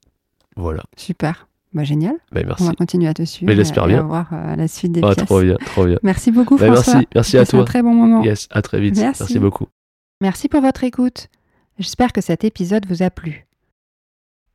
Voilà. 0.56 0.82
Super. 0.96 1.46
Bah, 1.74 1.84
génial. 1.84 2.14
Ben, 2.32 2.42
On 2.44 2.48
merci. 2.48 2.66
va 2.66 2.72
continuer 2.74 3.08
à 3.08 3.14
te 3.14 3.24
suivre. 3.24 3.50
Mais 3.50 3.56
j'espère 3.56 3.86
bien. 3.86 3.98
à 4.00 4.02
voir 4.02 4.28
euh, 4.32 4.56
la 4.56 4.68
suite 4.68 4.92
des 4.92 5.00
Ah, 5.02 5.14
pièces. 5.14 5.26
trop 5.26 5.40
bien, 5.42 5.56
trop 5.64 5.84
bien. 5.86 5.98
Merci 6.02 6.30
beaucoup, 6.30 6.56
Ben, 6.58 6.72
François. 6.72 6.94
merci, 6.94 7.08
merci 7.14 7.36
à 7.36 7.40
Passez 7.40 7.56
un 7.56 7.58
toi. 7.60 7.64
très 7.66 7.82
bon 7.82 7.94
moment. 7.94 8.22
Yes, 8.22 8.46
à 8.50 8.60
très 8.62 8.80
vite. 8.80 8.96
Merci. 8.98 9.22
merci 9.22 9.38
beaucoup. 9.38 9.66
Merci 10.20 10.48
pour 10.48 10.60
votre 10.60 10.84
écoute. 10.84 11.28
J'espère 11.78 12.12
que 12.12 12.20
cet 12.20 12.44
épisode 12.44 12.84
vous 12.86 13.02
a 13.02 13.10
plu. 13.10 13.46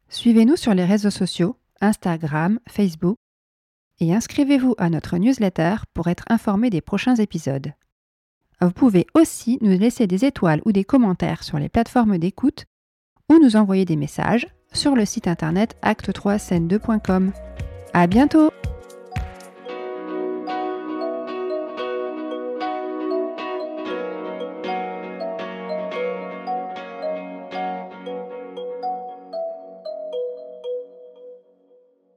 Suivez-nous 0.09 0.55
sur 0.55 0.73
les 0.73 0.85
réseaux 0.85 1.09
sociaux, 1.09 1.55
Instagram, 1.81 2.59
Facebook, 2.67 3.17
et 3.99 4.13
inscrivez-vous 4.13 4.75
à 4.77 4.89
notre 4.89 5.17
newsletter 5.17 5.77
pour 5.93 6.07
être 6.07 6.25
informé 6.29 6.69
des 6.69 6.81
prochains 6.81 7.15
épisodes. 7.15 7.73
Vous 8.61 8.71
pouvez 8.71 9.05
aussi 9.13 9.57
nous 9.61 9.77
laisser 9.77 10.07
des 10.07 10.25
étoiles 10.25 10.61
ou 10.65 10.71
des 10.71 10.83
commentaires 10.83 11.43
sur 11.43 11.59
les 11.59 11.69
plateformes 11.69 12.17
d'écoute 12.17 12.65
ou 13.29 13.39
nous 13.39 13.55
envoyer 13.55 13.85
des 13.85 13.95
messages 13.95 14.47
sur 14.73 14.95
le 14.95 15.05
site 15.05 15.27
internet 15.27 15.75
acte3scène2.com. 15.83 17.31
À 17.93 18.07
bientôt! 18.07 18.51